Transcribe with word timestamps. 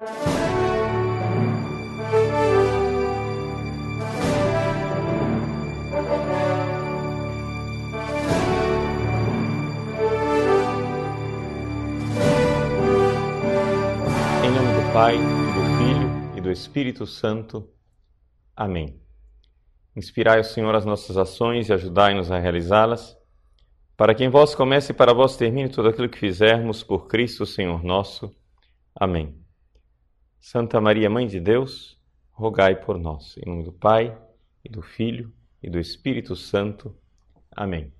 Em 0.00 0.06
nome 14.50 14.72
do 14.72 14.92
Pai, 14.94 15.18
do 15.18 15.62
Filho 15.76 16.08
e 16.34 16.40
do 16.40 16.50
Espírito 16.50 17.06
Santo. 17.06 17.68
Amém. 18.56 18.98
Inspirai, 19.94 20.42
Senhor, 20.44 20.74
as 20.74 20.86
nossas 20.86 21.18
ações 21.18 21.68
e 21.68 21.74
ajudai-nos 21.74 22.32
a 22.32 22.38
realizá-las, 22.38 23.18
para 23.98 24.14
que 24.14 24.24
em 24.24 24.30
vós 24.30 24.54
comece 24.54 24.92
e 24.92 24.94
para 24.94 25.12
vós 25.12 25.36
termine 25.36 25.68
tudo 25.68 25.90
aquilo 25.90 26.08
que 26.08 26.16
fizermos 26.16 26.82
por 26.82 27.06
Cristo, 27.06 27.44
Senhor 27.44 27.84
nosso. 27.84 28.34
Amém. 28.98 29.39
Santa 30.40 30.80
Maria, 30.80 31.10
Mãe 31.10 31.26
de 31.26 31.38
Deus, 31.38 32.00
rogai 32.32 32.74
por 32.74 32.98
nós. 32.98 33.36
Em 33.36 33.48
nome 33.48 33.62
do 33.62 33.72
Pai, 33.72 34.18
e 34.64 34.70
do 34.70 34.80
Filho, 34.80 35.30
e 35.62 35.68
do 35.68 35.78
Espírito 35.78 36.34
Santo. 36.34 36.96
Amém. 37.54 37.92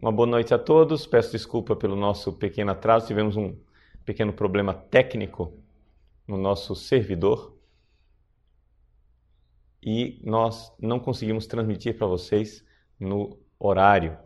Uma 0.00 0.12
boa 0.12 0.28
noite 0.28 0.52
a 0.52 0.58
todos. 0.58 1.06
Peço 1.06 1.32
desculpa 1.32 1.74
pelo 1.74 1.96
nosso 1.96 2.30
pequeno 2.34 2.70
atraso. 2.70 3.06
Tivemos 3.06 3.38
um 3.38 3.56
pequeno 4.04 4.34
problema 4.34 4.74
técnico 4.74 5.54
no 6.28 6.36
nosso 6.36 6.74
servidor 6.74 7.56
e 9.82 10.20
nós 10.22 10.72
não 10.78 11.00
conseguimos 11.00 11.46
transmitir 11.46 11.96
para 11.96 12.06
vocês 12.06 12.62
no 13.00 13.38
horário 13.58 14.18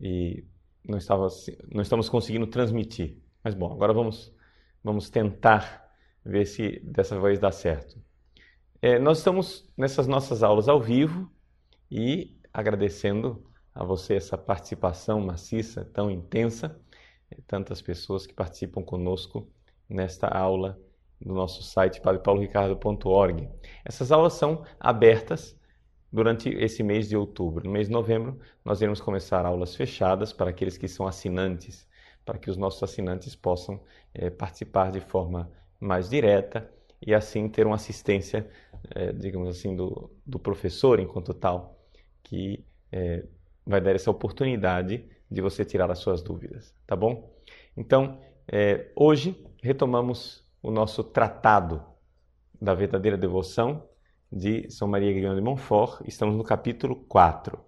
e 0.00 0.44
não, 0.86 0.96
estava, 0.96 1.26
não 1.72 1.82
estamos 1.82 2.08
conseguindo 2.08 2.46
transmitir. 2.46 3.18
Mas 3.42 3.52
bom, 3.52 3.72
agora 3.72 3.92
vamos, 3.92 4.32
vamos 4.82 5.10
tentar 5.10 5.83
ver 6.24 6.46
se 6.46 6.80
dessa 6.80 7.20
vez 7.20 7.38
dá 7.38 7.52
certo. 7.52 8.00
É, 8.80 8.98
nós 8.98 9.18
estamos 9.18 9.70
nessas 9.76 10.06
nossas 10.06 10.42
aulas 10.42 10.68
ao 10.68 10.80
vivo 10.80 11.30
e 11.90 12.38
agradecendo 12.52 13.44
a 13.74 13.84
você 13.84 14.14
essa 14.14 14.38
participação 14.38 15.20
maciça, 15.20 15.84
tão 15.84 16.10
intensa, 16.10 16.80
é, 17.30 17.38
tantas 17.46 17.82
pessoas 17.82 18.26
que 18.26 18.34
participam 18.34 18.82
conosco 18.82 19.48
nesta 19.88 20.28
aula 20.28 20.78
do 21.20 21.32
nosso 21.32 21.62
site 21.62 22.00
padrepauloricardo.org. 22.00 23.48
Essas 23.84 24.12
aulas 24.12 24.34
são 24.34 24.64
abertas 24.78 25.58
durante 26.12 26.48
esse 26.48 26.82
mês 26.82 27.08
de 27.08 27.16
outubro. 27.16 27.64
No 27.64 27.72
mês 27.72 27.88
de 27.88 27.92
novembro, 27.92 28.38
nós 28.64 28.80
iremos 28.80 29.00
começar 29.00 29.44
aulas 29.44 29.74
fechadas 29.74 30.32
para 30.32 30.50
aqueles 30.50 30.78
que 30.78 30.86
são 30.86 31.06
assinantes, 31.06 31.88
para 32.24 32.38
que 32.38 32.50
os 32.50 32.56
nossos 32.56 32.82
assinantes 32.82 33.34
possam 33.34 33.82
é, 34.12 34.30
participar 34.30 34.92
de 34.92 35.00
forma 35.00 35.50
mais 35.80 36.08
direta 36.08 36.70
e 37.04 37.14
assim 37.14 37.48
ter 37.48 37.66
uma 37.66 37.76
assistência, 37.76 38.48
é, 38.94 39.12
digamos 39.12 39.48
assim, 39.48 39.76
do, 39.76 40.10
do 40.24 40.38
professor 40.38 40.98
enquanto 41.00 41.34
tal, 41.34 41.78
que 42.22 42.64
é, 42.90 43.24
vai 43.66 43.80
dar 43.80 43.94
essa 43.94 44.10
oportunidade 44.10 45.04
de 45.30 45.40
você 45.40 45.64
tirar 45.64 45.90
as 45.90 45.98
suas 45.98 46.22
dúvidas, 46.22 46.74
tá 46.86 46.94
bom? 46.94 47.32
Então, 47.76 48.20
é, 48.46 48.90
hoje 48.94 49.44
retomamos 49.62 50.44
o 50.62 50.70
nosso 50.70 51.02
tratado 51.02 51.82
da 52.60 52.74
verdadeira 52.74 53.16
devoção 53.16 53.88
de 54.30 54.70
São 54.70 54.88
Maria 54.88 55.12
Guilherme 55.12 55.36
de 55.36 55.42
Montfort. 55.42 56.02
Estamos 56.06 56.36
no 56.36 56.42
capítulo 56.42 56.96
4. 57.06 57.58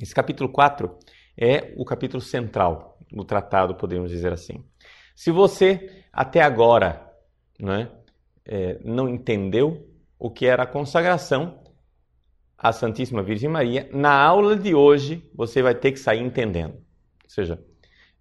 Esse 0.00 0.14
capítulo 0.14 0.48
4 0.48 0.98
é 1.36 1.72
o 1.76 1.84
capítulo 1.84 2.20
central 2.20 2.98
do 3.10 3.24
tratado, 3.24 3.74
podemos 3.74 4.10
dizer 4.10 4.32
assim. 4.32 4.64
Se 5.14 5.30
você 5.30 6.04
até 6.12 6.40
agora 6.40 7.10
né, 7.58 7.90
é, 8.44 8.78
não 8.84 9.08
entendeu 9.08 9.88
o 10.18 10.30
que 10.30 10.46
era 10.46 10.64
a 10.64 10.66
consagração 10.66 11.62
à 12.58 12.72
Santíssima 12.72 13.22
Virgem 13.22 13.48
Maria, 13.48 13.88
na 13.92 14.12
aula 14.12 14.56
de 14.56 14.74
hoje 14.74 15.28
você 15.34 15.62
vai 15.62 15.74
ter 15.74 15.92
que 15.92 15.98
sair 15.98 16.20
entendendo. 16.20 16.74
Ou 16.74 17.30
seja, 17.30 17.62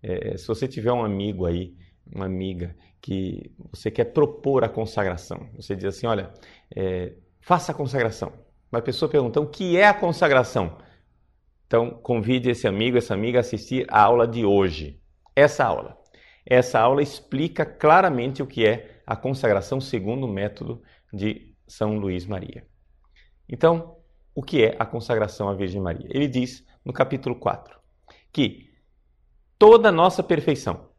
é, 0.02 0.38
se 0.38 0.48
você 0.48 0.68
tiver 0.68 0.92
um 0.92 1.04
amigo 1.04 1.46
aí, 1.46 1.76
uma 2.06 2.26
amiga, 2.26 2.76
que 3.02 3.52
você 3.72 3.90
quer 3.90 4.06
propor 4.06 4.64
a 4.64 4.70
consagração, 4.70 5.50
você 5.56 5.76
diz 5.76 5.86
assim: 5.86 6.08
olha, 6.08 6.32
é, 6.76 7.14
faça 7.42 7.72
a 7.72 7.76
consagração. 7.76 8.32
Uma 8.72 8.82
pessoa 8.82 9.10
pergunta: 9.10 9.40
o 9.40 9.48
que 9.48 9.78
é 9.78 9.88
a 9.88 9.94
consagração? 9.94 10.78
Então, 11.68 11.90
convide 11.90 12.50
esse 12.50 12.68
amigo, 12.68 12.98
essa 12.98 13.14
amiga 13.14 13.40
a 13.40 13.42
assistir 13.42 13.86
a 13.90 14.02
aula 14.02 14.28
de 14.28 14.46
hoje. 14.46 15.00
Essa 15.36 15.66
aula. 15.66 15.98
Essa 16.46 16.80
aula 16.80 17.02
explica 17.02 17.66
claramente 17.66 18.44
o 18.44 18.48
que 18.48 18.66
é 18.66 19.02
a 19.06 19.16
consagração 19.16 19.80
segundo 19.80 20.26
o 20.26 20.32
método 20.32 20.82
de 21.12 21.56
São 21.68 21.98
Luís 21.98 22.26
Maria. 22.26 22.66
Então, 23.48 23.98
o 24.36 24.42
que 24.42 24.64
é 24.64 24.76
a 24.80 24.86
consagração 24.86 25.48
à 25.48 25.54
Virgem 25.54 25.82
Maria? 25.82 26.08
Ele 26.10 26.28
diz 26.28 26.66
no 26.84 26.92
capítulo 26.92 27.36
4 27.36 27.78
que 28.32 28.72
toda 29.58 29.92
nossa 29.92 30.24
perfeição 30.24 30.90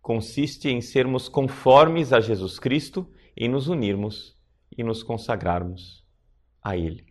consiste 0.00 0.68
em 0.68 0.80
sermos 0.80 1.28
conformes 1.28 2.12
a 2.12 2.20
Jesus 2.20 2.58
Cristo 2.58 3.10
e 3.36 3.48
nos 3.48 3.68
unirmos 3.68 4.36
e 4.76 4.82
nos 4.82 5.02
consagrarmos 5.02 6.04
a 6.62 6.76
Ele. 6.76 7.06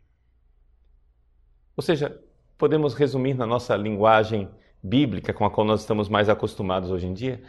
Ou 1.76 1.82
seja, 1.82 2.22
podemos 2.58 2.94
resumir 2.94 3.34
na 3.34 3.46
nossa 3.46 3.76
linguagem 3.76 4.50
bíblica 4.84 5.34
com 5.34 5.46
a 5.46 5.52
qual 5.52 5.66
nós 5.66 5.82
estamos 5.82 6.10
mais 6.10 6.30
acostumados 6.30 6.92
hoje 6.92 7.08
em 7.08 7.14
dia, 7.14 7.42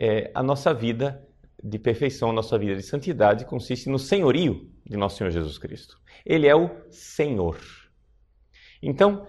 é, 0.00 0.30
a 0.34 0.42
nossa 0.42 0.72
vida 0.72 1.22
de 1.62 1.78
perfeição, 1.78 2.30
a 2.30 2.32
nossa 2.32 2.58
vida 2.58 2.74
de 2.74 2.82
santidade 2.82 3.44
consiste 3.44 3.90
no 3.90 3.98
senhorio 3.98 4.70
de 4.84 4.96
nosso 4.96 5.18
Senhor 5.18 5.30
Jesus 5.30 5.58
Cristo. 5.58 5.98
Ele 6.24 6.46
é 6.46 6.56
o 6.56 6.70
Senhor. 6.90 7.58
Então, 8.82 9.26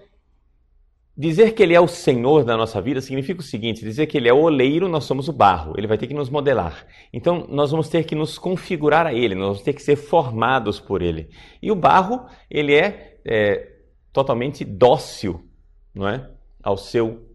dizer 1.15 1.53
que 1.53 1.61
Ele 1.61 1.73
é 1.73 1.79
o 1.81 1.89
Senhor 1.89 2.45
da 2.45 2.55
nossa 2.55 2.81
vida 2.81 3.01
significa 3.01 3.41
o 3.41 3.43
seguinte: 3.43 3.83
dizer 3.83 4.07
que 4.07 4.17
Ele 4.17 4.29
é 4.29 4.33
o 4.33 4.43
oleiro, 4.43 4.87
nós 4.87 5.03
somos 5.03 5.27
o 5.27 5.33
barro. 5.33 5.73
Ele 5.77 5.87
vai 5.87 5.97
ter 5.97 6.07
que 6.07 6.13
nos 6.13 6.29
modelar. 6.29 6.87
Então, 7.11 7.45
nós 7.49 7.71
vamos 7.71 7.89
ter 7.89 8.05
que 8.05 8.15
nos 8.15 8.37
configurar 8.37 9.05
a 9.05 9.13
Ele, 9.13 9.35
nós 9.35 9.47
vamos 9.47 9.61
ter 9.61 9.73
que 9.73 9.83
ser 9.83 9.97
formados 9.97 10.79
por 10.79 11.01
Ele. 11.01 11.29
E 11.61 11.69
o 11.69 11.75
barro, 11.75 12.25
ele 12.49 12.73
é, 12.73 13.19
é 13.25 13.75
totalmente 14.13 14.63
dócil, 14.63 15.45
não 15.93 16.07
é, 16.07 16.31
ao 16.63 16.77
seu 16.77 17.29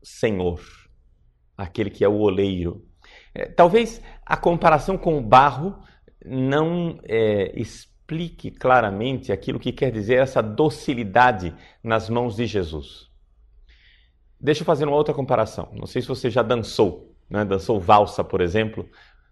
Senhor, 0.00 0.60
aquele 1.62 1.90
que 1.90 2.04
é 2.04 2.08
o 2.08 2.18
oleiro. 2.18 2.84
É, 3.34 3.46
talvez 3.46 4.02
a 4.24 4.36
comparação 4.36 4.98
com 4.98 5.18
o 5.18 5.22
barro 5.22 5.82
não 6.24 6.98
é, 7.04 7.52
explique 7.58 8.50
claramente 8.50 9.32
aquilo 9.32 9.58
que 9.58 9.72
quer 9.72 9.90
dizer 9.90 10.18
essa 10.18 10.42
docilidade 10.42 11.54
nas 11.82 12.08
mãos 12.08 12.36
de 12.36 12.46
Jesus. 12.46 13.10
Deixa 14.38 14.62
eu 14.62 14.66
fazer 14.66 14.86
uma 14.86 14.96
outra 14.96 15.14
comparação. 15.14 15.70
Não 15.72 15.86
sei 15.86 16.02
se 16.02 16.08
você 16.08 16.28
já 16.28 16.42
dançou, 16.42 17.14
né? 17.30 17.44
dançou 17.44 17.80
valsa, 17.80 18.24
por 18.24 18.40
exemplo. 18.40 18.88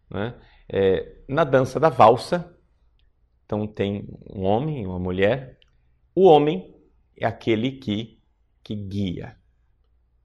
Né? 0.09 0.35
É, 0.69 1.17
na 1.29 1.45
dança 1.45 1.81
da 1.81 1.89
valsa, 1.89 2.57
então 3.45 3.67
tem 3.67 4.09
um 4.33 4.45
homem 4.45 4.83
e 4.83 4.87
uma 4.87 4.99
mulher. 4.99 5.59
O 6.15 6.27
homem 6.27 6.75
é 7.17 7.27
aquele 7.27 7.73
que, 7.73 8.21
que 8.63 8.75
guia. 8.75 9.37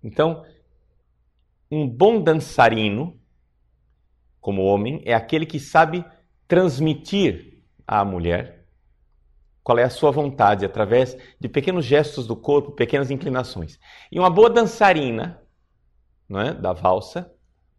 Então, 0.03 0.45
um 1.75 1.87
bom 1.87 2.21
dançarino 2.21 3.19
como 4.39 4.63
homem 4.63 5.01
é 5.05 5.13
aquele 5.13 5.45
que 5.45 5.59
sabe 5.59 6.05
transmitir 6.47 7.63
à 7.87 8.05
mulher 8.05 8.65
qual 9.63 9.79
é 9.79 9.83
a 9.83 9.89
sua 9.89 10.11
vontade 10.11 10.63
através 10.63 11.17
de 11.39 11.49
pequenos 11.49 11.83
gestos 11.83 12.27
do 12.27 12.35
corpo, 12.35 12.73
pequenas 12.73 13.09
inclinações. 13.09 13.79
E 14.11 14.19
uma 14.19 14.29
boa 14.29 14.47
dançarina, 14.47 15.41
não 16.29 16.39
é, 16.39 16.53
da 16.53 16.71
valsa, 16.71 17.33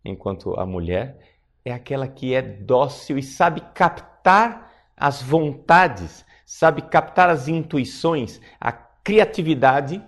enquanto 0.05 0.59
a 0.59 0.67
mulher 0.67 1.17
é 1.65 1.73
aquela 1.73 2.09
que 2.09 2.35
é 2.35 2.43
dócil 2.43 3.17
e 3.17 3.23
sabe 3.23 3.61
captar 3.73 4.73
as 4.97 5.23
vontades, 5.23 6.27
sabe 6.45 6.83
captar 6.83 7.31
as 7.31 7.47
intuições, 7.47 8.41
a 8.61 8.73
criatividade 8.73 10.05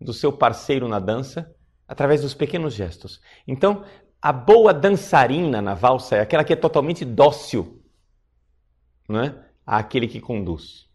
do 0.00 0.12
seu 0.12 0.32
parceiro 0.32 0.86
na 0.86 1.00
dança 1.00 1.52
através 1.88 2.20
dos 2.20 2.34
pequenos 2.34 2.74
gestos. 2.74 3.20
Então, 3.46 3.84
a 4.20 4.32
boa 4.32 4.74
dançarina 4.74 5.62
na 5.62 5.74
valsa 5.74 6.16
é 6.16 6.20
aquela 6.20 6.44
que 6.44 6.52
é 6.52 6.56
totalmente 6.56 7.04
dócil, 7.04 7.82
não 9.08 9.20
é? 9.20 9.46
Àquele 9.66 10.06
que 10.06 10.20
conduz. 10.20 10.86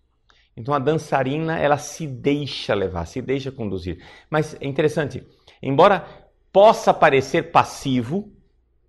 Então 0.56 0.74
a 0.74 0.80
dançarina, 0.80 1.57
ela 1.57 1.78
se 1.78 2.06
deixa 2.06 2.75
levar, 2.75 3.06
se 3.06 3.22
deixa 3.22 3.51
conduzir. 3.51 4.06
Mas 4.30 4.56
é 4.62 4.68
interessante, 4.68 5.25
embora 5.62 6.06
possa 6.51 6.94
parecer 6.94 7.51
passivo, 7.51 8.31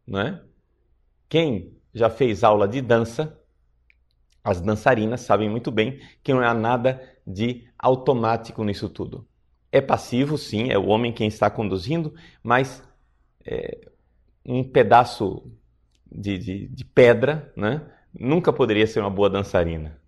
não 0.07 0.21
é? 0.21 0.43
Quem 1.29 1.75
já 1.95 2.11
fez 2.11 2.45
aula 2.45 2.69
de 2.69 2.83
dança, 2.83 3.39
as 4.43 4.61
dançarinas 4.61 5.23
sabem 5.23 5.49
muito 5.49 5.71
bem 5.71 6.01
que 6.23 6.35
não 6.35 6.43
há 6.43 6.53
nada 6.53 7.01
de 7.27 7.67
automático 7.79 8.63
nisso 8.63 8.91
tudo. 8.91 9.27
É 9.75 9.81
passivo, 9.81 10.39
sim, 10.39 10.71
é 10.71 10.79
o 10.79 10.87
homem 10.87 11.13
quem 11.13 11.27
está 11.27 11.51
conduzindo, 11.51 12.15
mas 12.43 12.81
é, 13.45 13.89
um 14.47 14.63
pedaço 14.63 15.51
de, 16.11 16.39
de, 16.39 16.69
de 16.69 16.85
pedra, 16.85 17.53
né? 17.57 17.83
nunca 18.17 18.53
poderia 18.53 18.87
ser 18.87 19.01
uma 19.01 19.11
boa 19.11 19.29
dançarina. 19.29 19.99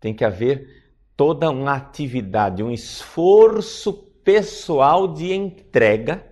Tem 0.00 0.14
que 0.14 0.24
haver 0.24 0.94
toda 1.14 1.50
uma 1.50 1.74
atividade, 1.74 2.62
um 2.62 2.70
esforço 2.70 3.92
pessoal 4.24 5.06
de 5.06 5.34
entrega 5.34 6.26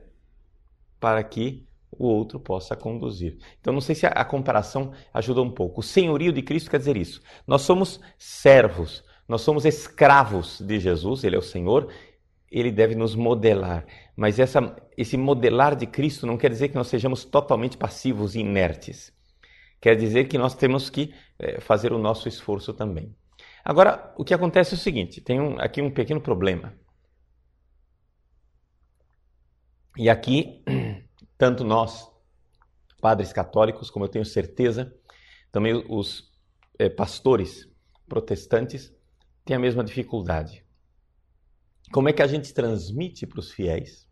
para 0.99 1.23
que 1.23 1.69
o 1.91 2.07
outro 2.07 2.41
possa 2.41 2.75
conduzir. 2.75 3.37
Então, 3.61 3.75
não 3.75 3.83
sei 3.83 3.95
se 3.95 4.07
a, 4.07 4.25
comparação 4.25 4.93
ajuda 5.13 5.43
um 5.43 5.51
pouco. 5.51 5.81
O 5.81 5.85
senhorio 5.85 6.33
de 6.33 6.41
Cristo 6.41 6.71
quer 6.71 6.79
dizer 6.79 6.97
isso. 6.97 7.21
Nós 7.47 7.63
somos 7.63 8.01
servos, 8.17 9.05
nós 9.29 9.43
somos 9.43 9.67
escravos 9.67 10.61
de 10.61 10.81
Jesus, 10.81 11.23
Ele 11.23 11.37
é 11.37 11.39
o 11.39 11.43
Senhor, 11.43 11.93
Ele 12.51 12.71
deve 12.71 12.95
nos 12.95 13.15
modelar. 13.15 13.87
Mas 14.17 14.39
essa, 14.39 14.77
esse 14.97 15.17
modelar 15.17 15.77
de 15.77 15.87
Cristo 15.87 16.27
não 16.27 16.39
quer 16.39 16.51
dizer 16.51 16.69
que 16.69 16.75
nós 16.75 16.89
sejamos 16.89 17.25
totalmente 17.25 17.77
passivos 17.77 18.35
e 18.35 18.41
inertes. 18.41 19.13
Quer 19.81 19.97
dizer 19.97 20.29
que 20.29 20.39
nós 20.39 20.55
temos 20.55 20.91
que 20.91 21.15
é, 21.39 21.61
fazer 21.61 21.93
o 21.93 21.99
nosso 21.99 22.29
esforço 22.29 22.73
também. 22.73 23.15
Agora, 23.65 24.15
o 24.17 24.25
que 24.25 24.35
acontece 24.35 24.75
é 24.75 24.77
o 24.77 24.81
seguinte: 24.81 25.21
tem 25.21 25.41
um, 25.41 25.61
aqui 25.61 25.81
um 25.81 25.91
pequeno 25.91 26.21
problema. 26.21 26.75
E 29.97 30.09
aqui, 30.09 30.65
tanto 31.37 31.65
nós, 31.65 32.11
padres 33.01 33.33
católicos, 33.33 33.91
como 33.91 34.05
eu 34.05 34.09
tenho 34.09 34.25
certeza, 34.25 34.93
também 35.53 35.75
os 35.89 36.33
é, 36.79 36.89
pastores 36.89 37.69
protestantes, 38.09 38.93
têm 39.45 39.57
a 39.57 39.61
mesma 39.61 39.85
dificuldade. 39.85 40.65
Como 41.91 42.09
é 42.09 42.13
que 42.13 42.23
a 42.23 42.27
gente 42.27 42.53
transmite 42.53 43.27
para 43.27 43.41
os 43.41 43.51
fiéis? 43.51 44.07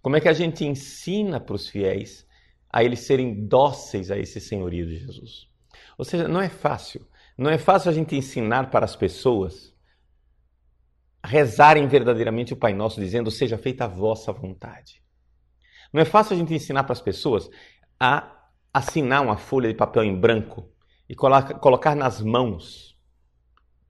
Como 0.00 0.16
é 0.16 0.20
que 0.20 0.28
a 0.28 0.32
gente 0.32 0.64
ensina 0.64 1.38
para 1.38 1.54
os 1.54 1.68
fiéis 1.68 2.26
a 2.70 2.82
eles 2.82 3.00
serem 3.00 3.46
dóceis 3.46 4.10
a 4.10 4.18
esse 4.18 4.40
senhorio 4.40 4.86
de 4.86 4.98
Jesus? 4.98 5.48
Ou 5.96 6.04
seja, 6.04 6.26
não 6.26 6.40
é 6.40 6.48
fácil. 6.48 7.06
Não 7.38 7.50
é 7.50 7.58
fácil 7.58 7.90
a 7.90 7.94
gente 7.94 8.16
ensinar 8.16 8.70
para 8.70 8.84
as 8.84 8.96
pessoas 8.96 9.72
rezarem 11.24 11.86
verdadeiramente 11.86 12.52
o 12.52 12.56
Pai 12.56 12.72
Nosso, 12.72 13.00
dizendo: 13.00 13.30
Seja 13.30 13.56
feita 13.56 13.84
a 13.84 13.88
vossa 13.88 14.32
vontade. 14.32 15.02
Não 15.92 16.00
é 16.00 16.04
fácil 16.04 16.34
a 16.34 16.38
gente 16.38 16.54
ensinar 16.54 16.84
para 16.84 16.94
as 16.94 17.00
pessoas 17.00 17.48
a 18.00 18.48
assinar 18.72 19.22
uma 19.22 19.36
folha 19.36 19.68
de 19.68 19.74
papel 19.74 20.04
em 20.04 20.18
branco 20.18 20.68
e 21.08 21.14
colocar 21.14 21.94
nas 21.94 22.20
mãos 22.20 22.96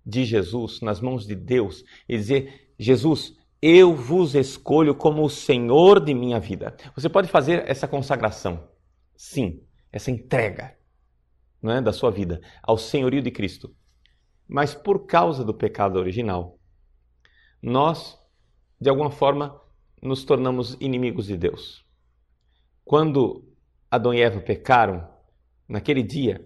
de 0.05 0.25
Jesus, 0.25 0.81
nas 0.81 1.00
mãos 1.00 1.26
de 1.26 1.34
Deus, 1.34 1.84
e 2.08 2.17
dizer: 2.17 2.72
Jesus, 2.82 3.37
eu 3.61 3.94
vos 3.94 4.34
escolho 4.34 4.93
como 4.93 5.23
o 5.25 5.31
Senhor 5.31 6.00
de 6.00 6.12
minha 6.12 6.40
vida. 6.40 6.76
Você 6.96 7.08
pode 7.08 7.29
fazer 7.29 7.62
essa 7.70 7.87
consagração, 7.87 8.69
sim, 9.17 9.62
essa 9.93 10.11
entrega 10.11 10.76
é, 11.62 11.81
da 11.81 11.93
sua 11.93 12.11
vida 12.11 12.40
ao 12.61 12.76
senhorio 12.76 13.23
de 13.23 13.31
Cristo. 13.31 13.73
Mas 14.49 14.75
por 14.75 15.06
causa 15.06 15.44
do 15.44 15.55
pecado 15.55 15.96
original, 15.96 16.58
nós, 17.62 18.19
de 18.81 18.90
alguma 18.90 19.12
forma, 19.12 19.61
nos 20.02 20.25
tornamos 20.25 20.76
inimigos 20.81 21.26
de 21.26 21.37
Deus. 21.37 21.87
Quando 22.84 23.49
Adão 23.88 24.12
e 24.12 24.20
Eva 24.20 24.40
pecaram, 24.40 25.08
naquele 25.69 26.02
dia, 26.02 26.44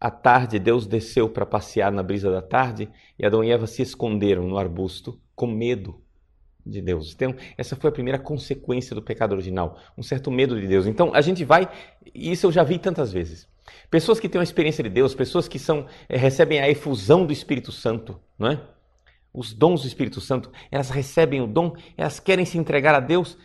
à 0.00 0.10
tarde, 0.10 0.58
Deus 0.58 0.86
desceu 0.86 1.28
para 1.28 1.44
passear 1.44 1.92
na 1.92 2.02
brisa 2.02 2.30
da 2.30 2.40
tarde 2.40 2.90
e 3.18 3.26
Adão 3.26 3.44
e 3.44 3.50
Eva 3.50 3.66
se 3.66 3.82
esconderam 3.82 4.48
no 4.48 4.56
arbusto 4.56 5.22
com 5.34 5.46
medo 5.46 6.00
de 6.64 6.80
Deus. 6.80 7.12
Então, 7.14 7.34
essa 7.58 7.76
foi 7.76 7.90
a 7.90 7.92
primeira 7.92 8.18
consequência 8.18 8.94
do 8.94 9.02
pecado 9.02 9.32
original, 9.32 9.78
um 9.96 10.02
certo 10.02 10.30
medo 10.30 10.58
de 10.58 10.66
Deus. 10.66 10.86
Então, 10.86 11.14
a 11.14 11.20
gente 11.20 11.44
vai, 11.44 11.68
e 12.14 12.32
isso 12.32 12.46
eu 12.46 12.52
já 12.52 12.62
vi 12.62 12.78
tantas 12.78 13.12
vezes. 13.12 13.46
Pessoas 13.90 14.20
que 14.20 14.28
têm 14.28 14.38
uma 14.38 14.44
experiência 14.44 14.82
de 14.82 14.90
Deus, 14.90 15.14
pessoas 15.14 15.48
que 15.48 15.58
são 15.58 15.86
é, 16.08 16.16
recebem 16.16 16.60
a 16.60 16.68
efusão 16.68 17.26
do 17.26 17.32
Espírito 17.32 17.72
Santo, 17.72 18.18
não 18.38 18.48
é? 18.48 18.60
Os 19.32 19.52
dons 19.52 19.82
do 19.82 19.88
Espírito 19.88 20.20
Santo, 20.20 20.50
elas 20.70 20.90
recebem 20.90 21.40
o 21.40 21.46
dom, 21.46 21.74
elas 21.96 22.20
querem 22.20 22.44
se 22.44 22.56
entregar 22.56 22.94
a 22.94 23.00
Deus, 23.00 23.36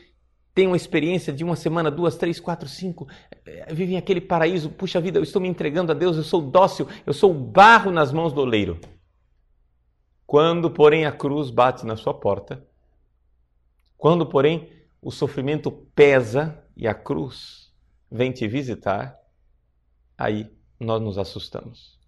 têm 0.54 0.68
uma 0.68 0.76
experiência 0.76 1.34
de 1.34 1.44
uma 1.44 1.56
semana, 1.56 1.90
duas, 1.90 2.16
três, 2.16 2.40
quatro, 2.40 2.68
cinco, 2.68 3.08
é, 3.46 3.74
vivem 3.74 3.98
aquele 3.98 4.22
paraíso, 4.22 4.70
puxa 4.70 5.02
vida, 5.02 5.18
eu 5.20 5.24
estou 5.24 5.42
me 5.42 5.48
entregando 5.48 5.92
a 5.92 5.96
Deus, 5.96 6.18
eu 6.18 6.24
sou 6.24 6.42
dócil, 6.42 6.88
eu 7.06 7.14
sou 7.14 7.34
barro 7.34 7.92
nas 7.92 8.12
mãos 8.12 8.34
do 8.34 8.42
oleiro. 8.42 8.80
Quando, 10.30 10.70
porém, 10.70 11.06
a 11.06 11.12
cruz 11.12 11.50
bate 11.50 11.88
na 11.88 11.98
sua 11.98 12.14
porta, 12.14 12.64
quando, 13.98 14.28
porém, 14.28 14.72
o 15.02 15.10
sofrimento 15.10 15.72
pesa 15.96 16.64
e 16.78 16.88
a 16.88 16.94
cruz 16.94 17.74
vem 18.12 18.32
te 18.32 18.48
visitar, 18.48 19.18
aí 20.16 20.48
nós 20.80 21.02
nos 21.02 21.18
assustamos. 21.18 22.00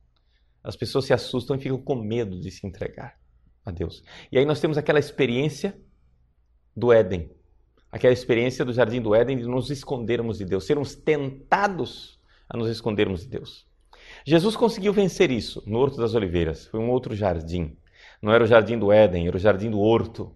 As 0.63 0.75
pessoas 0.75 1.05
se 1.05 1.13
assustam 1.13 1.55
e 1.55 1.59
ficam 1.59 1.81
com 1.81 1.95
medo 1.95 2.39
de 2.39 2.51
se 2.51 2.67
entregar 2.67 3.19
a 3.65 3.71
Deus. 3.71 4.03
E 4.31 4.37
aí 4.37 4.45
nós 4.45 4.59
temos 4.59 4.77
aquela 4.77 4.99
experiência 4.99 5.75
do 6.77 6.93
Éden, 6.93 7.27
aquela 7.91 8.13
experiência 8.13 8.63
do 8.63 8.71
jardim 8.71 9.01
do 9.01 9.15
Éden 9.15 9.37
de 9.39 9.47
nos 9.47 9.71
escondermos 9.71 10.37
de 10.37 10.45
Deus, 10.45 10.67
sermos 10.67 10.93
tentados 10.93 12.21
a 12.47 12.55
nos 12.55 12.69
escondermos 12.69 13.21
de 13.21 13.29
Deus. 13.29 13.67
Jesus 14.23 14.55
conseguiu 14.55 14.93
vencer 14.93 15.31
isso 15.31 15.63
no 15.65 15.79
Horto 15.79 15.97
das 15.97 16.13
Oliveiras, 16.13 16.67
foi 16.67 16.79
um 16.79 16.91
outro 16.91 17.15
jardim. 17.15 17.75
Não 18.21 18.31
era 18.31 18.43
o 18.43 18.47
jardim 18.47 18.77
do 18.77 18.91
Éden, 18.91 19.27
era 19.27 19.35
o 19.35 19.39
jardim 19.39 19.71
do 19.71 19.79
horto. 19.79 20.35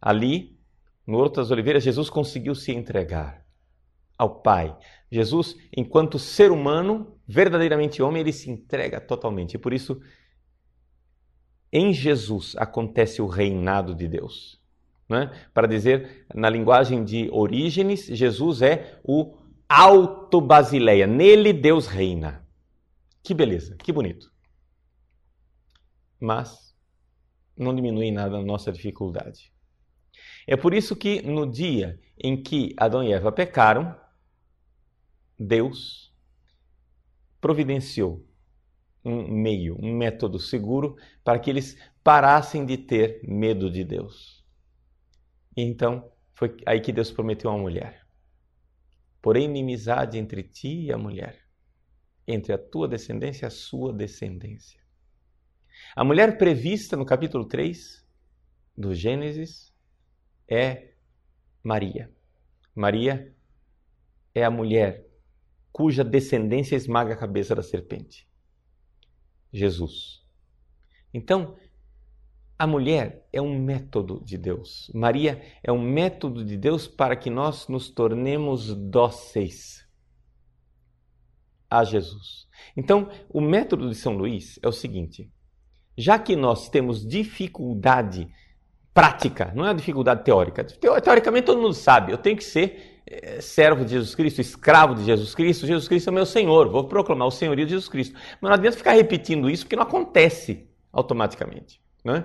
Ali, 0.00 0.58
no 1.06 1.18
Horto 1.18 1.40
das 1.40 1.50
Oliveiras, 1.50 1.82
Jesus 1.82 2.08
conseguiu 2.08 2.54
se 2.54 2.72
entregar 2.72 3.44
ao 4.16 4.40
Pai. 4.40 4.76
Jesus, 5.10 5.56
enquanto 5.76 6.18
ser 6.18 6.50
humano, 6.50 7.18
verdadeiramente 7.26 8.02
homem, 8.02 8.20
ele 8.20 8.32
se 8.32 8.50
entrega 8.50 9.00
totalmente. 9.00 9.54
E 9.54 9.58
por 9.58 9.72
isso, 9.72 10.00
em 11.72 11.92
Jesus 11.92 12.54
acontece 12.56 13.20
o 13.20 13.26
reinado 13.26 13.94
de 13.94 14.06
Deus. 14.06 14.60
Né? 15.08 15.30
Para 15.52 15.66
dizer, 15.66 16.26
na 16.34 16.48
linguagem 16.48 17.04
de 17.04 17.28
Orígenes, 17.30 18.06
Jesus 18.06 18.62
é 18.62 19.00
o 19.04 19.36
Alto 19.68 20.40
Basileia. 20.40 21.06
Nele 21.06 21.52
Deus 21.52 21.86
reina. 21.86 22.46
Que 23.22 23.34
beleza, 23.34 23.76
que 23.76 23.92
bonito. 23.92 24.32
Mas 26.20 26.71
não 27.56 27.74
diminui 27.74 28.10
nada 28.10 28.36
a 28.36 28.42
nossa 28.42 28.72
dificuldade. 28.72 29.52
É 30.46 30.56
por 30.56 30.74
isso 30.74 30.96
que 30.96 31.22
no 31.22 31.50
dia 31.50 31.98
em 32.18 32.40
que 32.40 32.74
Adão 32.76 33.02
e 33.02 33.12
Eva 33.12 33.30
pecaram, 33.30 33.96
Deus 35.38 36.12
providenciou 37.40 38.24
um 39.04 39.28
meio, 39.28 39.76
um 39.80 39.96
método 39.96 40.38
seguro 40.38 40.96
para 41.24 41.38
que 41.38 41.50
eles 41.50 41.76
parassem 42.02 42.64
de 42.64 42.76
ter 42.78 43.20
medo 43.24 43.70
de 43.70 43.84
Deus. 43.84 44.44
E 45.56 45.62
então 45.62 46.10
foi 46.34 46.56
aí 46.66 46.80
que 46.80 46.92
Deus 46.92 47.10
prometeu 47.10 47.50
à 47.50 47.58
mulher: 47.58 48.06
Porém, 49.20 49.44
inimizade 49.44 50.18
entre 50.18 50.42
ti 50.42 50.86
e 50.86 50.92
a 50.92 50.98
mulher, 50.98 51.38
entre 52.26 52.52
a 52.52 52.58
tua 52.58 52.88
descendência 52.88 53.46
e 53.46 53.48
a 53.48 53.50
sua 53.50 53.92
descendência. 53.92 54.81
A 55.94 56.02
mulher 56.02 56.38
prevista 56.38 56.96
no 56.96 57.04
capítulo 57.04 57.44
3 57.44 58.02
do 58.76 58.94
Gênesis 58.94 59.70
é 60.48 60.94
Maria. 61.62 62.10
Maria 62.74 63.34
é 64.34 64.42
a 64.42 64.50
mulher 64.50 65.06
cuja 65.70 66.02
descendência 66.02 66.76
esmaga 66.76 67.12
a 67.12 67.16
cabeça 67.16 67.54
da 67.54 67.62
serpente. 67.62 68.26
Jesus. 69.52 70.24
Então, 71.12 71.56
a 72.58 72.66
mulher 72.66 73.28
é 73.30 73.42
um 73.42 73.58
método 73.62 74.24
de 74.24 74.38
Deus. 74.38 74.90
Maria 74.94 75.42
é 75.62 75.70
um 75.70 75.82
método 75.82 76.42
de 76.42 76.56
Deus 76.56 76.88
para 76.88 77.14
que 77.16 77.28
nós 77.28 77.68
nos 77.68 77.90
tornemos 77.90 78.74
dóceis 78.74 79.86
a 81.68 81.84
Jesus. 81.84 82.48
Então, 82.74 83.10
o 83.28 83.42
método 83.42 83.90
de 83.90 83.94
São 83.94 84.16
Luís 84.16 84.58
é 84.62 84.68
o 84.68 84.72
seguinte: 84.72 85.30
já 85.96 86.18
que 86.18 86.34
nós 86.34 86.68
temos 86.68 87.06
dificuldade 87.06 88.28
prática, 88.94 89.52
não 89.54 89.64
é 89.64 89.68
uma 89.68 89.74
dificuldade 89.74 90.24
teórica. 90.24 90.64
Teoricamente 90.64 91.46
todo 91.46 91.60
mundo 91.60 91.74
sabe, 91.74 92.12
eu 92.12 92.18
tenho 92.18 92.36
que 92.36 92.44
ser 92.44 93.02
é, 93.06 93.40
servo 93.40 93.84
de 93.84 93.92
Jesus 93.92 94.14
Cristo, 94.14 94.40
escravo 94.40 94.94
de 94.94 95.04
Jesus 95.04 95.34
Cristo, 95.34 95.66
Jesus 95.66 95.88
Cristo 95.88 96.08
é 96.08 96.12
meu 96.12 96.26
Senhor, 96.26 96.68
vou 96.68 96.84
proclamar 96.84 97.28
o 97.28 97.30
senhorio 97.30 97.64
de 97.64 97.70
Jesus 97.70 97.88
Cristo. 97.88 98.14
Mas 98.40 98.50
não 98.50 98.52
adianta 98.52 98.76
ficar 98.76 98.92
repetindo 98.92 99.50
isso 99.50 99.64
porque 99.64 99.76
não 99.76 99.82
acontece 99.82 100.68
automaticamente. 100.92 101.80
Né? 102.04 102.24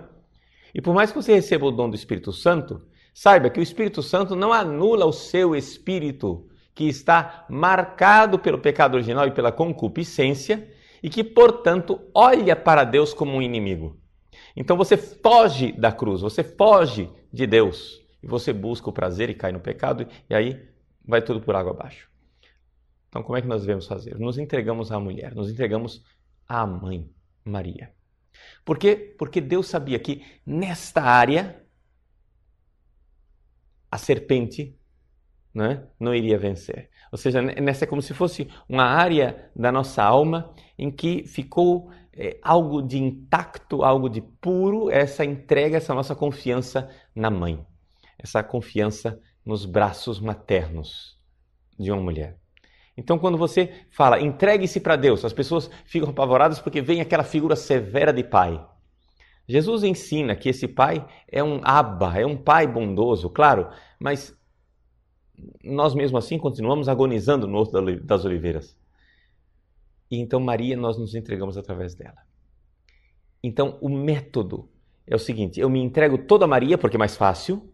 E 0.73 0.81
por 0.81 0.93
mais 0.93 1.11
que 1.11 1.17
você 1.17 1.33
receba 1.33 1.65
o 1.65 1.71
dom 1.71 1.89
do 1.89 1.95
Espírito 1.95 2.31
Santo, 2.31 2.81
saiba 3.13 3.49
que 3.49 3.59
o 3.59 3.63
Espírito 3.63 4.03
Santo 4.03 4.35
não 4.35 4.53
anula 4.53 5.05
o 5.05 5.13
seu 5.13 5.55
espírito, 5.55 6.47
que 6.75 6.87
está 6.87 7.45
marcado 7.49 8.37
pelo 8.37 8.59
pecado 8.59 8.93
original 8.93 9.25
e 9.27 9.31
pela 9.31 9.51
concupiscência, 9.51 10.71
e 11.01 11.09
que, 11.09 11.23
portanto, 11.23 11.99
olha 12.13 12.55
para 12.55 12.83
Deus 12.83 13.13
como 13.13 13.33
um 13.33 13.41
inimigo. 13.41 13.99
Então 14.55 14.75
você 14.75 14.97
foge 14.97 15.71
da 15.71 15.91
cruz, 15.91 16.21
você 16.21 16.43
foge 16.43 17.09
de 17.31 17.45
Deus 17.45 18.01
e 18.21 18.27
você 18.27 18.51
busca 18.51 18.89
o 18.89 18.93
prazer 18.93 19.29
e 19.29 19.35
cai 19.35 19.51
no 19.51 19.59
pecado, 19.59 20.07
e 20.29 20.33
aí 20.33 20.67
vai 21.05 21.21
tudo 21.21 21.41
por 21.41 21.55
água 21.55 21.71
abaixo. 21.71 22.09
Então, 23.07 23.23
como 23.23 23.37
é 23.37 23.41
que 23.41 23.47
nós 23.47 23.61
devemos 23.61 23.87
fazer? 23.87 24.19
Nos 24.19 24.37
entregamos 24.37 24.91
à 24.91 24.99
mulher, 24.99 25.33
nos 25.33 25.49
entregamos 25.49 26.03
à 26.47 26.65
mãe 26.65 27.09
Maria. 27.43 27.91
Por 28.65 28.77
quê? 28.77 29.15
Porque 29.17 29.39
Deus 29.39 29.67
sabia 29.67 29.97
que 29.97 30.23
nesta 30.45 31.01
área 31.01 31.63
a 33.89 33.97
serpente 33.97 34.77
né, 35.53 35.87
não 35.99 36.13
iria 36.13 36.37
vencer. 36.37 36.89
Ou 37.11 37.17
seja, 37.17 37.41
nessa 37.41 37.85
é 37.85 37.87
como 37.87 38.01
se 38.01 38.13
fosse 38.13 38.47
uma 38.67 38.83
área 38.83 39.49
da 39.55 39.71
nossa 39.71 40.03
alma 40.03 40.53
em 40.77 40.91
que 40.91 41.25
ficou 41.25 41.89
é, 42.13 42.37
algo 42.41 42.81
de 42.81 42.97
intacto, 42.97 43.83
algo 43.83 44.09
de 44.09 44.21
puro, 44.21 44.89
essa 44.89 45.23
entrega, 45.23 45.77
essa 45.77 45.93
nossa 45.93 46.15
confiança 46.15 46.89
na 47.15 47.29
mãe, 47.29 47.63
essa 48.17 48.43
confiança 48.43 49.19
nos 49.45 49.65
braços 49.65 50.19
maternos 50.19 51.17
de 51.79 51.91
uma 51.91 52.01
mulher. 52.01 52.37
Então, 52.97 53.19
quando 53.19 53.37
você 53.37 53.85
fala 53.91 54.19
entregue-se 54.19 54.79
para 54.79 54.95
Deus, 54.95 55.23
as 55.23 55.31
pessoas 55.31 55.69
ficam 55.85 56.09
apavoradas 56.09 56.59
porque 56.59 56.81
vem 56.81 56.99
aquela 56.99 57.23
figura 57.23 57.55
severa 57.55 58.11
de 58.11 58.23
pai. 58.23 58.59
Jesus 59.47 59.83
ensina 59.83 60.35
que 60.35 60.49
esse 60.49 60.67
pai 60.67 61.05
é 61.31 61.41
um 61.41 61.61
Abba, 61.63 62.19
é 62.19 62.25
um 62.25 62.35
pai 62.35 62.67
bondoso, 62.67 63.29
claro, 63.29 63.69
mas 63.99 64.35
nós 65.63 65.93
mesmo 65.93 66.17
assim 66.17 66.37
continuamos 66.37 66.89
agonizando 66.89 67.47
no 67.47 67.57
Horto 67.57 67.81
das 68.03 68.25
Oliveiras. 68.25 68.77
E 70.09 70.17
então 70.17 70.39
Maria 70.39 70.75
nós 70.75 70.97
nos 70.97 71.13
entregamos 71.13 71.57
através 71.57 71.93
dela. 71.93 72.17
Então 73.43 73.77
o 73.81 73.89
método 73.89 74.69
é 75.05 75.15
o 75.15 75.19
seguinte: 75.19 75.59
eu 75.59 75.69
me 75.69 75.79
entrego 75.79 76.17
toda 76.17 76.45
a 76.45 76.47
Maria 76.47 76.77
porque 76.77 76.95
é 76.95 76.99
mais 76.99 77.15
fácil, 77.15 77.71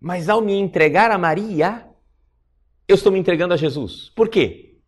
mas 0.00 0.28
ao 0.28 0.40
me 0.40 0.54
entregar 0.54 1.10
a 1.10 1.18
Maria, 1.18 1.86
eu 2.86 2.94
estou 2.94 3.12
me 3.12 3.18
entregando 3.18 3.54
a 3.54 3.56
Jesus. 3.56 4.10
Por 4.10 4.28
quê? 4.28 4.78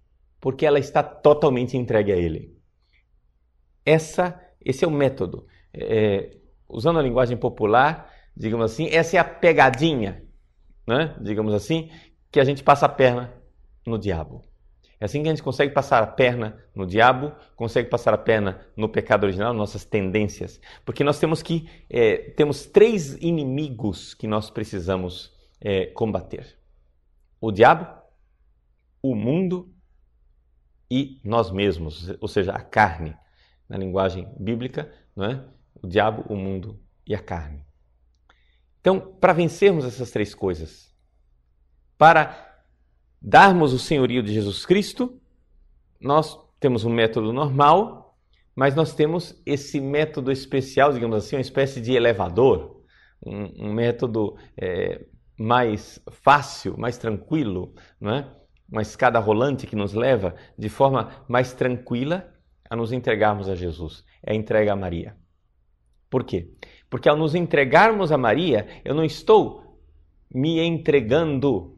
Porque 0.40 0.64
ela 0.64 0.78
está 0.78 1.02
totalmente 1.02 1.76
entregue 1.76 2.12
a 2.12 2.16
Ele. 2.16 2.56
Essa, 3.84 4.40
esse 4.64 4.84
é 4.84 4.88
o 4.88 4.90
método. 4.90 5.46
É, 5.72 6.36
usando 6.68 6.98
a 6.98 7.02
linguagem 7.02 7.36
popular, 7.36 8.10
digamos 8.34 8.72
assim, 8.72 8.88
essa 8.88 9.16
é 9.16 9.20
a 9.20 9.24
pegadinha 9.24 10.29
né? 10.86 11.16
digamos 11.20 11.54
assim, 11.54 11.90
que 12.30 12.40
a 12.40 12.44
gente 12.44 12.62
passa 12.62 12.86
a 12.86 12.88
perna 12.88 13.32
no 13.86 13.98
diabo. 13.98 14.44
É 15.00 15.06
assim 15.06 15.22
que 15.22 15.28
a 15.28 15.32
gente 15.32 15.42
consegue 15.42 15.72
passar 15.72 16.02
a 16.02 16.06
perna 16.06 16.62
no 16.74 16.86
diabo, 16.86 17.32
consegue 17.56 17.88
passar 17.88 18.12
a 18.12 18.18
perna 18.18 18.60
no 18.76 18.86
pecado 18.86 19.24
original, 19.24 19.54
nossas 19.54 19.82
tendências. 19.82 20.60
Porque 20.84 21.02
nós 21.02 21.18
temos 21.18 21.42
que 21.42 21.66
é, 21.88 22.16
temos 22.36 22.66
três 22.66 23.14
inimigos 23.14 24.12
que 24.12 24.26
nós 24.26 24.50
precisamos 24.50 25.32
é, 25.58 25.86
combater: 25.86 26.58
o 27.40 27.50
diabo, 27.50 27.86
o 29.02 29.14
mundo 29.14 29.74
e 30.90 31.18
nós 31.24 31.50
mesmos, 31.50 32.14
ou 32.20 32.28
seja, 32.28 32.52
a 32.52 32.60
carne, 32.60 33.16
na 33.66 33.78
linguagem 33.78 34.30
bíblica, 34.38 34.92
não 35.16 35.24
é? 35.24 35.44
O 35.82 35.86
diabo, 35.86 36.24
o 36.28 36.36
mundo 36.36 36.78
e 37.06 37.14
a 37.14 37.18
carne. 37.18 37.64
Então, 38.80 38.98
para 38.98 39.32
vencermos 39.32 39.84
essas 39.84 40.10
três 40.10 40.34
coisas, 40.34 40.94
para 41.98 42.64
darmos 43.20 43.72
o 43.72 43.78
senhorio 43.78 44.22
de 44.22 44.32
Jesus 44.32 44.64
Cristo, 44.64 45.20
nós 46.00 46.38
temos 46.58 46.84
um 46.84 46.92
método 46.92 47.32
normal, 47.32 48.18
mas 48.54 48.74
nós 48.74 48.94
temos 48.94 49.40
esse 49.44 49.80
método 49.80 50.32
especial, 50.32 50.92
digamos 50.92 51.16
assim, 51.16 51.36
uma 51.36 51.42
espécie 51.42 51.80
de 51.80 51.92
elevador, 51.92 52.82
um, 53.24 53.66
um 53.68 53.72
método 53.72 54.36
é, 54.56 55.04
mais 55.38 56.02
fácil, 56.10 56.76
mais 56.78 56.96
tranquilo, 56.96 57.74
não 58.00 58.14
é? 58.14 58.40
uma 58.70 58.82
escada 58.82 59.18
rolante 59.18 59.66
que 59.66 59.74
nos 59.74 59.92
leva 59.92 60.34
de 60.56 60.68
forma 60.68 61.24
mais 61.28 61.52
tranquila 61.52 62.32
a 62.68 62.76
nos 62.76 62.92
entregarmos 62.92 63.48
a 63.48 63.54
Jesus. 63.54 64.04
É 64.22 64.32
a 64.32 64.34
entrega 64.34 64.72
a 64.72 64.76
Maria. 64.76 65.16
Por 66.08 66.24
quê? 66.24 66.52
Porque 66.90 67.08
ao 67.08 67.16
nos 67.16 67.36
entregarmos 67.36 68.10
a 68.10 68.18
Maria, 68.18 68.66
eu 68.84 68.94
não 68.94 69.04
estou 69.04 69.78
me 70.34 70.60
entregando 70.60 71.76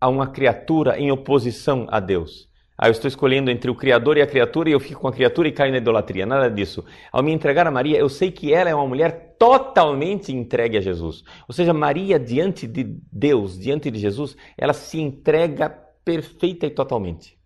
a 0.00 0.08
uma 0.08 0.28
criatura 0.28 0.98
em 0.98 1.10
oposição 1.10 1.86
a 1.90 1.98
Deus. 1.98 2.48
Ah, 2.80 2.86
eu 2.86 2.92
estou 2.92 3.08
escolhendo 3.08 3.50
entre 3.50 3.68
o 3.68 3.74
Criador 3.74 4.16
e 4.16 4.22
a 4.22 4.26
criatura 4.26 4.68
e 4.68 4.72
eu 4.72 4.78
fico 4.78 5.00
com 5.00 5.08
a 5.08 5.12
criatura 5.12 5.48
e 5.48 5.52
caio 5.52 5.72
na 5.72 5.78
idolatria. 5.78 6.24
Nada 6.24 6.48
disso. 6.48 6.84
Ao 7.10 7.24
me 7.24 7.32
entregar 7.32 7.66
a 7.66 7.72
Maria, 7.72 7.98
eu 7.98 8.08
sei 8.08 8.30
que 8.30 8.54
ela 8.54 8.70
é 8.70 8.74
uma 8.74 8.86
mulher 8.86 9.34
totalmente 9.36 10.32
entregue 10.32 10.78
a 10.78 10.80
Jesus. 10.80 11.24
Ou 11.48 11.52
seja, 11.52 11.74
Maria, 11.74 12.20
diante 12.20 12.68
de 12.68 12.84
Deus, 13.12 13.58
diante 13.58 13.90
de 13.90 13.98
Jesus, 13.98 14.36
ela 14.56 14.72
se 14.72 15.00
entrega 15.00 15.68
perfeita 16.04 16.66
e 16.66 16.70
totalmente. 16.70 17.36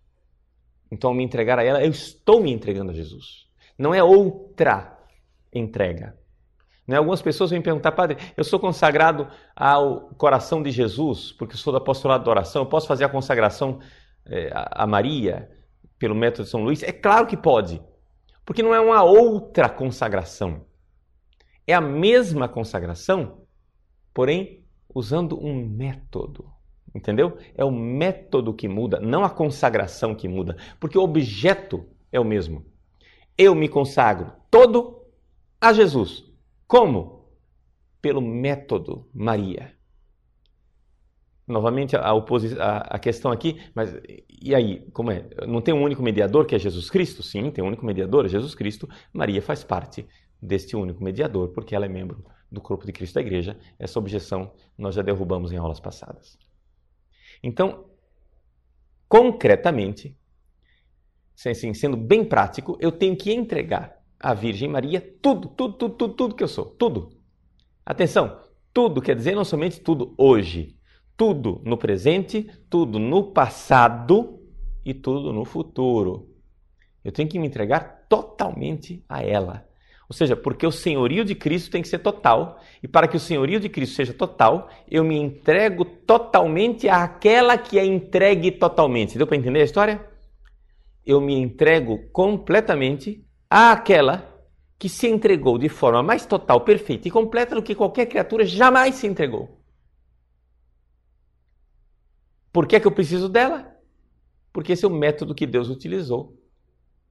Então, 0.91 1.09
ao 1.09 1.15
me 1.15 1.23
entregar 1.23 1.57
a 1.57 1.63
ela, 1.63 1.83
eu 1.83 1.89
estou 1.89 2.39
me 2.39 2.51
entregando 2.51 2.91
a 2.91 2.93
Jesus. 2.93 3.47
Não 3.75 3.91
é 3.91 4.03
outra 4.03 4.95
entrega. 5.51 6.15
Né? 6.87 6.97
Algumas 6.97 7.21
pessoas 7.21 7.49
vêm 7.51 7.61
perguntar, 7.61 7.91
padre, 7.93 8.17
eu 8.35 8.43
sou 8.43 8.59
consagrado 8.59 9.27
ao 9.55 10.09
coração 10.17 10.61
de 10.61 10.71
Jesus, 10.71 11.31
porque 11.31 11.57
sou 11.57 11.71
do 11.71 11.77
apostolado 11.77 12.25
da 12.25 12.31
oração, 12.31 12.63
eu 12.63 12.67
posso 12.67 12.87
fazer 12.87 13.05
a 13.05 13.09
consagração 13.09 13.79
é, 14.25 14.49
a 14.53 14.85
Maria 14.85 15.49
pelo 15.97 16.15
método 16.15 16.43
de 16.43 16.49
São 16.49 16.63
Luís? 16.63 16.83
É 16.83 16.91
claro 16.91 17.27
que 17.27 17.37
pode, 17.37 17.81
porque 18.45 18.63
não 18.63 18.73
é 18.73 18.79
uma 18.79 19.03
outra 19.03 19.69
consagração. 19.69 20.65
É 21.65 21.73
a 21.73 21.81
mesma 21.81 22.47
consagração, 22.47 23.45
porém 24.13 24.65
usando 24.93 25.41
um 25.41 25.65
método. 25.65 26.51
Entendeu? 26.93 27.37
É 27.55 27.65
o 27.65 27.71
método 27.71 28.53
que 28.53 28.67
muda, 28.67 28.99
não 28.99 29.23
a 29.23 29.29
consagração 29.29 30.13
que 30.13 30.27
muda, 30.27 30.57
porque 30.79 30.97
o 30.97 31.01
objeto 31.01 31.85
é 32.11 32.19
o 32.19 32.25
mesmo. 32.25 32.65
Eu 33.35 33.55
me 33.55 33.67
consagro 33.67 34.31
todo 34.51 35.01
a 35.59 35.73
Jesus. 35.73 36.31
Como? 36.73 37.29
Pelo 38.01 38.19
método 38.19 39.07
Maria. 39.13 39.77
Novamente, 41.47 41.95
a, 41.95 41.99
a, 41.99 42.77
a, 42.95 42.97
questão 42.97 43.31
aqui, 43.31 43.61
mas 43.75 43.95
e 44.27 44.55
aí, 44.55 44.89
como 44.91 45.11
é? 45.11 45.29
Não 45.47 45.61
tem 45.61 45.71
um 45.71 45.83
único 45.83 46.01
mediador 46.01 46.47
que 46.47 46.55
é 46.55 46.57
Jesus 46.57 46.89
Cristo? 46.89 47.21
Sim, 47.21 47.51
tem 47.51 47.63
um 47.63 47.67
único 47.67 47.85
mediador, 47.85 48.25
é 48.25 48.27
Jesus 48.27 48.55
Cristo. 48.55 48.89
Maria 49.13 49.39
faz 49.39 49.63
parte 49.63 50.07
deste 50.41 50.75
único 50.75 51.03
mediador, 51.03 51.49
porque 51.49 51.75
ela 51.75 51.85
é 51.85 51.87
membro 51.87 52.25
do 52.51 52.59
corpo 52.59 52.87
de 52.87 52.91
Cristo 52.91 53.13
da 53.13 53.21
igreja. 53.21 53.55
Essa 53.77 53.99
objeção 53.99 54.51
nós 54.75 54.95
já 54.95 55.03
derrubamos 55.03 55.51
em 55.51 55.57
aulas 55.57 55.79
passadas. 55.79 56.39
Então, 57.43 57.85
concretamente, 59.07 60.17
sendo 61.35 61.95
bem 61.95 62.25
prático, 62.25 62.75
eu 62.81 62.91
tenho 62.91 63.15
que 63.15 63.31
entregar 63.31 64.02
a 64.23 64.33
Virgem 64.33 64.69
Maria 64.69 65.01
tudo, 65.21 65.49
tudo, 65.49 65.73
tudo, 65.73 65.95
tudo, 65.95 66.13
tudo 66.13 66.35
que 66.35 66.43
eu 66.43 66.47
sou, 66.47 66.63
tudo. 66.63 67.09
Atenção, 67.85 68.39
tudo 68.73 69.01
quer 69.01 69.17
dizer 69.17 69.35
não 69.35 69.43
somente 69.43 69.81
tudo 69.81 70.15
hoje, 70.17 70.77
tudo 71.17 71.61
no 71.65 71.77
presente, 71.77 72.49
tudo 72.69 72.97
no 72.99 73.33
passado 73.33 74.39
e 74.85 74.93
tudo 74.93 75.33
no 75.33 75.43
futuro. 75.43 76.29
Eu 77.03 77.11
tenho 77.11 77.27
que 77.27 77.37
me 77.37 77.45
entregar 77.45 78.05
totalmente 78.07 79.03
a 79.09 79.21
ela. 79.21 79.67
Ou 80.07 80.15
seja, 80.15 80.37
porque 80.37 80.65
o 80.65 80.71
senhorio 80.71 81.25
de 81.25 81.35
Cristo 81.35 81.71
tem 81.71 81.81
que 81.81 81.87
ser 81.89 81.99
total, 81.99 82.61
e 82.81 82.87
para 82.87 83.09
que 83.09 83.17
o 83.17 83.19
senhorio 83.19 83.59
de 83.59 83.67
Cristo 83.67 83.95
seja 83.95 84.13
total, 84.13 84.69
eu 84.89 85.03
me 85.03 85.17
entrego 85.17 85.83
totalmente 85.83 86.87
àquela 86.87 87.57
que 87.57 87.77
é 87.77 87.83
entregue 87.83 88.51
totalmente. 88.51 89.17
Deu 89.17 89.27
para 89.27 89.35
entender 89.35 89.61
a 89.61 89.65
história? 89.65 90.05
Eu 91.05 91.19
me 91.19 91.35
entrego 91.35 92.07
completamente 92.13 93.25
àquela 93.53 94.33
que 94.79 94.89
se 94.89 95.07
entregou 95.07 95.59
de 95.59 95.69
forma 95.69 96.01
mais 96.01 96.25
total, 96.25 96.61
perfeita 96.61 97.07
e 97.07 97.11
completa 97.11 97.53
do 97.53 97.61
que 97.61 97.75
qualquer 97.75 98.07
criatura 98.07 98.45
jamais 98.45 98.95
se 98.95 99.05
entregou. 99.05 99.61
Por 102.51 102.67
que, 102.67 102.75
é 102.75 102.79
que 102.79 102.87
eu 102.87 102.91
preciso 102.91 103.29
dela? 103.29 103.71
Porque 104.51 104.73
esse 104.73 104.83
é 104.83 104.87
o 104.87 104.91
método 104.91 105.35
que 105.35 105.45
Deus 105.45 105.69
utilizou 105.69 106.35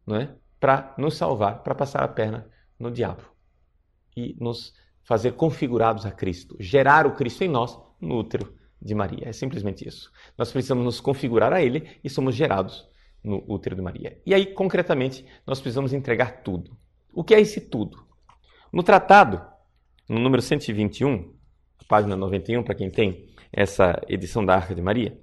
não 0.04 0.16
é? 0.16 0.34
para 0.58 0.94
nos 0.98 1.16
salvar, 1.16 1.62
para 1.62 1.74
passar 1.74 2.02
a 2.02 2.08
perna 2.08 2.50
no 2.78 2.90
diabo 2.90 3.22
e 4.16 4.36
nos 4.40 4.74
fazer 5.02 5.32
configurados 5.32 6.04
a 6.04 6.10
Cristo, 6.10 6.56
gerar 6.58 7.06
o 7.06 7.14
Cristo 7.14 7.42
em 7.42 7.48
nós 7.48 7.78
no 8.00 8.18
útero 8.18 8.52
de 8.80 8.94
Maria. 8.94 9.28
É 9.28 9.32
simplesmente 9.32 9.86
isso. 9.86 10.10
Nós 10.36 10.50
precisamos 10.50 10.84
nos 10.84 11.00
configurar 11.00 11.52
a 11.52 11.62
Ele 11.62 11.98
e 12.02 12.10
somos 12.10 12.34
gerados 12.34 12.88
no 13.22 13.44
útero 13.48 13.76
de 13.76 13.82
Maria. 13.82 14.20
E 14.26 14.34
aí, 14.34 14.46
concretamente, 14.46 15.24
nós 15.46 15.60
precisamos 15.60 15.92
entregar 15.92 16.42
tudo. 16.42 16.76
O 17.12 17.22
que 17.22 17.34
é 17.34 17.40
esse 17.40 17.60
tudo? 17.60 18.04
No 18.72 18.82
tratado, 18.82 19.40
no 20.08 20.18
número 20.18 20.42
121, 20.42 21.32
página 21.88 22.16
91, 22.16 22.62
para 22.62 22.74
quem 22.74 22.90
tem 22.90 23.28
essa 23.52 24.00
edição 24.08 24.44
da 24.44 24.54
Arca 24.54 24.74
de 24.74 24.82
Maria, 24.82 25.18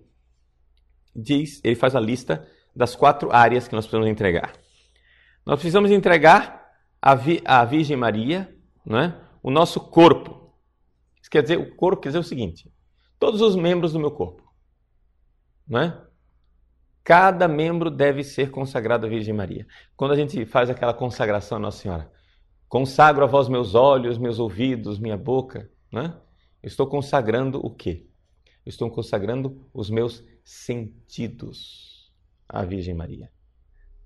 diz, 1.16 1.60
ele 1.64 1.76
faz 1.76 1.96
a 1.96 2.00
lista 2.00 2.48
das 2.76 2.96
quatro 2.96 3.32
áreas 3.32 3.68
que 3.68 3.76
nós 3.76 3.86
precisamos 3.86 4.10
entregar. 4.10 4.54
Nós 5.46 5.56
precisamos 5.56 5.92
entregar 5.92 6.70
a, 7.02 7.16
Vi, 7.16 7.42
Virgem 7.70 7.98
Maria, 7.98 8.56
é? 8.88 9.14
o 9.42 9.50
nosso 9.50 9.80
corpo. 9.80 10.54
Isso 11.22 11.30
quer 11.30 11.42
dizer, 11.42 11.58
o 11.58 11.76
corpo 11.76 12.02
quer 12.02 12.10
dizer 12.10 12.20
o 12.20 12.24
seguinte: 12.24 12.72
todos 13.20 13.42
os 13.42 13.56
membros 13.56 13.94
do 13.94 14.00
meu 14.00 14.12
corpo. 14.12 14.44
Não 15.68 15.80
é? 15.80 16.09
Cada 17.04 17.48
membro 17.48 17.90
deve 17.90 18.24
ser 18.24 18.52
consagrado 18.52 19.06
à 19.06 19.10
Virgem 19.10 19.34
Maria. 19.34 19.66
Quando 19.96 20.12
a 20.12 20.16
gente 20.16 20.46
faz 20.46 20.70
aquela 20.70 20.94
consagração 20.94 21.58
à 21.58 21.62
Nossa 21.62 21.82
Senhora, 21.82 22.12
consagro 22.68 23.24
a 23.24 23.28
vós 23.28 23.48
meus 23.50 23.74
olhos, 23.74 24.18
meus 24.18 24.40
ouvidos, 24.40 25.00
minha 25.00 25.18
boca, 25.18 25.70
né? 25.92 26.16
Estou 26.62 26.86
consagrando 26.88 27.60
o 27.66 27.70
quê? 27.70 28.06
Estou 28.66 28.90
consagrando 28.92 29.66
os 29.74 29.90
meus 29.90 30.24
sentidos 30.44 32.12
à 32.48 32.64
Virgem 32.64 32.94
Maria. 32.94 33.32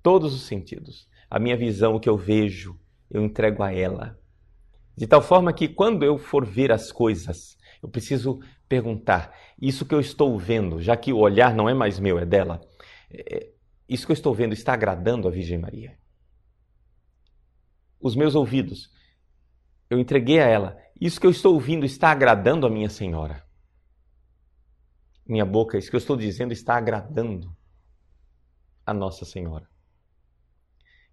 Todos 0.02 0.34
os 0.34 0.44
sentidos. 0.44 1.08
A 1.30 1.40
minha 1.40 1.58
visão, 1.58 1.96
o 1.96 2.00
que 2.00 2.08
eu 2.08 2.18
vejo, 2.18 2.80
eu 3.10 3.24
entrego 3.24 3.64
a 3.64 3.74
ela. 3.74 4.18
De 4.96 5.08
tal 5.08 5.22
forma 5.22 5.52
que 5.52 5.68
quando 5.68 6.04
eu 6.04 6.18
for 6.18 6.46
ver 6.46 6.72
as 6.72 6.92
coisas, 6.92 7.58
eu 7.82 7.90
preciso 7.90 8.40
perguntar: 8.70 9.36
isso 9.60 9.86
que 9.86 9.96
eu 9.96 10.00
estou 10.00 10.38
vendo, 10.38 10.82
já 10.82 10.96
que 10.96 11.12
o 11.12 11.18
olhar 11.18 11.56
não 11.56 11.68
é 11.68 11.74
mais 11.74 12.00
meu, 12.00 12.20
é 12.20 12.26
dela, 12.26 12.62
isso 13.88 14.06
que 14.06 14.12
eu 14.12 14.16
estou 14.16 14.34
vendo 14.34 14.54
está 14.54 14.74
agradando 14.74 15.28
a 15.28 15.32
Virgem 15.32 15.58
Maria? 15.58 15.98
Os 18.00 18.16
meus 18.16 18.36
ouvidos, 18.36 18.92
eu 19.90 20.00
entreguei 20.00 20.40
a 20.40 20.46
ela. 20.46 20.78
Isso 21.00 21.20
que 21.20 21.28
eu 21.28 21.32
estou 21.32 21.54
ouvindo 21.54 21.86
está 21.86 22.12
agradando 22.12 22.66
a 22.66 22.70
minha 22.70 22.90
Senhora? 22.90 23.46
Minha 25.26 25.46
boca, 25.46 25.78
isso 25.78 25.90
que 25.90 25.96
eu 25.96 26.00
estou 26.00 26.18
dizendo 26.18 26.52
está 26.52 26.76
agradando 26.76 27.56
a 28.86 28.94
Nossa 28.94 29.26
Senhora? 29.26 29.70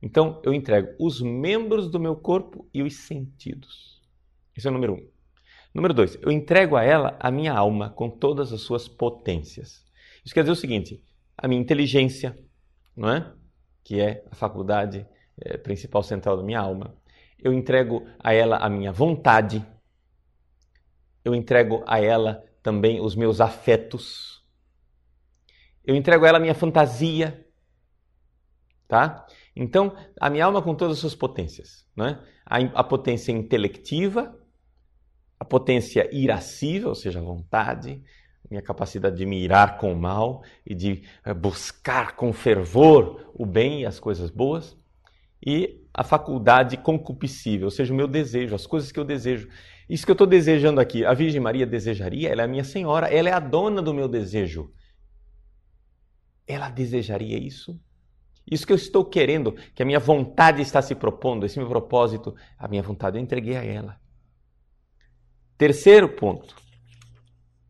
Então, 0.03 0.41
eu 0.45 0.55
entrego 0.55 0.97
os 0.99 1.21
membros 1.21 1.91
do 1.91 2.01
meu 2.01 2.17
corpo 2.17 2.69
e 2.73 2.83
os 2.83 2.97
sentidos. 2.97 4.03
Esse 4.57 4.67
é 4.67 4.71
o 4.71 4.75
número 4.75 4.95
um. 4.95 5.11
Número 5.75 5.95
dois, 5.95 6.17
eu 6.21 6.33
entrego 6.33 6.75
a 6.75 6.83
ela 6.83 7.17
a 7.21 7.31
minha 7.31 7.53
alma 7.53 7.91
com 7.91 8.11
todas 8.11 8.53
as 8.53 8.63
suas 8.63 8.89
potências. 8.89 9.87
Isso 10.25 10.35
quer 10.35 10.41
dizer 10.41 10.53
o 10.53 10.57
seguinte: 10.57 11.03
a 11.43 11.49
minha 11.49 11.61
inteligência, 11.61 12.39
não 12.95 13.11
é? 13.11 13.33
que 13.83 14.01
é 14.01 14.25
a 14.31 14.35
faculdade 14.35 15.07
é, 15.41 15.57
principal 15.57 16.03
central 16.03 16.37
da 16.37 16.43
minha 16.43 16.61
alma. 16.61 16.95
Eu 17.39 17.53
entrego 17.53 18.07
a 18.19 18.33
ela 18.33 18.59
a 18.59 18.69
minha 18.69 18.93
vontade. 18.93 19.67
Eu 21.25 21.35
entrego 21.35 21.83
a 21.87 21.99
ela 21.99 22.45
também 22.63 23.01
os 23.01 23.17
meus 23.17 23.41
afetos. 23.41 24.45
Eu 25.83 25.97
entrego 25.97 26.25
a 26.25 26.29
ela 26.29 26.39
a 26.39 26.41
minha 26.41 26.55
fantasia. 26.55 27.47
Tá? 28.87 29.27
Então, 29.57 29.97
a 30.21 30.29
minha 30.29 30.45
alma 30.45 30.61
com 30.61 30.75
todas 30.75 30.97
as 30.97 31.01
suas 31.01 31.15
potências. 31.15 31.87
Né? 31.97 32.23
A, 32.45 32.59
a 32.59 32.85
potência 32.85 33.33
intelectiva, 33.33 34.39
a 35.39 35.45
potência 35.45 36.09
irascível, 36.15 36.91
ou 36.91 36.95
seja, 36.95 37.21
a 37.21 37.23
vontade, 37.23 38.03
minha 38.51 38.61
capacidade 38.61 39.17
de 39.17 39.25
mirar 39.25 39.79
com 39.79 39.93
o 39.93 39.97
mal 39.97 40.43
e 40.67 40.75
de 40.75 41.05
eh, 41.25 41.33
buscar 41.33 42.17
com 42.17 42.33
fervor 42.33 43.31
o 43.33 43.47
bem 43.47 43.83
e 43.83 43.87
as 43.87 44.01
coisas 44.01 44.29
boas, 44.29 44.77
e 45.45 45.81
a 45.95 46.03
faculdade 46.03 46.77
concupiscível, 46.77 47.67
ou 47.67 47.71
seja, 47.71 47.95
o 47.95 47.97
meu 47.97 48.09
desejo, 48.09 48.55
as 48.55 48.67
coisas 48.67 48.91
que 48.91 48.99
eu 48.99 49.05
desejo. 49.05 49.49
Isso 49.89 50.05
que 50.05 50.11
eu 50.11 50.15
estou 50.15 50.27
desejando 50.27 50.81
aqui, 50.81 51.05
a 51.05 51.15
Virgem 51.15 51.41
Maria 51.41 51.67
desejaria, 51.67 52.29
ela 52.29 52.43
é 52.43 52.45
a 52.45 52.49
minha 52.49 52.65
senhora, 52.65 53.09
ela 53.09 53.29
é 53.29 53.33
a 53.33 53.41
dona 53.41 53.81
do 53.81 53.95
meu 53.95 54.09
desejo. 54.09 54.73
Ela 56.47 56.69
desejaria 56.69 57.39
isso? 57.39 57.81
Isso 58.51 58.67
que 58.67 58.73
eu 58.73 58.77
estou 58.77 59.05
querendo, 59.05 59.53
que 59.75 59.83
a 59.83 59.87
minha 59.87 60.01
vontade 60.01 60.61
está 60.61 60.83
se 60.83 60.95
propondo, 60.95 61.47
esse 61.47 61.59
meu 61.59 61.69
propósito, 61.69 62.35
a 62.59 62.67
minha 62.67 62.83
vontade 62.83 63.17
eu 63.17 63.23
entreguei 63.23 63.57
a 63.57 63.65
ela. 63.65 64.01
Terceiro 65.57 66.09
ponto 66.09 66.55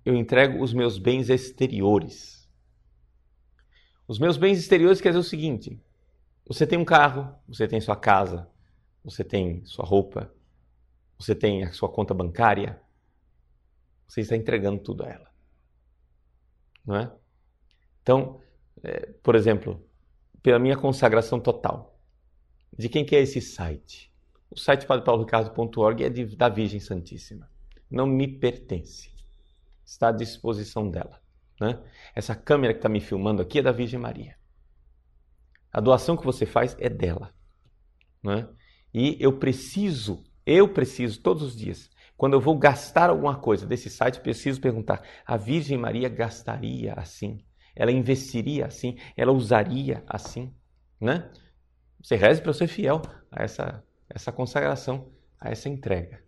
eu 0.04 0.14
entrego 0.16 0.62
os 0.62 0.72
meus 0.72 0.98
bens 0.98 1.28
exteriores. 1.28 2.48
Os 4.06 4.18
meus 4.18 4.36
bens 4.36 4.58
exteriores 4.58 5.00
quer 5.00 5.10
dizer 5.10 5.20
o 5.20 5.24
seguinte: 5.24 5.80
você 6.46 6.66
tem 6.66 6.78
um 6.78 6.84
carro, 6.84 7.34
você 7.46 7.68
tem 7.68 7.80
sua 7.80 7.96
casa, 7.96 8.48
você 9.04 9.22
tem 9.22 9.64
sua 9.64 9.84
roupa, 9.84 10.32
você 11.18 11.34
tem 11.34 11.64
a 11.64 11.72
sua 11.72 11.88
conta 11.88 12.14
bancária, 12.14 12.80
você 14.08 14.22
está 14.22 14.36
entregando 14.36 14.82
tudo 14.82 15.04
a 15.04 15.08
ela. 15.08 15.30
Não 16.84 16.96
é? 16.96 17.12
Então, 18.02 18.40
é, 18.82 19.06
por 19.22 19.34
exemplo, 19.34 19.84
pela 20.42 20.58
minha 20.58 20.76
consagração 20.76 21.38
total, 21.38 22.00
de 22.76 22.88
quem 22.88 23.04
que 23.04 23.14
é 23.14 23.20
esse 23.20 23.40
site? 23.40 24.10
O 24.50 24.58
site 24.58 24.86
padrepauloricardo.org 24.86 26.02
é 26.02 26.08
de, 26.08 26.24
da 26.34 26.48
Virgem 26.48 26.80
Santíssima. 26.80 27.48
Não 27.88 28.06
me 28.06 28.26
pertence 28.26 29.10
está 29.90 30.08
à 30.08 30.12
disposição 30.12 30.88
dela. 30.88 31.20
Né? 31.60 31.78
Essa 32.14 32.34
câmera 32.34 32.72
que 32.72 32.78
está 32.78 32.88
me 32.88 33.00
filmando 33.00 33.42
aqui 33.42 33.58
é 33.58 33.62
da 33.62 33.72
Virgem 33.72 33.98
Maria. 33.98 34.36
A 35.72 35.80
doação 35.80 36.16
que 36.16 36.24
você 36.24 36.46
faz 36.46 36.76
é 36.78 36.88
dela. 36.88 37.34
Né? 38.22 38.48
E 38.94 39.16
eu 39.20 39.38
preciso, 39.38 40.24
eu 40.46 40.72
preciso 40.72 41.20
todos 41.20 41.42
os 41.42 41.56
dias, 41.56 41.90
quando 42.16 42.34
eu 42.34 42.40
vou 42.40 42.56
gastar 42.56 43.10
alguma 43.10 43.36
coisa 43.36 43.66
desse 43.66 43.90
site, 43.90 44.20
preciso 44.20 44.60
perguntar: 44.60 45.02
a 45.26 45.36
Virgem 45.36 45.76
Maria 45.76 46.08
gastaria 46.08 46.94
assim? 46.94 47.44
Ela 47.74 47.90
investiria 47.90 48.66
assim? 48.66 48.96
Ela 49.16 49.32
usaria 49.32 50.04
assim? 50.06 50.54
Né? 51.00 51.30
Você 52.02 52.16
reze 52.16 52.40
para 52.40 52.52
ser 52.52 52.66
fiel 52.68 53.02
a 53.30 53.42
essa, 53.42 53.84
essa 54.08 54.30
consagração, 54.30 55.10
a 55.40 55.50
essa 55.50 55.68
entrega. 55.68 56.22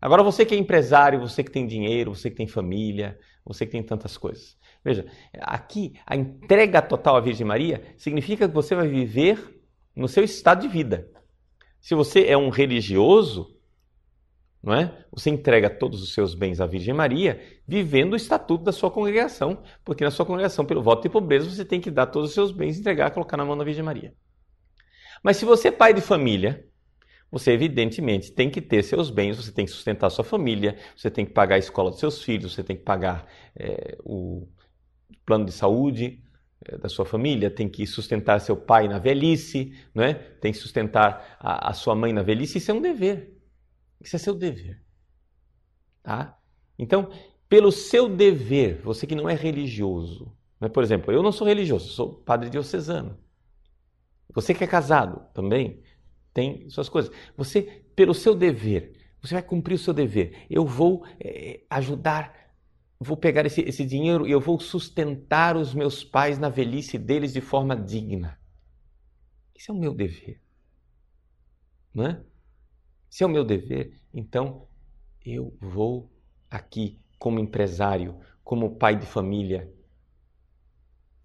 Agora, 0.00 0.22
você 0.22 0.46
que 0.46 0.54
é 0.54 0.58
empresário, 0.58 1.20
você 1.20 1.42
que 1.42 1.50
tem 1.50 1.66
dinheiro, 1.66 2.14
você 2.14 2.30
que 2.30 2.36
tem 2.36 2.46
família, 2.46 3.18
você 3.44 3.66
que 3.66 3.72
tem 3.72 3.82
tantas 3.82 4.16
coisas. 4.16 4.56
Veja, 4.84 5.06
aqui 5.40 5.94
a 6.06 6.14
entrega 6.14 6.80
total 6.80 7.16
à 7.16 7.20
Virgem 7.20 7.46
Maria 7.46 7.82
significa 7.96 8.48
que 8.48 8.54
você 8.54 8.74
vai 8.74 8.86
viver 8.86 9.60
no 9.94 10.06
seu 10.06 10.22
estado 10.22 10.62
de 10.62 10.68
vida. 10.68 11.10
Se 11.80 11.94
você 11.94 12.26
é 12.26 12.36
um 12.36 12.48
religioso, 12.48 13.56
não 14.62 14.74
é? 14.74 15.04
Você 15.12 15.30
entrega 15.30 15.70
todos 15.70 16.02
os 16.02 16.12
seus 16.12 16.34
bens 16.34 16.60
à 16.60 16.66
Virgem 16.66 16.94
Maria, 16.94 17.40
vivendo 17.66 18.12
o 18.12 18.16
estatuto 18.16 18.64
da 18.64 18.72
sua 18.72 18.90
congregação, 18.90 19.62
porque 19.84 20.04
na 20.04 20.10
sua 20.10 20.26
congregação, 20.26 20.64
pelo 20.64 20.82
voto 20.82 21.02
de 21.02 21.08
pobreza, 21.08 21.50
você 21.50 21.64
tem 21.64 21.80
que 21.80 21.90
dar 21.90 22.06
todos 22.06 22.30
os 22.30 22.34
seus 22.34 22.52
bens, 22.52 22.78
entregar, 22.78 23.10
colocar 23.10 23.36
na 23.36 23.44
mão 23.44 23.56
da 23.56 23.64
Virgem 23.64 23.84
Maria. 23.84 24.12
Mas 25.22 25.36
se 25.36 25.44
você 25.44 25.68
é 25.68 25.72
pai 25.72 25.92
de 25.92 26.00
família, 26.00 26.64
você 27.30 27.52
evidentemente 27.52 28.32
tem 28.32 28.50
que 28.50 28.60
ter 28.60 28.82
seus 28.82 29.10
bens, 29.10 29.36
você 29.36 29.52
tem 29.52 29.64
que 29.64 29.70
sustentar 29.70 30.10
sua 30.10 30.24
família, 30.24 30.76
você 30.96 31.10
tem 31.10 31.26
que 31.26 31.32
pagar 31.32 31.56
a 31.56 31.58
escola 31.58 31.90
dos 31.90 32.00
seus 32.00 32.22
filhos, 32.22 32.54
você 32.54 32.62
tem 32.62 32.76
que 32.76 32.82
pagar 32.82 33.26
é, 33.54 33.98
o 34.02 34.48
plano 35.26 35.44
de 35.44 35.52
saúde 35.52 36.22
é, 36.64 36.78
da 36.78 36.88
sua 36.88 37.04
família, 37.04 37.50
tem 37.50 37.68
que 37.68 37.86
sustentar 37.86 38.40
seu 38.40 38.56
pai 38.56 38.88
na 38.88 38.98
velhice, 38.98 39.74
não 39.94 40.02
é? 40.02 40.14
tem 40.14 40.52
que 40.52 40.58
sustentar 40.58 41.36
a, 41.38 41.70
a 41.70 41.72
sua 41.74 41.94
mãe 41.94 42.12
na 42.12 42.22
velhice, 42.22 42.58
isso 42.58 42.70
é 42.70 42.74
um 42.74 42.80
dever. 42.80 43.36
Isso 44.00 44.16
é 44.16 44.18
seu 44.18 44.34
dever. 44.34 44.80
Tá? 46.02 46.38
Então, 46.78 47.10
pelo 47.48 47.70
seu 47.70 48.08
dever, 48.08 48.80
você 48.82 49.06
que 49.06 49.14
não 49.14 49.28
é 49.28 49.34
religioso, 49.34 50.32
né? 50.60 50.68
por 50.68 50.82
exemplo, 50.82 51.12
eu 51.12 51.22
não 51.22 51.32
sou 51.32 51.46
religioso, 51.46 51.90
sou 51.90 52.14
padre 52.14 52.48
diocesano. 52.48 53.18
Você 54.34 54.54
que 54.54 54.62
é 54.64 54.66
casado 54.66 55.26
também, 55.32 55.82
tem 56.38 56.70
suas 56.70 56.88
coisas. 56.88 57.10
Você, 57.36 57.62
pelo 57.96 58.14
seu 58.14 58.32
dever, 58.32 58.92
você 59.20 59.34
vai 59.34 59.42
cumprir 59.42 59.74
o 59.74 59.78
seu 59.78 59.92
dever. 59.92 60.46
Eu 60.48 60.64
vou 60.64 61.04
é, 61.18 61.64
ajudar, 61.68 62.32
vou 63.00 63.16
pegar 63.16 63.44
esse, 63.44 63.60
esse 63.62 63.84
dinheiro 63.84 64.24
e 64.24 64.30
eu 64.30 64.40
vou 64.40 64.60
sustentar 64.60 65.56
os 65.56 65.74
meus 65.74 66.04
pais 66.04 66.38
na 66.38 66.48
velhice 66.48 66.96
deles 66.96 67.32
de 67.32 67.40
forma 67.40 67.74
digna. 67.74 68.38
Esse 69.52 69.68
é 69.68 69.74
o 69.74 69.76
meu 69.76 69.92
dever. 69.92 70.40
Não 71.92 72.06
é? 72.06 72.22
Se 73.10 73.24
é 73.24 73.26
o 73.26 73.30
meu 73.30 73.42
dever, 73.42 74.00
então 74.14 74.68
eu 75.26 75.56
vou 75.60 76.08
aqui, 76.48 77.00
como 77.18 77.40
empresário, 77.40 78.16
como 78.44 78.76
pai 78.76 78.94
de 78.94 79.06
família, 79.06 79.74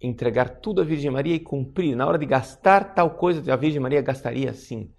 entregar 0.00 0.58
tudo 0.58 0.80
à 0.80 0.84
Virgem 0.84 1.12
Maria 1.12 1.36
e 1.36 1.40
cumprir. 1.40 1.94
Na 1.94 2.04
hora 2.04 2.18
de 2.18 2.26
gastar 2.26 2.94
tal 2.94 3.14
coisa, 3.14 3.52
a 3.52 3.56
Virgem 3.56 3.80
Maria 3.80 4.02
gastaria 4.02 4.50
assim. 4.50 4.92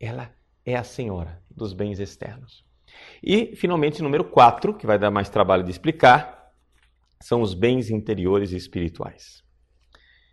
Ela 0.00 0.32
é 0.64 0.76
a 0.76 0.84
senhora 0.84 1.42
dos 1.50 1.72
bens 1.72 1.98
externos. 1.98 2.64
E, 3.22 3.54
finalmente, 3.56 4.02
número 4.02 4.24
4, 4.24 4.74
que 4.74 4.86
vai 4.86 4.98
dar 4.98 5.10
mais 5.10 5.28
trabalho 5.28 5.64
de 5.64 5.70
explicar, 5.70 6.52
são 7.20 7.42
os 7.42 7.54
bens 7.54 7.90
interiores 7.90 8.52
e 8.52 8.56
espirituais. 8.56 9.42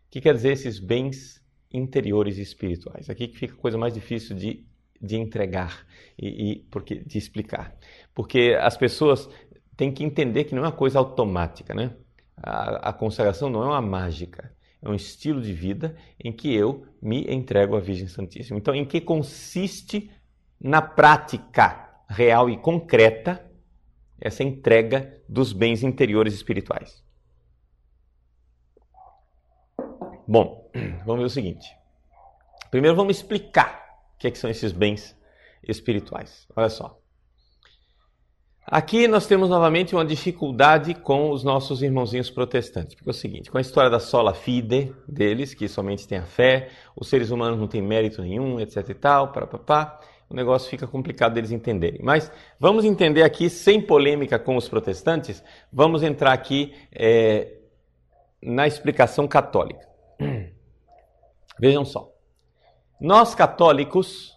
O 0.08 0.12
que 0.12 0.22
quer 0.22 0.34
dizer 0.34 0.54
esses 0.54 0.80
bens 0.80 1.42
interiores 1.74 2.38
e 2.38 2.42
espirituais? 2.42 3.10
Aqui 3.10 3.28
que 3.28 3.38
fica 3.38 3.54
a 3.54 3.58
coisa 3.58 3.78
mais 3.78 3.94
difícil 3.94 4.36
de, 4.36 4.66
de 5.02 5.16
entregar 5.18 5.86
e, 6.18 6.52
e 6.52 6.60
porque, 6.72 6.96
de 6.96 7.18
explicar. 7.18 7.76
Porque 8.14 8.58
as 8.60 8.78
pessoas 8.78 9.28
têm 9.76 9.92
que 9.92 10.04
entender 10.04 10.46
que 10.46 10.56
não 10.56 10.64
é 10.64 10.68
uma 10.68 10.72
coisa 10.72 11.00
automática, 11.00 11.74
né? 11.74 11.96
A, 12.38 12.90
a 12.90 12.94
consagração 12.94 13.50
não 13.50 13.64
é 13.64 13.68
uma 13.68 13.82
mágica 13.82 14.56
é 14.82 14.90
um 14.90 14.94
estilo 14.94 15.42
de 15.42 15.54
vida 15.54 15.96
em 16.24 16.32
que 16.32 16.54
eu 16.54 16.86
me 17.02 17.26
entrego 17.32 17.76
à 17.76 17.80
Virgem 17.80 18.08
Santíssima. 18.08 18.58
Então, 18.58 18.74
em 18.74 18.86
que 18.86 19.02
consiste 19.02 20.12
na 20.60 20.82
prática 20.82 21.90
real 22.08 22.50
e 22.50 22.58
concreta 22.58 23.46
essa 24.20 24.44
entrega 24.44 25.22
dos 25.28 25.54
bens 25.54 25.84
interiores 25.84 26.34
espirituais? 26.34 27.04
Bom, 30.28 30.70
vamos 31.06 31.22
ver 31.22 31.26
o 31.26 31.30
seguinte. 31.30 31.76
Primeiro 32.72 32.96
vamos 32.96 33.18
explicar 33.18 33.86
o 34.16 34.18
que, 34.18 34.28
é 34.28 34.32
que 34.32 34.38
são 34.38 34.50
esses 34.50 34.72
bens 34.72 35.16
espirituais. 35.64 36.48
Olha 36.56 36.70
só. 36.70 37.00
Aqui 38.68 39.08
nós 39.08 39.28
temos 39.28 39.48
novamente 39.48 39.94
uma 39.94 40.04
dificuldade 40.04 40.96
com 40.96 41.30
os 41.30 41.44
nossos 41.44 41.84
irmãozinhos 41.84 42.32
protestantes. 42.32 42.96
Porque 42.96 43.10
é 43.10 43.12
o 43.12 43.14
seguinte, 43.14 43.52
com 43.52 43.60
a 43.60 43.62
história 43.62 43.92
da 43.92 44.00
sola 44.00 44.34
fide 44.34 44.92
deles, 45.08 45.54
que 45.54 45.68
somente 45.68 46.08
tem 46.08 46.18
a 46.18 46.26
fé, 46.26 46.70
os 46.96 47.08
seres 47.08 47.30
humanos 47.30 47.60
não 47.60 47.68
têm 47.68 47.80
mérito 47.82 48.24
nenhum, 48.24 48.60
etc 48.60 48.90
e 48.90 48.94
tal, 48.96 49.32
para 49.32 49.46
papá, 49.46 50.00
o 50.28 50.34
negócio 50.34 50.68
fica 50.68 50.88
complicado 50.88 51.36
deles 51.36 51.52
entenderem. 51.52 52.02
Mas 52.04 52.32
vamos 52.60 52.86
entender 52.86 53.22
aqui, 53.22 53.52
sem 53.52 53.80
polêmica 53.80 54.40
com 54.40 54.58
os 54.58 54.68
protestantes, 54.68 55.44
vamos 55.72 56.02
entrar 56.02 56.34
aqui 56.34 56.74
é, 56.92 57.58
na 58.42 58.66
explicação 58.66 59.28
católica. 59.28 59.88
Vejam 61.60 61.86
só. 61.86 62.12
Nós 63.00 63.36
católicos 63.36 64.35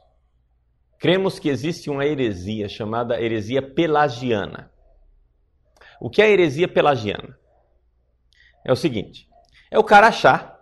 cremos 0.99 1.39
que 1.39 1.49
existe 1.49 1.89
uma 1.89 2.05
heresia 2.05 2.69
chamada 2.69 3.21
heresia 3.21 3.63
pelagiana. 3.63 4.71
O 6.01 6.11
que 6.11 6.23
é 6.23 6.27
a 6.27 6.29
heresia 6.29 6.69
pelagiana? 6.69 7.39
É 8.65 8.73
o 8.73 8.77
seguinte: 8.77 9.29
é 9.71 9.79
o 9.79 9.85
cara 9.85 10.09
achar 10.09 10.59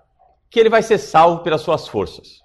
que 0.50 0.60
ele 0.60 0.70
vai 0.70 0.82
ser 0.82 0.98
salvo 0.98 1.42
pelas 1.42 1.60
suas 1.60 1.88
forças. 1.88 2.40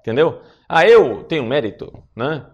Entendeu? 0.00 0.42
Ah, 0.68 0.86
eu 0.86 1.24
tenho 1.24 1.44
mérito, 1.44 2.02
né? 2.14 2.46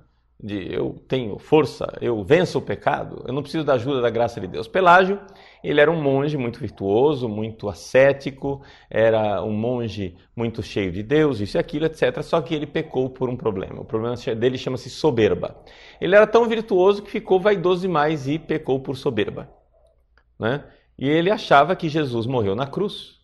De 0.43 0.73
eu 0.73 0.97
tenho 1.07 1.39
força, 1.39 1.87
eu 2.01 2.25
venço 2.25 2.59
o 2.59 2.63
pecado, 2.63 3.23
eu 3.29 3.35
não 3.35 3.43
preciso 3.43 3.63
da 3.63 3.75
ajuda 3.75 4.01
da 4.01 4.09
graça 4.09 4.41
de 4.41 4.47
Deus. 4.47 4.67
Pelágio, 4.67 5.21
ele 5.63 5.83
era 5.83 5.91
um 5.91 6.01
monge 6.01 6.39
muito 6.39 6.59
virtuoso, 6.59 7.29
muito 7.29 7.69
ascético, 7.69 8.63
era 8.89 9.43
um 9.45 9.53
monge 9.53 10.17
muito 10.35 10.63
cheio 10.63 10.91
de 10.91 11.03
Deus, 11.03 11.41
isso 11.41 11.59
e 11.59 11.61
aquilo, 11.61 11.85
etc. 11.85 12.23
Só 12.23 12.41
que 12.41 12.55
ele 12.55 12.67
pecou 12.67 13.11
por 13.11 13.29
um 13.29 13.37
problema. 13.37 13.83
O 13.83 13.85
problema 13.85 14.17
dele 14.35 14.57
chama-se 14.57 14.89
soberba. 14.89 15.63
Ele 16.01 16.17
era 16.17 16.27
tão 16.27 16.49
virtuoso 16.49 17.03
que 17.03 17.11
ficou 17.11 17.39
vaidoso 17.39 17.83
demais 17.83 18.27
e 18.27 18.39
pecou 18.39 18.81
por 18.81 18.97
soberba. 18.97 19.51
Né? 20.39 20.65
E 20.99 21.07
ele 21.07 21.31
achava 21.31 21.77
que 21.77 21.89
Jesus 21.89 22.27
morreu 22.27 22.57
na 22.57 22.67
cruz 22.67 23.21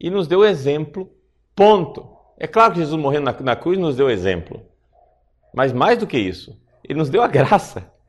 e 0.00 0.10
nos 0.10 0.26
deu 0.26 0.44
exemplo, 0.44 1.08
ponto. 1.54 2.08
É 2.36 2.48
claro 2.48 2.72
que 2.72 2.80
Jesus 2.80 3.00
morreu 3.00 3.20
na, 3.20 3.32
na 3.40 3.54
cruz 3.54 3.78
nos 3.78 3.96
deu 3.96 4.10
exemplo. 4.10 4.69
Mas 5.54 5.72
mais 5.72 5.98
do 5.98 6.06
que 6.06 6.18
isso, 6.18 6.60
ele 6.84 6.98
nos 6.98 7.10
deu 7.10 7.22
a 7.22 7.28
graça. 7.28 7.90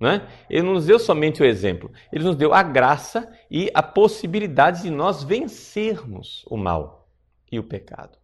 Né? 0.00 0.26
Ele 0.48 0.62
não 0.62 0.72
nos 0.72 0.86
deu 0.86 0.98
somente 0.98 1.42
o 1.42 1.44
exemplo, 1.44 1.92
ele 2.10 2.24
nos 2.24 2.34
deu 2.34 2.54
a 2.54 2.62
graça 2.62 3.30
e 3.50 3.70
a 3.74 3.82
possibilidade 3.82 4.80
de 4.80 4.88
nós 4.88 5.22
vencermos 5.22 6.42
o 6.48 6.56
mal 6.56 7.06
e 7.52 7.58
o 7.58 7.62
pecado. 7.62 8.16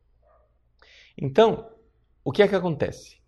Então, 1.20 1.68
o 2.24 2.32
que 2.32 2.42
é 2.42 2.48
que 2.48 2.56
acontece? 2.56 3.18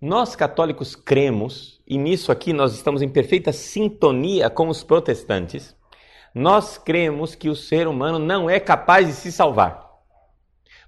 Nós 0.00 0.34
católicos 0.34 0.96
cremos, 0.96 1.80
e 1.86 1.96
nisso 1.96 2.32
aqui 2.32 2.52
nós 2.52 2.74
estamos 2.74 3.02
em 3.02 3.08
perfeita 3.08 3.52
sintonia 3.52 4.50
com 4.50 4.66
os 4.66 4.82
protestantes, 4.82 5.76
nós 6.34 6.76
cremos 6.76 7.36
que 7.36 7.48
o 7.48 7.54
ser 7.54 7.86
humano 7.86 8.18
não 8.18 8.50
é 8.50 8.58
capaz 8.58 9.06
de 9.06 9.12
se 9.12 9.30
salvar. 9.30 9.92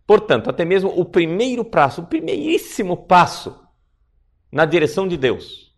Portanto, 0.05 0.51
até 0.51 0.65
mesmo 0.65 0.91
o 0.91 1.05
primeiro 1.05 1.65
passo, 1.65 2.01
o 2.01 2.07
primeiríssimo 2.07 2.97
passo 2.97 3.64
na 4.55 4.65
direção 4.65 5.09
de 5.09 5.17
Deus, 5.17 5.75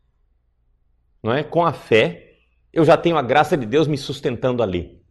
não 1.23 1.33
é? 1.33 1.43
Com 1.43 1.65
a 1.65 1.73
fé, 1.73 2.37
eu 2.71 2.85
já 2.85 2.95
tenho 2.95 3.17
a 3.17 3.23
graça 3.23 3.57
de 3.57 3.65
Deus 3.65 3.89
me 3.89 3.97
sustentando 3.97 4.63
ali. 4.63 5.03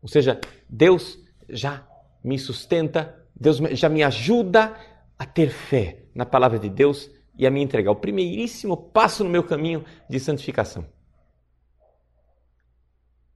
Ou 0.00 0.06
seja, 0.06 0.40
Deus 0.68 1.18
já 1.48 1.84
me 2.22 2.38
sustenta, 2.38 3.26
Deus 3.34 3.56
já 3.72 3.88
me 3.88 4.04
ajuda 4.04 4.72
a 5.18 5.26
ter 5.26 5.50
fé 5.50 6.04
na 6.14 6.24
palavra 6.24 6.56
de 6.56 6.70
Deus 6.70 7.10
e 7.36 7.44
a 7.44 7.50
me 7.50 7.60
entregar 7.60 7.90
o 7.90 7.96
primeiríssimo 7.96 8.76
passo 8.76 9.24
no 9.24 9.30
meu 9.30 9.42
caminho 9.42 9.84
de 10.08 10.20
santificação. 10.20 10.86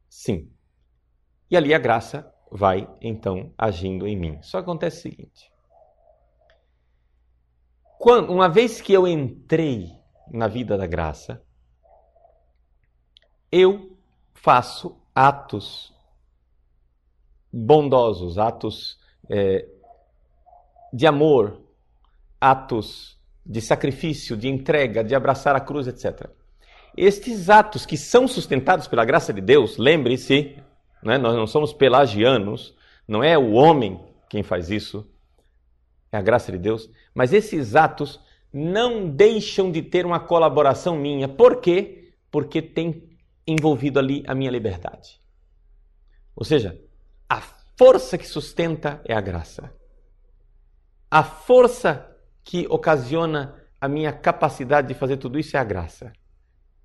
Sim. 0.08 0.48
E 1.50 1.56
ali 1.56 1.74
a 1.74 1.78
graça 1.78 2.32
vai 2.52 2.88
então 3.00 3.52
agindo 3.58 4.06
em 4.06 4.16
mim. 4.16 4.38
Só 4.42 4.58
acontece 4.58 4.98
o 4.98 5.02
seguinte: 5.10 5.50
quando, 7.98 8.32
uma 8.32 8.48
vez 8.48 8.80
que 8.80 8.92
eu 8.92 9.06
entrei 9.06 9.90
na 10.30 10.46
vida 10.46 10.76
da 10.78 10.86
graça, 10.86 11.42
eu 13.50 13.96
faço 14.34 14.96
atos 15.14 15.92
bondosos, 17.52 18.38
atos 18.38 18.98
é, 19.28 19.66
de 20.92 21.06
amor, 21.06 21.60
atos 22.40 23.18
de 23.44 23.60
sacrifício, 23.60 24.36
de 24.36 24.48
entrega, 24.48 25.02
de 25.02 25.14
abraçar 25.14 25.56
a 25.56 25.60
cruz, 25.60 25.88
etc. 25.88 26.30
Estes 26.96 27.50
atos 27.50 27.84
que 27.84 27.96
são 27.96 28.28
sustentados 28.28 28.86
pela 28.86 29.04
graça 29.04 29.32
de 29.32 29.40
Deus, 29.40 29.76
lembre-se, 29.76 30.56
né? 31.02 31.16
Nós 31.18 31.34
não 31.34 31.46
somos 31.46 31.72
pelagianos, 31.72 32.74
não 33.06 33.24
é 33.24 33.36
o 33.36 33.52
homem 33.52 34.00
quem 34.28 34.42
faz 34.42 34.70
isso, 34.70 35.08
é 36.10 36.16
a 36.16 36.22
graça 36.22 36.50
de 36.52 36.58
Deus. 36.58 36.90
Mas 37.14 37.32
esses 37.32 37.76
atos 37.76 38.20
não 38.52 39.08
deixam 39.08 39.70
de 39.70 39.82
ter 39.82 40.06
uma 40.06 40.20
colaboração 40.20 40.96
minha. 40.96 41.28
Por 41.28 41.60
quê? 41.60 42.12
Porque 42.30 42.62
tem 42.62 43.08
envolvido 43.46 43.98
ali 43.98 44.22
a 44.26 44.34
minha 44.34 44.50
liberdade. 44.50 45.20
Ou 46.34 46.44
seja, 46.44 46.80
a 47.28 47.40
força 47.76 48.16
que 48.16 48.26
sustenta 48.26 49.00
é 49.04 49.14
a 49.14 49.20
graça. 49.20 49.72
A 51.10 51.22
força 51.22 52.16
que 52.44 52.66
ocasiona 52.68 53.54
a 53.80 53.88
minha 53.88 54.12
capacidade 54.12 54.88
de 54.88 54.94
fazer 54.94 55.16
tudo 55.16 55.38
isso 55.38 55.56
é 55.56 55.60
a 55.60 55.64
graça. 55.64 56.12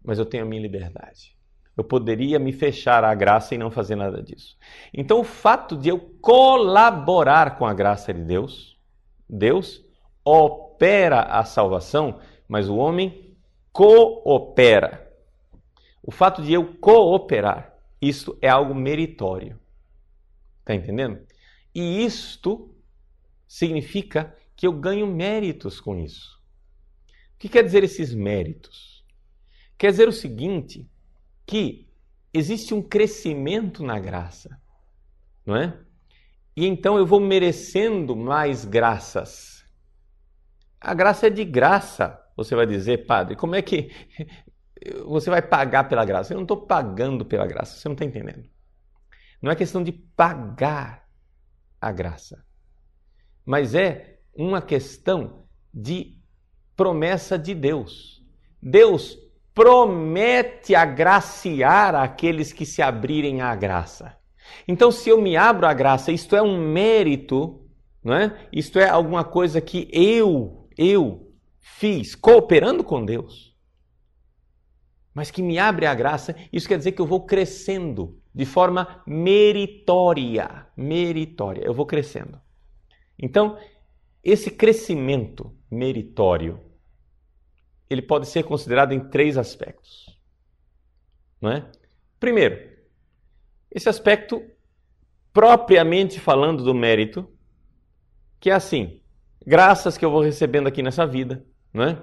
Mas 0.03 0.19
eu 0.19 0.25
tenho 0.25 0.43
a 0.43 0.45
minha 0.45 0.61
liberdade. 0.61 1.35
Eu 1.75 1.83
poderia 1.83 2.37
me 2.37 2.51
fechar 2.51 3.03
à 3.03 3.13
graça 3.15 3.55
e 3.55 3.57
não 3.57 3.71
fazer 3.71 3.95
nada 3.95 4.21
disso. 4.21 4.55
Então, 4.93 5.19
o 5.19 5.23
fato 5.23 5.75
de 5.75 5.89
eu 5.89 5.99
colaborar 6.21 7.57
com 7.57 7.65
a 7.65 7.73
graça 7.73 8.13
de 8.13 8.21
Deus, 8.21 8.72
Deus 9.33 9.83
opera 10.23 11.21
a 11.23 11.43
salvação, 11.43 12.19
mas 12.47 12.69
o 12.69 12.75
homem 12.75 13.35
coopera. 13.71 15.11
O 16.01 16.11
fato 16.11 16.41
de 16.41 16.53
eu 16.53 16.75
cooperar, 16.77 17.75
isso 18.01 18.37
é 18.41 18.49
algo 18.49 18.75
meritório. 18.75 19.59
Está 20.59 20.75
entendendo? 20.75 21.25
E 21.73 22.05
isto 22.05 22.73
significa 23.47 24.35
que 24.55 24.67
eu 24.67 24.73
ganho 24.73 25.07
méritos 25.07 25.81
com 25.81 25.97
isso. 25.97 26.39
O 27.35 27.39
que 27.39 27.49
quer 27.49 27.63
dizer 27.63 27.83
esses 27.83 28.13
méritos? 28.13 29.03
Quer 29.77 29.91
dizer 29.91 30.07
o 30.07 30.13
seguinte, 30.13 30.89
que 31.45 31.89
existe 32.33 32.73
um 32.73 32.81
crescimento 32.81 33.83
na 33.83 33.99
graça, 33.99 34.61
não 35.45 35.55
é? 35.55 35.77
E 36.55 36.65
então 36.67 36.97
eu 36.97 37.05
vou 37.05 37.19
merecendo 37.19 38.15
mais 38.15 38.63
graças. 38.65 39.65
A 40.79 40.93
graça 40.93 41.27
é 41.27 41.29
de 41.29 41.43
graça, 41.43 42.21
você 42.35 42.55
vai 42.55 42.65
dizer, 42.65 43.05
padre. 43.05 43.35
Como 43.35 43.55
é 43.55 43.61
que 43.61 43.89
você 45.05 45.29
vai 45.29 45.41
pagar 45.41 45.87
pela 45.89 46.05
graça? 46.05 46.33
Eu 46.33 46.37
não 46.37 46.43
estou 46.43 46.65
pagando 46.65 47.25
pela 47.25 47.47
graça, 47.47 47.77
você 47.77 47.87
não 47.87 47.93
está 47.93 48.05
entendendo. 48.05 48.47
Não 49.41 49.51
é 49.51 49.55
questão 49.55 49.83
de 49.83 49.91
pagar 49.91 51.07
a 51.81 51.91
graça, 51.91 52.45
mas 53.45 53.75
é 53.75 54.19
uma 54.33 54.61
questão 54.61 55.45
de 55.73 56.17
promessa 56.75 57.37
de 57.37 57.53
Deus. 57.53 58.23
Deus 58.61 59.17
promete 59.53 60.73
agraciar 60.73 61.93
aqueles 61.93 62.53
que 62.53 62.65
se 62.65 62.81
abrirem 62.81 63.41
à 63.41 63.55
graça. 63.55 64.17
Então, 64.67 64.91
se 64.91 65.09
eu 65.09 65.21
me 65.21 65.35
abro 65.35 65.65
à 65.65 65.73
graça, 65.73 66.11
isto 66.11 66.35
é 66.35 66.41
um 66.41 66.57
mérito, 66.57 67.65
não 68.03 68.13
é? 68.13 68.47
Isto 68.51 68.79
é 68.79 68.89
alguma 68.89 69.23
coisa 69.23 69.61
que 69.61 69.87
eu, 69.91 70.67
eu 70.77 71.31
fiz 71.59 72.15
cooperando 72.15 72.83
com 72.83 73.05
Deus. 73.05 73.53
Mas 75.13 75.29
que 75.29 75.41
me 75.41 75.59
abre 75.59 75.85
a 75.85 75.93
graça, 75.93 76.35
isso 76.51 76.67
quer 76.67 76.77
dizer 76.77 76.93
que 76.93 77.01
eu 77.01 77.05
vou 77.05 77.25
crescendo 77.25 78.19
de 78.33 78.45
forma 78.45 79.03
meritória, 79.05 80.67
meritória, 80.75 81.63
eu 81.63 81.73
vou 81.73 81.85
crescendo. 81.85 82.41
Então, 83.17 83.57
esse 84.23 84.49
crescimento 84.49 85.55
meritório 85.69 86.59
ele 87.89 88.01
pode 88.01 88.27
ser 88.27 88.43
considerado 88.43 88.91
em 88.91 89.07
três 89.09 89.37
aspectos. 89.37 90.17
Não 91.39 91.51
é? 91.51 91.69
Primeiro, 92.19 92.72
esse 93.73 93.89
aspecto 93.89 94.41
propriamente 95.33 96.19
falando 96.19 96.63
do 96.63 96.73
mérito, 96.73 97.27
que 98.39 98.49
é 98.49 98.53
assim, 98.53 99.01
graças 99.45 99.97
que 99.97 100.05
eu 100.05 100.11
vou 100.11 100.21
recebendo 100.21 100.67
aqui 100.67 100.83
nessa 100.83 101.05
vida, 101.05 101.45
não 101.73 101.83
é? 101.83 102.01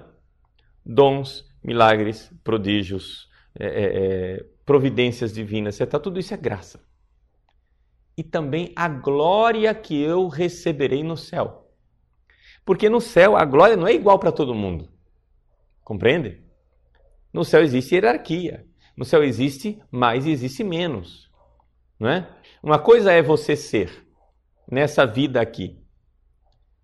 dons, 0.85 1.45
milagres, 1.63 2.31
prodígios, 2.43 3.29
é, 3.57 3.65
é, 3.65 3.83
é 4.37 4.45
providências 4.65 5.33
divinas, 5.33 5.79
etc. 5.79 5.99
Tudo 6.01 6.19
isso 6.19 6.33
é 6.33 6.37
graça. 6.37 6.79
e 8.17 8.23
também 8.23 8.71
a 8.75 8.87
glória 8.87 9.73
que 9.73 9.99
eu 9.99 10.27
receberei 10.27 11.03
no 11.03 11.17
céu. 11.17 11.71
Porque 12.65 12.89
no 12.89 13.01
céu 13.01 13.35
a 13.35 13.43
glória 13.45 13.75
não 13.75 13.87
é 13.87 13.93
igual 13.93 14.19
para 14.19 14.31
todo 14.31 14.53
mundo. 14.53 14.89
Compreende? 15.83 16.43
No 17.33 17.43
céu 17.43 17.63
existe 17.63 17.95
hierarquia. 17.95 18.65
No 18.95 19.05
céu 19.05 19.23
existe 19.23 19.81
mais 19.89 20.25
e 20.25 20.31
existe 20.31 20.63
menos. 20.63 21.30
Não 22.01 22.09
é? 22.09 22.27
Uma 22.63 22.79
coisa 22.79 23.11
é 23.11 23.21
você 23.21 23.55
ser, 23.55 24.07
nessa 24.67 25.05
vida 25.05 25.39
aqui, 25.39 25.79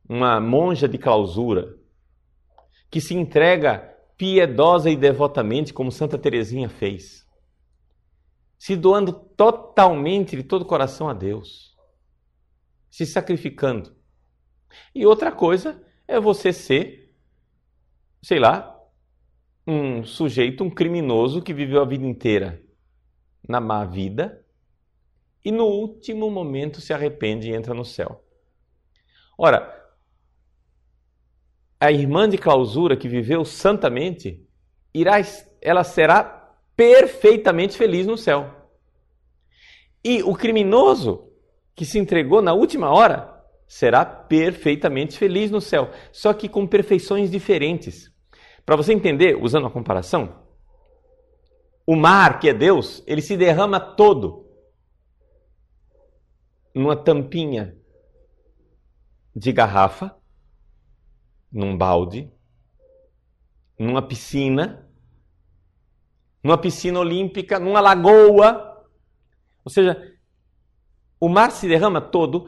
uma 0.08 0.40
monja 0.40 0.88
de 0.88 1.00
clausura, 1.00 1.76
que 2.92 3.02
se 3.02 3.16
entrega 3.16 3.80
piedosa 4.16 4.92
e 4.92 4.96
devotamente, 4.96 5.74
como 5.74 5.92
Santa 5.92 6.20
Teresinha 6.20 6.70
fez, 6.70 7.28
se 8.60 8.76
doando 8.76 9.12
totalmente 9.12 10.36
de 10.36 10.44
todo 10.44 10.62
o 10.62 10.66
coração 10.66 11.10
a 11.10 11.14
Deus, 11.14 11.76
se 12.88 13.04
sacrificando. 13.04 13.96
E 14.94 15.04
outra 15.04 15.32
coisa 15.32 15.84
é 16.08 16.20
você 16.20 16.54
ser, 16.54 17.18
sei 18.22 18.38
lá, 18.38 18.80
um 19.66 20.04
sujeito, 20.04 20.64
um 20.64 20.70
criminoso 20.70 21.42
que 21.42 21.56
viveu 21.56 21.82
a 21.82 21.86
vida 21.86 22.06
inteira 22.06 22.64
na 23.50 23.60
má 23.60 23.84
vida 23.84 24.46
e 25.44 25.52
no 25.52 25.66
último 25.66 26.30
momento 26.30 26.82
se 26.82 26.94
arrepende 26.94 27.50
e 27.50 27.56
entra 27.56 27.74
no 27.74 27.86
céu. 27.86 28.24
Ora, 29.38 29.74
a 31.80 31.92
irmã 31.92 32.28
de 32.28 32.38
clausura 32.38 32.98
que 32.98 33.08
viveu 33.08 33.46
santamente, 33.46 34.44
irá, 34.94 35.16
ela 35.62 35.84
será 35.84 36.24
perfeitamente 36.76 37.78
feliz 37.78 38.08
no 38.08 38.18
céu. 38.18 38.52
E 40.04 40.24
o 40.24 40.34
criminoso 40.34 41.32
que 41.76 41.86
se 41.86 42.00
entregou 42.00 42.42
na 42.42 42.54
última 42.54 42.90
hora 42.92 43.38
será 43.68 44.04
perfeitamente 44.06 45.18
feliz 45.18 45.52
no 45.52 45.62
céu, 45.62 45.92
só 46.12 46.34
que 46.34 46.50
com 46.50 46.66
perfeições 46.66 47.30
diferentes. 47.30 48.12
Para 48.66 48.76
você 48.76 48.94
entender, 48.94 49.38
usando 49.42 49.68
a 49.68 49.72
comparação, 49.72 50.44
o 51.86 51.96
mar, 51.96 52.40
que 52.40 52.50
é 52.50 52.54
Deus, 52.54 53.04
ele 53.06 53.22
se 53.22 53.38
derrama 53.38 53.80
todo 53.80 54.47
numa 56.78 56.96
tampinha 56.96 57.76
de 59.36 59.52
garrafa, 59.52 60.16
num 61.52 61.76
balde, 61.76 62.32
numa 63.80 64.02
piscina, 64.02 64.88
numa 66.44 66.58
piscina 66.58 67.00
olímpica, 67.00 67.60
numa 67.60 67.80
lagoa. 67.80 68.86
Ou 69.66 69.72
seja, 69.72 70.18
o 71.20 71.28
mar 71.28 71.52
se 71.52 71.68
derrama 71.68 72.00
todo 72.00 72.48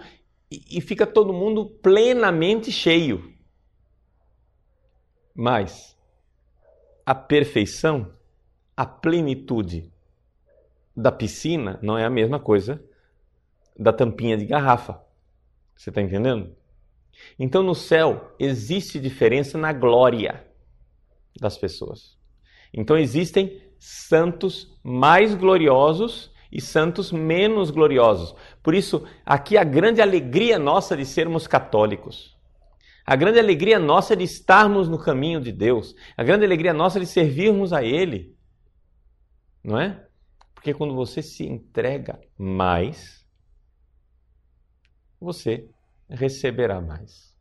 e, 0.51 0.79
fica 0.79 1.07
todo 1.07 1.33
mundo 1.33 1.65
plenamente 1.65 2.71
cheio. 2.71 3.33
Mas 5.33 5.97
a 7.03 7.15
perfeição, 7.15 8.13
a 8.77 8.85
plenitude 8.85 9.91
da 10.95 11.11
piscina 11.11 11.79
não 11.81 11.97
é 11.97 12.05
a 12.05 12.09
mesma 12.09 12.39
coisa 12.39 12.88
da 13.79 13.93
tampinha 13.93 14.37
de 14.37 14.45
garrafa. 14.45 15.01
Você 15.75 15.89
está 15.89 16.01
entendendo? 16.01 16.55
Então 17.37 17.63
no 17.63 17.73
céu 17.73 18.35
existe 18.37 18.99
diferença 18.99 19.57
na 19.57 19.71
glória 19.71 20.45
das 21.39 21.57
pessoas. 21.57 22.17
Então 22.73 22.97
existem 22.97 23.61
santos 23.79 24.77
mais 24.83 25.33
gloriosos 25.33 26.31
e 26.51 26.59
santos 26.59 27.11
menos 27.11 27.71
gloriosos. 27.71 28.35
Por 28.61 28.75
isso, 28.75 29.07
aqui 29.25 29.57
a 29.57 29.63
grande 29.63 30.01
alegria 30.01 30.59
nossa 30.59 30.97
de 30.97 31.05
sermos 31.05 31.47
católicos. 31.47 32.37
A 33.05 33.15
grande 33.15 33.39
alegria 33.39 33.79
nossa 33.79 34.15
de 34.15 34.23
estarmos 34.23 34.89
no 34.89 34.99
caminho 34.99 35.39
de 35.39 35.51
Deus. 35.51 35.95
A 36.17 36.23
grande 36.23 36.45
alegria 36.45 36.73
nossa 36.73 36.99
de 36.99 37.05
servirmos 37.05 37.71
a 37.71 37.83
Ele. 37.83 38.35
Não 39.63 39.79
é? 39.79 40.05
Porque 40.53 40.73
quando 40.73 40.93
você 40.93 41.21
se 41.21 41.45
entrega 41.45 42.19
mais, 42.37 43.18
você 45.19 45.69
receberá 46.09 46.81
mais. 46.81 47.35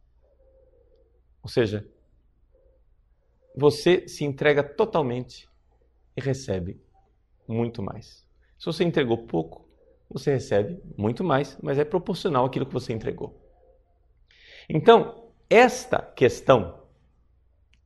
Ou 1.43 1.49
seja, 1.49 1.89
você 3.57 4.07
se 4.07 4.25
entrega 4.25 4.63
totalmente 4.63 5.49
e 6.17 6.21
recebe 6.21 6.81
muito 7.47 7.83
mais. 7.83 8.27
Se 8.59 8.67
você 8.67 8.85
entregou 8.85 9.27
pouco, 9.27 9.69
você 10.11 10.33
recebe 10.33 10.81
muito 10.97 11.23
mais, 11.23 11.59
mas 11.63 11.79
é 11.79 11.85
proporcional 11.85 12.45
àquilo 12.45 12.67
que 12.67 12.73
você 12.73 12.93
entregou. 12.93 13.41
Então, 14.69 15.33
esta 15.49 16.01
questão, 16.01 16.83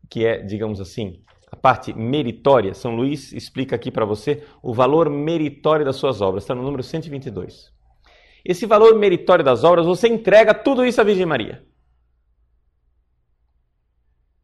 que 0.08 0.26
é, 0.26 0.42
digamos 0.42 0.80
assim, 0.80 1.22
a 1.50 1.56
parte 1.56 1.92
meritória, 1.92 2.74
São 2.74 2.94
Luís 2.94 3.32
explica 3.32 3.76
aqui 3.76 3.90
para 3.90 4.04
você 4.04 4.44
o 4.62 4.72
valor 4.74 5.08
meritório 5.10 5.84
das 5.84 5.96
suas 5.96 6.20
obras, 6.20 6.44
está 6.44 6.54
no 6.54 6.62
número 6.62 6.82
122. 6.82 7.71
Esse 8.44 8.66
valor 8.66 8.98
meritório 8.98 9.44
das 9.44 9.64
obras, 9.64 9.86
você 9.86 10.08
entrega 10.08 10.52
tudo 10.52 10.84
isso 10.84 11.00
à 11.00 11.04
Virgem 11.04 11.26
Maria. 11.26 11.64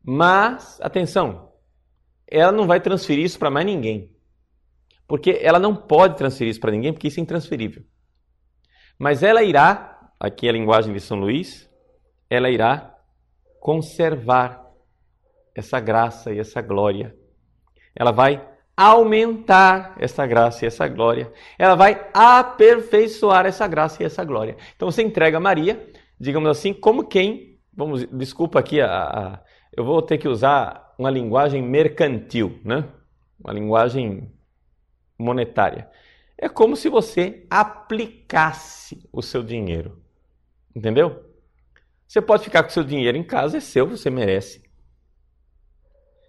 Mas, 0.04 0.80
atenção, 0.80 1.52
ela 2.26 2.52
não 2.52 2.66
vai 2.66 2.80
transferir 2.80 3.24
isso 3.24 3.38
para 3.38 3.50
mais 3.50 3.66
ninguém. 3.66 4.10
Porque 5.06 5.38
ela 5.42 5.58
não 5.58 5.74
pode 5.74 6.16
transferir 6.16 6.50
isso 6.50 6.60
para 6.60 6.70
ninguém, 6.70 6.92
porque 6.92 7.08
isso 7.08 7.18
é 7.18 7.22
intransferível. 7.22 7.82
Mas 8.98 9.22
ela 9.22 9.42
irá, 9.42 10.12
aqui 10.18 10.46
é 10.46 10.50
a 10.50 10.52
linguagem 10.52 10.92
de 10.92 11.00
São 11.00 11.18
Luís, 11.18 11.68
ela 12.28 12.50
irá 12.50 12.94
conservar 13.60 14.64
essa 15.54 15.80
graça 15.80 16.32
e 16.32 16.38
essa 16.38 16.60
glória. 16.60 17.16
Ela 17.94 18.12
vai 18.12 18.46
aumentar 18.78 19.96
essa 19.98 20.24
graça 20.24 20.64
e 20.64 20.68
essa 20.68 20.86
glória. 20.86 21.32
Ela 21.58 21.74
vai 21.74 22.08
aperfeiçoar 22.14 23.44
essa 23.44 23.66
graça 23.66 24.00
e 24.00 24.06
essa 24.06 24.22
glória. 24.22 24.56
Então 24.76 24.88
você 24.88 25.02
entrega 25.02 25.38
a 25.38 25.40
Maria, 25.40 25.90
digamos 26.18 26.48
assim, 26.48 26.72
como 26.72 27.08
quem, 27.08 27.58
vamos, 27.74 28.06
desculpa 28.06 28.60
aqui, 28.60 28.80
a, 28.80 28.86
a, 28.86 29.40
eu 29.76 29.84
vou 29.84 30.00
ter 30.00 30.16
que 30.16 30.28
usar 30.28 30.94
uma 30.96 31.10
linguagem 31.10 31.60
mercantil, 31.60 32.60
né? 32.64 32.88
Uma 33.42 33.52
linguagem 33.52 34.32
monetária. 35.18 35.90
É 36.36 36.48
como 36.48 36.76
se 36.76 36.88
você 36.88 37.44
aplicasse 37.50 39.08
o 39.12 39.20
seu 39.20 39.42
dinheiro. 39.42 40.00
Entendeu? 40.72 41.24
Você 42.06 42.22
pode 42.22 42.44
ficar 42.44 42.62
com 42.62 42.68
o 42.68 42.72
seu 42.72 42.84
dinheiro 42.84 43.18
em 43.18 43.24
casa, 43.24 43.56
é 43.56 43.60
seu, 43.60 43.88
você 43.88 44.08
merece. 44.08 44.62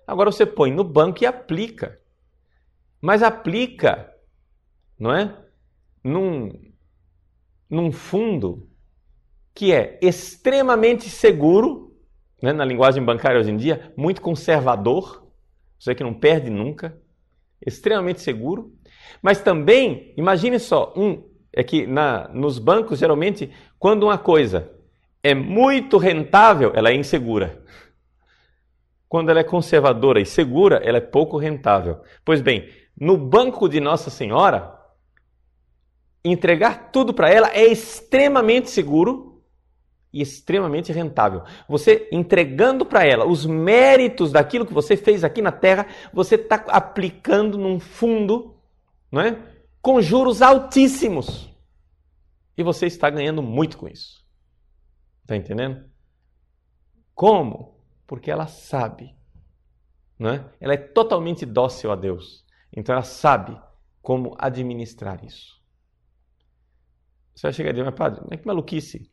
Agora 0.08 0.32
você 0.32 0.48
põe 0.48 0.72
no 0.72 0.84
banco 0.84 1.24
e 1.24 1.28
aplica. 1.28 1.99
Mas 3.02 3.24
aplica, 3.24 4.14
não 4.98 5.14
é? 5.14 5.36
Num, 6.04 6.52
num 7.70 7.92
fundo 7.92 8.68
que 9.54 9.74
é 9.74 10.00
extremamente 10.02 11.10
seguro, 11.10 11.94
né? 12.42 12.54
na 12.54 12.64
linguagem 12.64 13.04
bancária 13.04 13.40
hoje 13.40 13.52
em 13.52 13.58
dia, 13.58 13.94
muito 13.98 14.22
conservador, 14.22 15.28
você 15.78 15.94
que 15.94 16.04
não 16.04 16.14
perde 16.14 16.50
nunca, 16.50 16.98
extremamente 17.66 18.22
seguro, 18.22 18.74
mas 19.22 19.42
também, 19.42 20.14
imagine 20.16 20.60
só, 20.60 20.94
um, 20.96 21.24
é 21.52 21.64
que 21.64 21.86
na, 21.86 22.28
nos 22.30 22.60
bancos, 22.60 23.00
geralmente, 23.00 23.52
quando 23.78 24.04
uma 24.04 24.18
coisa 24.18 24.72
é 25.22 25.34
muito 25.34 25.98
rentável, 25.98 26.72
ela 26.74 26.90
é 26.90 26.96
insegura. 26.96 27.62
Quando 29.08 29.30
ela 29.30 29.40
é 29.40 29.44
conservadora 29.44 30.22
e 30.22 30.26
segura, 30.26 30.78
ela 30.84 31.00
é 31.00 31.02
pouco 31.02 31.38
rentável. 31.38 32.02
Pois 32.24 32.42
bem, 32.42 32.70
no 33.00 33.18
banco 33.18 33.70
de 33.70 33.80
Nossa 33.80 34.10
Senhora, 34.10 34.78
entregar 36.24 36.92
tudo 36.92 37.14
para 37.14 37.30
ela 37.30 37.50
é 37.54 37.66
extremamente 37.66 38.70
seguro 38.70 39.42
e 40.12 40.22
extremamente 40.22 40.92
rentável. 40.92 41.44
Você 41.68 42.10
entregando 42.12 42.86
para 42.86 43.06
ela 43.06 43.26
os 43.26 43.46
méritos 43.46 44.32
daquilo 44.32 44.66
que 44.66 44.74
você 44.74 44.98
fez 44.98 45.24
aqui 45.24 45.42
na 45.42 45.52
terra, 45.52 45.88
você 46.12 46.36
está 46.36 46.56
aplicando 46.68 47.58
num 47.58 47.80
fundo 47.80 48.56
não 49.12 49.22
é? 49.22 49.38
com 49.82 50.02
juros 50.02 50.42
altíssimos. 50.42 51.50
E 52.58 52.64
você 52.64 52.88
está 52.88 53.10
ganhando 53.10 53.42
muito 53.42 53.78
com 53.78 53.88
isso. 53.88 54.26
Está 55.22 55.36
entendendo? 55.36 55.86
Como? 57.16 57.78
Porque 58.06 58.30
ela 58.30 58.48
sabe. 58.48 59.16
Não 60.18 60.32
é? 60.32 60.46
Ela 60.60 60.74
é 60.74 60.78
totalmente 60.78 61.46
dócil 61.46 61.92
a 61.92 61.96
Deus. 61.96 62.46
Então 62.76 62.94
ela 62.94 63.04
sabe 63.04 63.60
como 64.02 64.36
administrar 64.38 65.24
isso. 65.24 65.60
Você 67.36 67.48
vai 67.48 67.54
chegar 67.54 67.70
e 67.70 67.74
dizer, 67.74 67.86
mas 67.86 67.96
padre, 67.96 68.22
mas 68.30 68.40
que 68.40 68.48
maluquice. 68.48 69.10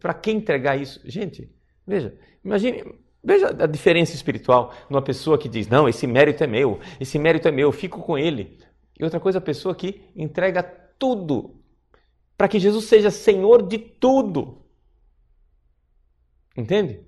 Para 0.00 0.14
que 0.14 0.30
entregar 0.30 0.80
isso? 0.80 1.00
Gente, 1.04 1.50
veja, 1.86 2.18
imagine, 2.44 2.82
veja 3.22 3.48
a 3.48 3.66
diferença 3.66 4.14
espiritual 4.14 4.74
numa 4.88 5.02
pessoa 5.02 5.38
que 5.38 5.48
diz, 5.48 5.68
não, 5.68 5.88
esse 5.88 6.06
mérito 6.06 6.42
é 6.42 6.46
meu, 6.46 6.80
esse 6.98 7.18
mérito 7.18 7.46
é 7.46 7.52
meu, 7.52 7.68
eu 7.68 7.72
fico 7.72 8.00
com 8.00 8.16
ele. 8.16 8.58
E 8.98 9.04
outra 9.04 9.20
coisa, 9.20 9.38
a 9.38 9.42
pessoa 9.42 9.74
que 9.74 10.02
entrega 10.16 10.62
tudo 10.62 11.62
para 12.36 12.48
que 12.48 12.58
Jesus 12.58 12.86
seja 12.86 13.10
Senhor 13.10 13.66
de 13.66 13.78
tudo. 13.78 14.64
Entende? 16.56 17.04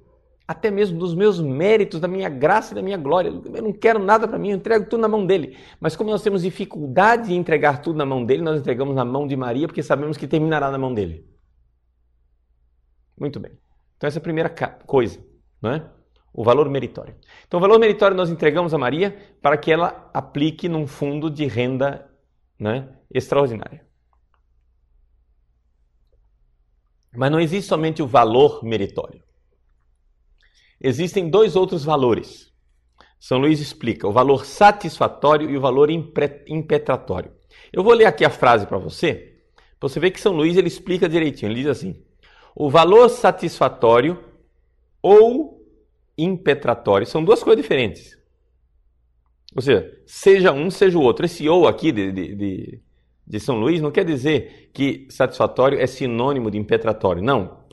Até 0.48 0.70
mesmo 0.70 0.98
dos 0.98 1.14
meus 1.14 1.40
méritos, 1.40 1.98
da 1.98 2.06
minha 2.06 2.28
graça 2.28 2.72
e 2.72 2.74
da 2.74 2.82
minha 2.82 2.96
glória. 2.96 3.28
Eu 3.28 3.62
não 3.62 3.72
quero 3.72 3.98
nada 3.98 4.28
para 4.28 4.38
mim, 4.38 4.50
eu 4.50 4.56
entrego 4.56 4.88
tudo 4.88 5.00
na 5.00 5.08
mão 5.08 5.26
dele. 5.26 5.58
Mas 5.80 5.96
como 5.96 6.10
nós 6.10 6.22
temos 6.22 6.42
dificuldade 6.42 7.28
de 7.28 7.34
entregar 7.34 7.82
tudo 7.82 7.96
na 7.96 8.06
mão 8.06 8.24
dele, 8.24 8.42
nós 8.42 8.60
entregamos 8.60 8.94
na 8.94 9.04
mão 9.04 9.26
de 9.26 9.36
Maria, 9.36 9.66
porque 9.66 9.82
sabemos 9.82 10.16
que 10.16 10.28
terminará 10.28 10.70
na 10.70 10.78
mão 10.78 10.94
dele. 10.94 11.26
Muito 13.18 13.40
bem. 13.40 13.52
Então 13.96 14.06
essa 14.06 14.18
é 14.18 14.20
a 14.20 14.22
primeira 14.22 14.48
coisa, 14.86 15.18
não 15.60 15.72
é? 15.72 15.90
O 16.32 16.44
valor 16.44 16.68
meritório. 16.68 17.16
Então 17.46 17.58
o 17.58 17.60
valor 17.60 17.78
meritório 17.78 18.16
nós 18.16 18.30
entregamos 18.30 18.74
a 18.74 18.78
Maria 18.78 19.16
para 19.40 19.56
que 19.56 19.72
ela 19.72 20.10
aplique 20.12 20.68
num 20.68 20.86
fundo 20.86 21.30
de 21.30 21.46
renda 21.46 22.08
né, 22.58 22.88
extraordinária. 23.12 23.86
Mas 27.16 27.30
não 27.30 27.40
existe 27.40 27.68
somente 27.68 28.02
o 28.02 28.06
valor 28.06 28.62
meritório. 28.62 29.25
Existem 30.80 31.28
dois 31.28 31.56
outros 31.56 31.84
valores. 31.84 32.52
São 33.18 33.38
Luís 33.38 33.60
explica 33.60 34.06
o 34.06 34.12
valor 34.12 34.44
satisfatório 34.44 35.50
e 35.50 35.56
o 35.56 35.60
valor 35.60 35.90
impetratório. 35.90 37.32
Eu 37.72 37.82
vou 37.82 37.92
ler 37.92 38.04
aqui 38.04 38.24
a 38.24 38.30
frase 38.30 38.66
para 38.66 38.78
você, 38.78 39.36
você 39.80 40.00
ver 40.00 40.10
que 40.10 40.20
São 40.20 40.32
Luís 40.32 40.56
ele 40.56 40.68
explica 40.68 41.08
direitinho. 41.08 41.50
Ele 41.50 41.62
diz 41.62 41.70
assim: 41.70 42.02
o 42.54 42.70
valor 42.70 43.08
satisfatório 43.08 44.22
ou 45.02 45.62
impetratório 46.16 47.06
são 47.06 47.24
duas 47.24 47.42
coisas 47.42 47.62
diferentes. 47.62 48.16
Ou 49.54 49.62
seja, 49.62 49.90
seja 50.06 50.52
um, 50.52 50.70
seja 50.70 50.98
o 50.98 51.02
outro. 51.02 51.24
Esse 51.24 51.48
ou 51.48 51.66
aqui 51.66 51.92
de, 51.92 52.12
de, 52.12 52.34
de, 52.34 52.80
de 53.26 53.40
São 53.40 53.58
Luís 53.58 53.80
não 53.80 53.90
quer 53.90 54.04
dizer 54.04 54.70
que 54.72 55.06
satisfatório 55.10 55.78
é 55.78 55.86
sinônimo 55.86 56.50
de 56.50 56.58
impetratório. 56.58 57.22
Não. 57.22 57.65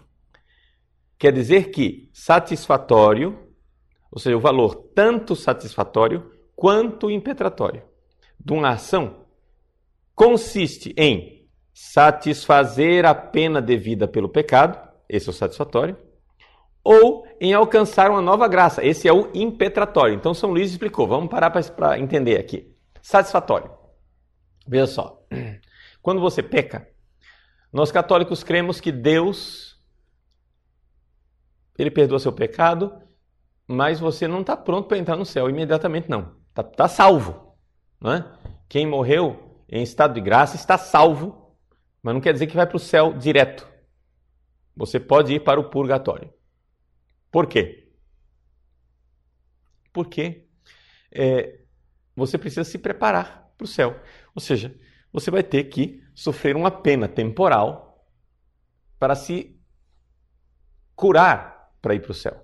Quer 1.24 1.32
dizer 1.32 1.72
que 1.72 2.10
satisfatório, 2.12 3.48
ou 4.12 4.20
seja, 4.20 4.36
o 4.36 4.42
valor 4.42 4.76
tanto 4.94 5.38
satisfatório 5.38 6.30
quanto 6.54 7.10
impetratório 7.10 7.82
de 8.38 8.52
uma 8.52 8.72
ação 8.72 9.24
consiste 10.14 10.94
em 10.98 11.48
satisfazer 11.74 13.06
a 13.06 13.16
pena 13.16 13.62
devida 13.62 14.06
pelo 14.06 14.28
pecado, 14.28 14.78
esse 15.08 15.30
é 15.30 15.32
o 15.32 15.34
satisfatório, 15.34 15.98
ou 16.84 17.26
em 17.40 17.54
alcançar 17.54 18.12
uma 18.12 18.22
nova 18.22 18.46
graça. 18.50 18.86
Esse 18.86 19.08
é 19.08 19.14
o 19.14 19.30
impetratório. 19.34 20.16
Então, 20.16 20.34
São 20.34 20.52
Luís 20.52 20.72
explicou. 20.72 21.08
Vamos 21.08 21.30
parar 21.30 21.52
para 21.52 21.98
entender 21.98 22.38
aqui. 22.38 22.70
Satisfatório. 23.02 23.72
Veja 24.68 24.88
só. 24.88 25.24
Quando 26.04 26.20
você 26.20 26.44
peca, 26.44 26.86
nós 27.72 27.94
católicos 27.94 28.44
cremos 28.44 28.82
que 28.82 28.92
Deus 28.92 29.73
ele 31.78 31.92
perdoa 31.92 32.20
seu 32.20 32.32
pecado, 32.32 32.94
mas 33.68 34.00
você 34.00 34.28
não 34.28 34.42
está 34.42 34.56
pronto 34.56 34.88
para 34.88 34.98
entrar 34.98 35.16
no 35.16 35.26
céu 35.26 35.50
imediatamente, 35.50 36.10
não. 36.10 36.36
Está 36.50 36.64
tá 36.64 36.88
salvo. 36.88 37.56
Não 38.00 38.14
é? 38.14 38.38
Quem 38.70 38.86
morreu 38.86 39.64
em 39.70 39.82
estado 39.82 40.14
de 40.14 40.22
graça 40.22 40.56
está 40.56 40.78
salvo, 40.78 41.56
mas 42.02 42.14
não 42.14 42.22
quer 42.22 42.34
dizer 42.34 42.48
que 42.48 42.56
vai 42.56 42.68
para 42.68 42.78
o 42.78 42.80
céu 42.80 43.14
direto. 43.14 43.68
Você 44.76 45.00
pode 45.00 45.34
ir 45.34 45.40
para 45.44 45.60
o 45.60 45.70
purgatório. 45.70 46.34
Por 47.32 47.48
quê? 47.48 47.92
Porque 49.92 50.48
é, 51.12 51.62
você 52.16 52.38
precisa 52.38 52.64
se 52.64 52.78
preparar 52.78 53.52
para 53.58 53.66
o 53.66 53.68
céu. 53.68 54.00
Ou 54.36 54.42
seja, 54.42 54.76
você 55.12 55.30
vai 55.32 55.44
ter 55.44 55.66
que 55.66 56.04
sofrer 56.14 56.56
uma 56.56 56.72
pena 56.72 57.08
temporal 57.08 58.08
para 59.00 59.16
se 59.16 59.60
curar 60.96 61.53
para 61.84 61.94
ir 61.94 62.00
para 62.00 62.12
o 62.12 62.16
céu. 62.16 62.44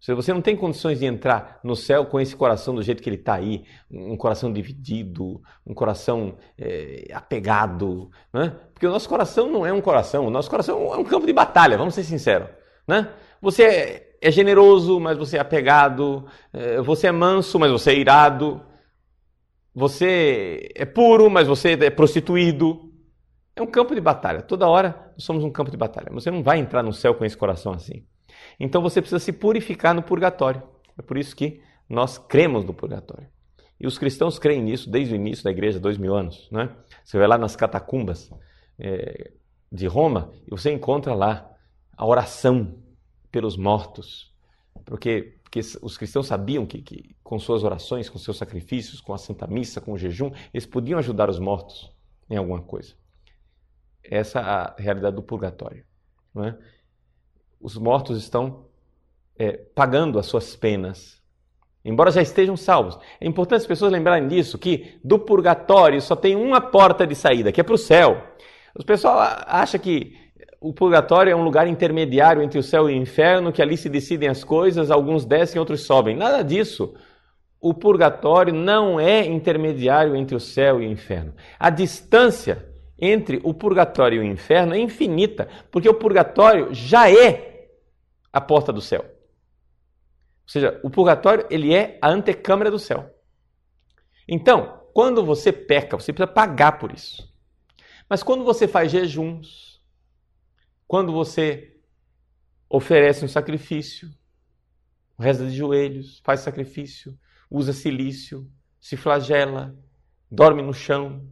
Se 0.00 0.12
você 0.14 0.32
não 0.32 0.40
tem 0.40 0.56
condições 0.56 0.98
de 0.98 1.06
entrar 1.06 1.60
no 1.62 1.76
céu 1.76 2.06
com 2.06 2.18
esse 2.18 2.34
coração 2.34 2.74
do 2.74 2.82
jeito 2.82 3.02
que 3.02 3.08
ele 3.08 3.16
está 3.16 3.34
aí, 3.34 3.64
um 3.90 4.16
coração 4.16 4.52
dividido, 4.52 5.40
um 5.64 5.74
coração 5.74 6.36
é, 6.58 7.08
apegado, 7.12 8.10
né? 8.32 8.56
porque 8.72 8.86
o 8.86 8.90
nosso 8.90 9.08
coração 9.08 9.50
não 9.50 9.64
é 9.64 9.72
um 9.72 9.80
coração, 9.80 10.26
o 10.26 10.30
nosso 10.30 10.50
coração 10.50 10.92
é 10.92 10.96
um 10.96 11.04
campo 11.04 11.26
de 11.26 11.32
batalha, 11.32 11.78
vamos 11.78 11.94
ser 11.94 12.04
sinceros. 12.04 12.48
Né? 12.88 13.08
Você 13.40 14.06
é, 14.20 14.30
generoso, 14.30 14.98
mas 14.98 15.16
você 15.16 15.36
é 15.36 15.40
apegado. 15.40 16.26
É, 16.52 16.80
você 16.80 17.08
é 17.08 17.12
manso, 17.12 17.58
mas 17.58 17.70
você 17.70 17.90
é 17.90 17.98
irado. 17.98 18.60
Você 19.74 20.72
é 20.74 20.84
puro, 20.84 21.30
mas 21.30 21.46
você 21.46 21.72
é 21.72 21.90
prostituído. 21.90 22.92
É 23.54 23.62
um 23.62 23.66
campo 23.66 23.94
de 23.94 24.00
batalha. 24.00 24.42
Toda 24.42 24.68
hora 24.68 25.12
somos 25.18 25.44
um 25.44 25.50
campo 25.50 25.70
de 25.70 25.76
batalha. 25.76 26.10
Você 26.12 26.30
não 26.30 26.42
vai 26.42 26.58
entrar 26.58 26.82
no 26.82 26.92
céu 26.92 27.14
com 27.14 27.24
esse 27.24 27.36
coração 27.36 27.72
assim. 27.72 28.04
Então 28.58 28.82
você 28.82 29.00
precisa 29.00 29.18
se 29.18 29.32
purificar 29.32 29.94
no 29.94 30.02
purgatório. 30.02 30.62
É 30.98 31.02
por 31.02 31.18
isso 31.18 31.34
que 31.34 31.60
nós 31.88 32.18
cremos 32.18 32.64
no 32.64 32.74
purgatório. 32.74 33.28
E 33.78 33.86
os 33.86 33.98
cristãos 33.98 34.38
creem 34.38 34.62
nisso 34.62 34.90
desde 34.90 35.14
o 35.14 35.16
início 35.16 35.44
da 35.44 35.50
igreja, 35.50 35.78
dois 35.78 35.98
mil 35.98 36.14
anos. 36.14 36.48
Né? 36.50 36.74
Você 37.04 37.18
vai 37.18 37.28
lá 37.28 37.36
nas 37.36 37.54
catacumbas 37.54 38.30
é, 38.78 39.32
de 39.70 39.86
Roma 39.86 40.32
e 40.46 40.50
você 40.50 40.72
encontra 40.72 41.14
lá 41.14 41.50
a 41.96 42.06
oração 42.06 42.78
pelos 43.30 43.56
mortos, 43.56 44.34
porque, 44.84 45.38
porque 45.42 45.60
os 45.82 45.96
cristãos 45.98 46.26
sabiam 46.26 46.64
que, 46.64 46.80
que 46.80 47.16
com 47.22 47.38
suas 47.38 47.64
orações, 47.64 48.08
com 48.08 48.18
seus 48.18 48.38
sacrifícios, 48.38 49.00
com 49.00 49.12
a 49.12 49.18
Santa 49.18 49.46
Missa, 49.46 49.80
com 49.80 49.92
o 49.92 49.98
jejum, 49.98 50.30
eles 50.54 50.66
podiam 50.66 50.98
ajudar 50.98 51.28
os 51.28 51.38
mortos 51.38 51.92
em 52.30 52.36
alguma 52.36 52.62
coisa. 52.62 52.94
Essa 54.02 54.38
é 54.38 54.42
a 54.42 54.76
realidade 54.78 55.16
do 55.16 55.22
purgatório. 55.22 55.84
Não 56.34 56.44
é? 56.44 56.58
Os 57.60 57.76
mortos 57.76 58.18
estão 58.18 58.66
é, 59.38 59.52
pagando 59.52 60.18
as 60.18 60.26
suas 60.26 60.56
penas, 60.56 61.22
embora 61.84 62.10
já 62.10 62.22
estejam 62.22 62.56
salvos. 62.56 62.98
É 63.20 63.26
importante 63.26 63.60
as 63.60 63.66
pessoas 63.66 63.92
lembrarem 63.92 64.28
disso, 64.28 64.58
que 64.58 64.98
do 65.02 65.18
purgatório 65.18 66.00
só 66.00 66.16
tem 66.16 66.36
uma 66.36 66.60
porta 66.60 67.06
de 67.06 67.14
saída, 67.14 67.52
que 67.52 67.60
é 67.60 67.64
para 67.64 67.74
o 67.74 67.78
céu. 67.78 68.22
Os 68.74 68.84
pessoal 68.84 69.18
acha 69.46 69.78
que 69.78 70.14
o 70.60 70.72
purgatório 70.72 71.30
é 71.30 71.36
um 71.36 71.44
lugar 71.44 71.66
intermediário 71.66 72.42
entre 72.42 72.58
o 72.58 72.62
céu 72.62 72.90
e 72.90 72.94
o 72.94 72.96
inferno, 72.96 73.52
que 73.52 73.62
ali 73.62 73.76
se 73.76 73.88
decidem 73.88 74.28
as 74.28 74.42
coisas, 74.42 74.90
alguns 74.90 75.24
descem, 75.24 75.58
outros 75.58 75.82
sobem. 75.82 76.16
Nada 76.16 76.42
disso. 76.42 76.94
O 77.60 77.72
purgatório 77.72 78.52
não 78.52 78.98
é 78.98 79.24
intermediário 79.26 80.14
entre 80.14 80.34
o 80.34 80.40
céu 80.40 80.80
e 80.80 80.86
o 80.86 80.90
inferno. 80.90 81.34
A 81.58 81.70
distância 81.70 82.65
entre 82.98 83.40
o 83.44 83.52
purgatório 83.52 84.22
e 84.22 84.26
o 84.26 84.32
inferno 84.32 84.74
é 84.74 84.78
infinita, 84.78 85.48
porque 85.70 85.88
o 85.88 85.94
purgatório 85.94 86.72
já 86.72 87.10
é 87.10 87.68
a 88.32 88.40
porta 88.40 88.72
do 88.72 88.80
céu. 88.80 89.02
Ou 89.02 90.48
seja, 90.48 90.80
o 90.82 90.90
purgatório 90.90 91.46
ele 91.50 91.74
é 91.74 91.98
a 92.00 92.08
antecâmara 92.08 92.70
do 92.70 92.78
céu. 92.78 93.12
Então, 94.28 94.82
quando 94.94 95.24
você 95.24 95.52
peca, 95.52 95.98
você 95.98 96.12
precisa 96.12 96.32
pagar 96.32 96.78
por 96.78 96.92
isso. 96.92 97.32
Mas 98.08 98.22
quando 98.22 98.44
você 98.44 98.66
faz 98.68 98.90
jejuns, 98.90 99.82
quando 100.86 101.12
você 101.12 101.76
oferece 102.68 103.24
um 103.24 103.28
sacrifício, 103.28 104.08
reza 105.18 105.46
de 105.46 105.56
joelhos, 105.56 106.20
faz 106.24 106.40
sacrifício, 106.40 107.18
usa 107.50 107.72
silício, 107.72 108.50
se 108.80 108.96
flagela, 108.96 109.76
dorme 110.30 110.62
no 110.62 110.72
chão, 110.72 111.28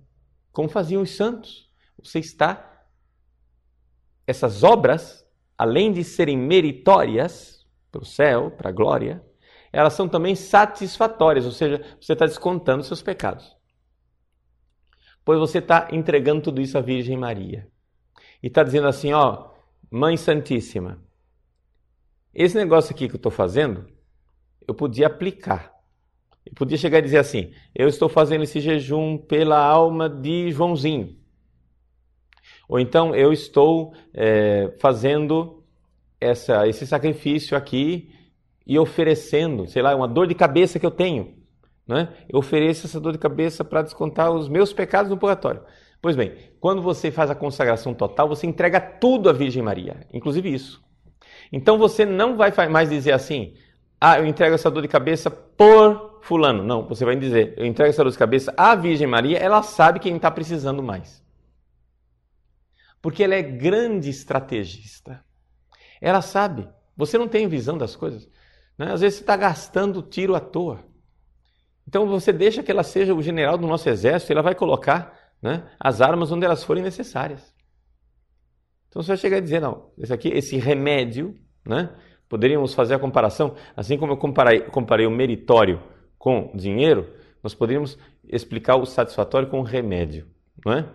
como 0.54 0.68
faziam 0.68 1.02
os 1.02 1.10
santos. 1.10 1.68
Você 2.02 2.20
está. 2.20 2.86
Essas 4.26 4.62
obras, 4.62 5.28
além 5.58 5.92
de 5.92 6.02
serem 6.02 6.38
meritórias 6.38 7.66
para 7.92 8.00
o 8.00 8.06
céu, 8.06 8.50
para 8.50 8.70
a 8.70 8.72
glória, 8.72 9.22
elas 9.70 9.92
são 9.92 10.08
também 10.08 10.34
satisfatórias, 10.34 11.44
ou 11.44 11.50
seja, 11.50 11.84
você 12.00 12.14
está 12.14 12.24
descontando 12.24 12.84
seus 12.84 13.02
pecados. 13.02 13.54
Pois 15.24 15.38
você 15.38 15.58
está 15.58 15.88
entregando 15.90 16.42
tudo 16.42 16.60
isso 16.60 16.78
à 16.78 16.80
Virgem 16.80 17.16
Maria 17.16 17.68
e 18.42 18.46
está 18.46 18.62
dizendo 18.62 18.86
assim: 18.86 19.12
ó, 19.12 19.50
Mãe 19.90 20.16
Santíssima, 20.16 21.02
esse 22.32 22.56
negócio 22.56 22.94
aqui 22.94 23.08
que 23.08 23.14
eu 23.14 23.18
estou 23.18 23.32
fazendo, 23.32 23.86
eu 24.66 24.74
podia 24.74 25.08
aplicar. 25.08 25.73
Eu 26.46 26.52
podia 26.54 26.76
chegar 26.76 26.98
e 26.98 27.02
dizer 27.02 27.18
assim: 27.18 27.52
eu 27.74 27.88
estou 27.88 28.08
fazendo 28.08 28.44
esse 28.44 28.60
jejum 28.60 29.16
pela 29.16 29.58
alma 29.58 30.08
de 30.08 30.50
Joãozinho. 30.50 31.16
Ou 32.68 32.78
então 32.78 33.14
eu 33.14 33.32
estou 33.32 33.94
é, 34.12 34.74
fazendo 34.78 35.62
essa, 36.20 36.66
esse 36.66 36.86
sacrifício 36.86 37.56
aqui 37.56 38.10
e 38.66 38.78
oferecendo, 38.78 39.66
sei 39.66 39.82
lá, 39.82 39.94
uma 39.94 40.08
dor 40.08 40.26
de 40.26 40.34
cabeça 40.34 40.78
que 40.78 40.86
eu 40.86 40.90
tenho. 40.90 41.34
Né? 41.86 42.08
Eu 42.28 42.38
ofereço 42.38 42.86
essa 42.86 42.98
dor 42.98 43.12
de 43.12 43.18
cabeça 43.18 43.62
para 43.62 43.82
descontar 43.82 44.32
os 44.32 44.48
meus 44.48 44.72
pecados 44.72 45.10
no 45.10 45.18
purgatório. 45.18 45.62
Pois 46.00 46.16
bem, 46.16 46.34
quando 46.60 46.82
você 46.82 47.10
faz 47.10 47.30
a 47.30 47.34
consagração 47.34 47.94
total, 47.94 48.28
você 48.28 48.46
entrega 48.46 48.80
tudo 48.80 49.28
à 49.28 49.32
Virgem 49.32 49.62
Maria, 49.62 50.06
inclusive 50.12 50.52
isso. 50.52 50.82
Então 51.52 51.78
você 51.78 52.04
não 52.04 52.36
vai 52.36 52.52
mais 52.70 52.88
dizer 52.90 53.12
assim, 53.12 53.54
ah, 54.00 54.18
eu 54.18 54.26
entrego 54.26 54.54
essa 54.54 54.70
dor 54.70 54.82
de 54.82 54.88
cabeça 54.88 55.30
por 55.30 56.13
fulano. 56.24 56.64
Não, 56.64 56.86
você 56.88 57.04
vai 57.04 57.14
dizer, 57.16 57.54
eu 57.56 57.66
entrego 57.66 57.90
essa 57.90 58.02
dor 58.02 58.10
de 58.10 58.18
cabeça 58.18 58.52
à 58.56 58.74
Virgem 58.74 59.06
Maria, 59.06 59.38
ela 59.38 59.62
sabe 59.62 60.00
quem 60.00 60.16
está 60.16 60.30
precisando 60.30 60.82
mais. 60.82 61.22
porque 63.02 63.22
ela 63.22 63.34
é 63.34 63.42
grande 63.42 64.08
estrategista. 64.08 65.22
Ela 66.00 66.22
sabe. 66.22 66.66
Você 66.96 67.18
não 67.18 67.28
tem 67.28 67.46
visão 67.46 67.76
das 67.76 67.94
coisas. 67.94 68.26
Né? 68.78 68.90
Às 68.90 69.02
vezes 69.02 69.18
você 69.18 69.22
está 69.24 69.36
gastando 69.36 70.00
tiro 70.00 70.34
à 70.34 70.40
toa. 70.40 70.82
Então 71.86 72.06
você 72.06 72.32
deixa 72.32 72.62
que 72.62 72.70
ela 72.70 72.82
seja 72.82 73.14
o 73.14 73.20
general 73.20 73.58
do 73.58 73.66
nosso 73.66 73.90
exército 73.90 74.32
ela 74.32 74.40
vai 74.40 74.54
colocar 74.54 75.14
né, 75.42 75.68
as 75.78 76.00
armas 76.00 76.32
onde 76.32 76.46
elas 76.46 76.64
forem 76.64 76.82
necessárias. 76.82 77.54
Então 78.88 79.02
você 79.02 79.08
vai 79.08 79.16
chegar 79.18 79.36
e 79.36 79.42
dizer, 79.42 79.60
não, 79.60 79.90
esse 79.98 80.14
aqui, 80.14 80.28
esse 80.28 80.56
remédio, 80.56 81.38
né, 81.62 81.94
poderíamos 82.26 82.72
fazer 82.72 82.94
a 82.94 82.98
comparação, 82.98 83.54
assim 83.76 83.98
como 83.98 84.12
eu 84.12 84.16
comparei, 84.16 84.60
comparei 84.60 85.04
o 85.06 85.10
meritório 85.10 85.78
com 86.24 86.50
dinheiro, 86.54 87.14
nós 87.42 87.54
poderíamos 87.54 87.98
explicar 88.26 88.76
o 88.76 88.86
satisfatório 88.86 89.46
com 89.50 89.60
o 89.60 89.62
remédio. 89.62 90.26
Não 90.64 90.72
é? 90.72 90.88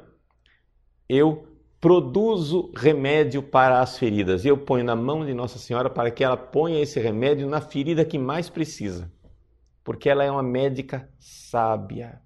Eu 1.08 1.48
produzo 1.80 2.74
remédio 2.76 3.44
para 3.44 3.80
as 3.80 3.96
feridas. 3.96 4.44
Eu 4.44 4.58
ponho 4.58 4.84
na 4.84 4.96
mão 4.96 5.24
de 5.24 5.32
Nossa 5.36 5.60
Senhora 5.60 5.88
para 5.88 6.10
que 6.10 6.24
ela 6.24 6.36
ponha 6.36 6.82
esse 6.82 7.00
remédio 7.00 7.48
na 7.48 7.62
ferida 7.62 8.04
que 8.04 8.18
mais 8.18 8.50
precisa. 8.50 9.14
Porque 9.84 10.10
ela 10.10 10.24
é 10.24 10.32
uma 10.32 10.42
médica 10.42 11.08
sábia. 11.20 12.20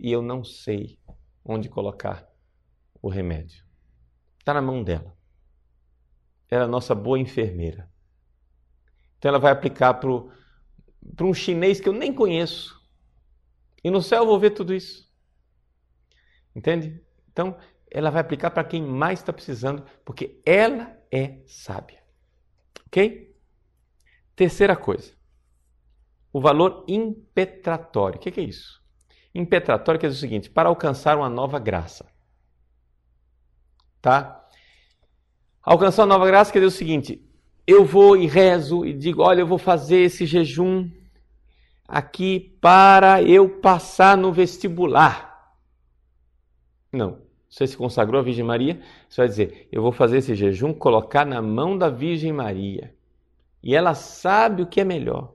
E 0.00 0.10
eu 0.10 0.22
não 0.22 0.42
sei 0.42 0.98
onde 1.44 1.68
colocar 1.68 2.26
o 3.02 3.10
remédio. 3.10 3.66
Está 4.38 4.54
na 4.54 4.62
mão 4.62 4.82
dela. 4.82 5.14
Ela 6.50 6.62
é 6.62 6.64
a 6.64 6.70
nossa 6.70 6.94
boa 6.94 7.18
enfermeira. 7.18 7.86
Então 9.18 9.28
ela 9.28 9.38
vai 9.38 9.52
aplicar 9.52 9.92
para 9.92 10.10
um 11.20 11.34
chinês 11.34 11.80
que 11.80 11.88
eu 11.88 11.92
nem 11.92 12.12
conheço. 12.12 12.80
E 13.82 13.90
no 13.90 14.02
céu 14.02 14.22
eu 14.22 14.26
vou 14.26 14.38
ver 14.38 14.50
tudo 14.50 14.74
isso. 14.74 15.10
Entende? 16.54 17.02
Então, 17.30 17.56
ela 17.90 18.10
vai 18.10 18.20
aplicar 18.20 18.50
para 18.50 18.64
quem 18.64 18.82
mais 18.82 19.18
está 19.18 19.32
precisando, 19.32 19.84
porque 20.04 20.40
ela 20.44 20.96
é 21.10 21.40
sábia. 21.46 22.02
Ok? 22.86 23.34
Terceira 24.36 24.76
coisa. 24.76 25.12
O 26.32 26.40
valor 26.40 26.84
impetratório. 26.88 28.18
O 28.18 28.20
que 28.20 28.40
é 28.40 28.44
isso? 28.44 28.82
Impetratório 29.34 30.00
quer 30.00 30.08
dizer 30.08 30.18
o 30.18 30.20
seguinte: 30.20 30.50
para 30.50 30.68
alcançar 30.68 31.16
uma 31.16 31.28
nova 31.28 31.58
graça. 31.58 32.10
Tá? 34.00 34.48
Alcançar 35.62 36.02
uma 36.02 36.14
nova 36.14 36.26
graça 36.26 36.52
quer 36.52 36.58
dizer 36.58 36.74
o 36.74 36.76
seguinte: 36.76 37.31
eu 37.66 37.84
vou 37.84 38.16
e 38.16 38.26
rezo 38.26 38.84
e 38.84 38.92
digo, 38.92 39.22
olha, 39.22 39.40
eu 39.40 39.46
vou 39.46 39.58
fazer 39.58 40.00
esse 40.00 40.26
jejum 40.26 40.90
aqui 41.86 42.56
para 42.60 43.22
eu 43.22 43.60
passar 43.60 44.16
no 44.16 44.32
vestibular. 44.32 45.54
Não 46.92 47.22
você 47.52 47.66
se 47.66 47.76
consagrou 47.76 48.18
à 48.18 48.24
Virgem 48.24 48.44
Maria, 48.44 48.80
você 49.06 49.20
vai 49.20 49.28
dizer: 49.28 49.68
Eu 49.70 49.82
vou 49.82 49.92
fazer 49.92 50.16
esse 50.16 50.34
jejum, 50.34 50.72
colocar 50.72 51.26
na 51.26 51.42
mão 51.42 51.76
da 51.76 51.90
Virgem 51.90 52.32
Maria. 52.32 52.94
E 53.62 53.74
ela 53.74 53.94
sabe 53.94 54.62
o 54.62 54.66
que 54.66 54.80
é 54.80 54.84
melhor. 54.84 55.34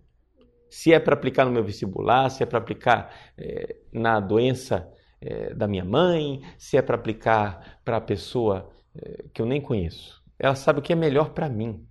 Se 0.67 0.91
é 0.91 0.99
para 0.99 1.13
aplicar 1.13 1.45
no 1.45 1.51
meu 1.51 1.63
vestibular, 1.63 2.29
se 2.29 2.41
é 2.41 2.45
para 2.45 2.57
aplicar 2.57 3.13
é, 3.37 3.75
na 3.93 4.19
doença 4.19 4.91
é, 5.21 5.53
da 5.53 5.67
minha 5.67 5.85
mãe, 5.85 6.41
se 6.57 6.75
é 6.75 6.81
para 6.81 6.95
aplicar 6.95 7.79
para 7.85 7.97
a 7.97 8.01
pessoa 8.01 8.67
é, 8.95 9.25
que 9.31 9.39
eu 9.39 9.45
nem 9.45 9.61
conheço. 9.61 10.21
Ela 10.39 10.55
sabe 10.55 10.79
o 10.79 10.81
que 10.81 10.91
é 10.91 10.95
melhor 10.95 11.29
para 11.29 11.47
mim. 11.47 11.86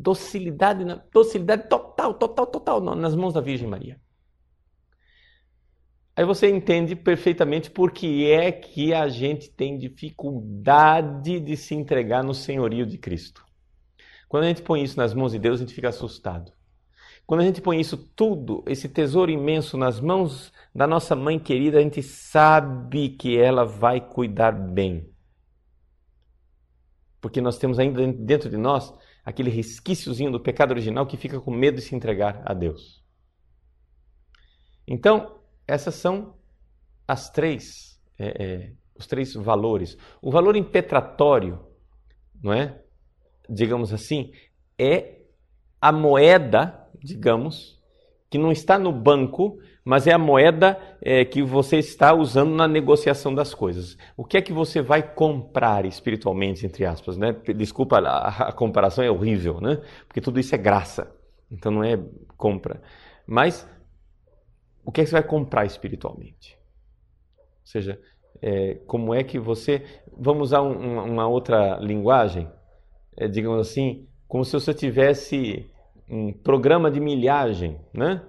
Docilidade, 0.00 0.84
docilidade 1.12 1.68
total, 1.68 2.14
total, 2.14 2.46
total 2.46 2.80
nas 2.94 3.16
mãos 3.16 3.34
da 3.34 3.40
Virgem 3.40 3.66
Maria. 3.66 4.00
Aí 6.14 6.24
você 6.24 6.48
entende 6.48 6.94
perfeitamente 6.94 7.68
por 7.68 7.90
que 7.90 8.30
é 8.30 8.52
que 8.52 8.94
a 8.94 9.08
gente 9.08 9.50
tem 9.50 9.76
dificuldade 9.76 11.40
de 11.40 11.56
se 11.56 11.74
entregar 11.74 12.22
no 12.22 12.32
senhorio 12.32 12.86
de 12.86 12.96
Cristo. 12.96 13.44
Quando 14.28 14.44
a 14.44 14.46
gente 14.46 14.62
põe 14.62 14.84
isso 14.84 14.96
nas 14.96 15.12
mãos 15.12 15.32
de 15.32 15.38
Deus, 15.40 15.56
a 15.56 15.64
gente 15.64 15.74
fica 15.74 15.88
assustado. 15.88 16.52
Quando 17.26 17.40
a 17.40 17.44
gente 17.44 17.60
põe 17.60 17.80
isso 17.80 17.96
tudo, 17.96 18.62
esse 18.68 18.88
tesouro 18.88 19.32
imenso 19.32 19.76
nas 19.76 20.00
mãos 20.00 20.52
da 20.72 20.86
nossa 20.86 21.16
mãe 21.16 21.40
querida, 21.40 21.78
a 21.78 21.82
gente 21.82 22.04
sabe 22.04 23.10
que 23.10 23.36
ela 23.36 23.64
vai 23.64 24.00
cuidar 24.00 24.52
bem. 24.52 25.12
Porque 27.20 27.40
nós 27.40 27.58
temos 27.58 27.80
ainda 27.80 28.06
dentro 28.12 28.48
de 28.48 28.56
nós 28.56 28.94
aquele 29.28 29.50
resquíciozinho 29.50 30.32
do 30.32 30.40
pecado 30.40 30.70
original 30.70 31.06
que 31.06 31.18
fica 31.18 31.38
com 31.38 31.50
medo 31.50 31.74
de 31.74 31.82
se 31.82 31.94
entregar 31.94 32.40
a 32.46 32.54
Deus. 32.54 33.04
Então, 34.86 35.38
essas 35.66 35.96
são 35.96 36.34
as 37.06 37.28
três, 37.28 38.00
é, 38.18 38.42
é, 38.42 38.72
os 38.98 39.06
três 39.06 39.34
valores. 39.34 39.98
O 40.22 40.30
valor 40.30 40.56
impetratório, 40.56 41.62
não 42.42 42.54
é? 42.54 42.82
Digamos 43.46 43.92
assim, 43.92 44.32
é 44.78 45.18
a 45.78 45.92
moeda, 45.92 46.88
digamos, 46.98 47.78
que 48.30 48.38
não 48.38 48.50
está 48.50 48.78
no 48.78 48.92
banco, 48.92 49.58
mas 49.88 50.06
é 50.06 50.12
a 50.12 50.18
moeda 50.18 50.78
é, 51.00 51.24
que 51.24 51.42
você 51.42 51.78
está 51.78 52.12
usando 52.12 52.54
na 52.54 52.68
negociação 52.68 53.34
das 53.34 53.54
coisas. 53.54 53.96
O 54.18 54.22
que 54.22 54.36
é 54.36 54.42
que 54.42 54.52
você 54.52 54.82
vai 54.82 55.02
comprar 55.02 55.86
espiritualmente, 55.86 56.66
entre 56.66 56.84
aspas, 56.84 57.16
né? 57.16 57.34
Desculpa, 57.56 57.98
a, 57.98 58.48
a 58.48 58.52
comparação 58.52 59.02
é 59.02 59.10
horrível, 59.10 59.62
né? 59.62 59.80
Porque 60.06 60.20
tudo 60.20 60.38
isso 60.38 60.54
é 60.54 60.58
graça, 60.58 61.10
então 61.50 61.72
não 61.72 61.82
é 61.82 61.98
compra. 62.36 62.82
Mas 63.26 63.66
o 64.84 64.92
que, 64.92 65.00
é 65.00 65.04
que 65.04 65.08
você 65.08 65.16
vai 65.16 65.22
comprar 65.22 65.64
espiritualmente? 65.64 66.58
Ou 67.38 67.66
seja, 67.66 67.98
é, 68.42 68.74
como 68.86 69.14
é 69.14 69.24
que 69.24 69.38
você. 69.38 69.82
Vamos 70.14 70.48
usar 70.48 70.60
um, 70.60 71.02
uma 71.02 71.26
outra 71.26 71.78
linguagem, 71.78 72.46
é, 73.16 73.26
digamos 73.26 73.66
assim, 73.66 74.06
como 74.26 74.44
se 74.44 74.52
você 74.52 74.74
tivesse 74.74 75.64
um 76.10 76.30
programa 76.30 76.90
de 76.90 77.00
milhagem, 77.00 77.80
né? 77.90 78.20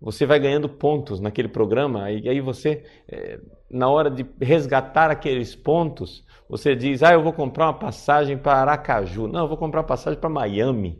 Você 0.00 0.24
vai 0.24 0.40
ganhando 0.40 0.68
pontos 0.68 1.20
naquele 1.20 1.48
programa 1.48 2.10
e 2.10 2.26
aí 2.28 2.40
você, 2.40 2.84
é, 3.06 3.38
na 3.70 3.88
hora 3.88 4.10
de 4.10 4.24
resgatar 4.40 5.10
aqueles 5.10 5.54
pontos, 5.54 6.24
você 6.48 6.74
diz: 6.74 7.02
Ah, 7.02 7.12
eu 7.12 7.22
vou 7.22 7.34
comprar 7.34 7.66
uma 7.66 7.78
passagem 7.78 8.38
para 8.38 8.54
Aracaju. 8.54 9.28
Não, 9.28 9.40
eu 9.40 9.48
vou 9.48 9.58
comprar 9.58 9.80
uma 9.80 9.86
passagem 9.86 10.18
para 10.18 10.30
Miami, 10.30 10.98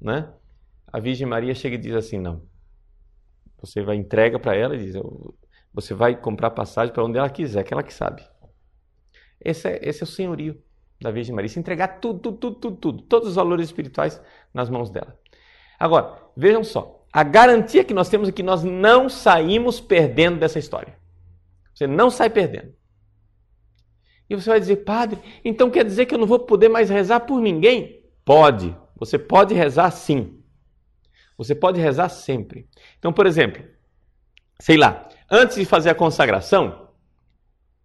né? 0.00 0.32
A 0.92 0.98
Virgem 0.98 1.26
Maria 1.26 1.54
chega 1.54 1.76
e 1.76 1.78
diz 1.78 1.94
assim: 1.94 2.18
Não, 2.18 2.42
você 3.60 3.82
vai 3.82 3.96
entrega 3.96 4.38
para 4.38 4.56
ela 4.56 4.74
e 4.74 4.78
diz: 4.78 4.96
você 5.72 5.94
vai 5.94 6.16
comprar 6.16 6.50
passagem 6.50 6.92
para 6.92 7.04
onde 7.04 7.18
ela 7.18 7.30
quiser, 7.30 7.62
que 7.62 7.72
ela 7.72 7.82
que 7.82 7.94
sabe. 7.94 8.22
Esse 9.40 9.68
é, 9.68 9.80
esse 9.82 10.02
é 10.02 10.04
o 10.04 10.08
senhorio 10.08 10.60
da 11.00 11.10
Virgem 11.10 11.34
Maria, 11.34 11.48
se 11.48 11.58
entregar 11.58 12.00
tudo, 12.00 12.18
tudo, 12.18 12.38
tudo, 12.38 12.56
tudo, 12.56 12.76
tudo, 12.76 13.02
todos 13.02 13.28
os 13.28 13.34
valores 13.34 13.66
espirituais 13.66 14.20
nas 14.52 14.70
mãos 14.70 14.90
dela. 14.90 15.18
Agora, 15.78 16.18
vejam 16.36 16.64
só, 16.64 17.03
a 17.14 17.22
garantia 17.22 17.84
que 17.84 17.94
nós 17.94 18.08
temos 18.08 18.28
é 18.28 18.32
que 18.32 18.42
nós 18.42 18.64
não 18.64 19.08
saímos 19.08 19.80
perdendo 19.80 20.40
dessa 20.40 20.58
história. 20.58 20.98
Você 21.72 21.86
não 21.86 22.10
sai 22.10 22.28
perdendo. 22.28 22.74
E 24.28 24.34
você 24.34 24.50
vai 24.50 24.58
dizer, 24.58 24.78
padre, 24.78 25.20
então 25.44 25.70
quer 25.70 25.84
dizer 25.84 26.06
que 26.06 26.14
eu 26.16 26.18
não 26.18 26.26
vou 26.26 26.40
poder 26.40 26.68
mais 26.68 26.90
rezar 26.90 27.20
por 27.20 27.40
ninguém? 27.40 28.04
Pode, 28.24 28.76
você 28.96 29.16
pode 29.16 29.54
rezar 29.54 29.92
sim. 29.92 30.42
Você 31.38 31.54
pode 31.54 31.80
rezar 31.80 32.08
sempre. 32.08 32.68
Então, 32.98 33.12
por 33.12 33.26
exemplo, 33.26 33.62
sei 34.58 34.76
lá, 34.76 35.08
antes 35.30 35.56
de 35.56 35.64
fazer 35.64 35.90
a 35.90 35.94
consagração, 35.94 36.88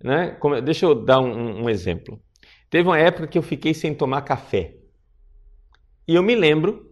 né, 0.03 0.31
como, 0.39 0.59
deixa 0.59 0.87
eu 0.87 0.95
dar 0.95 1.19
um, 1.19 1.65
um 1.65 1.69
exemplo. 1.69 2.19
Teve 2.67 2.89
uma 2.89 2.97
época 2.97 3.27
que 3.27 3.37
eu 3.37 3.43
fiquei 3.43 3.75
sem 3.75 3.93
tomar 3.93 4.23
café. 4.23 4.75
E 6.07 6.15
eu 6.15 6.23
me 6.23 6.33
lembro 6.33 6.91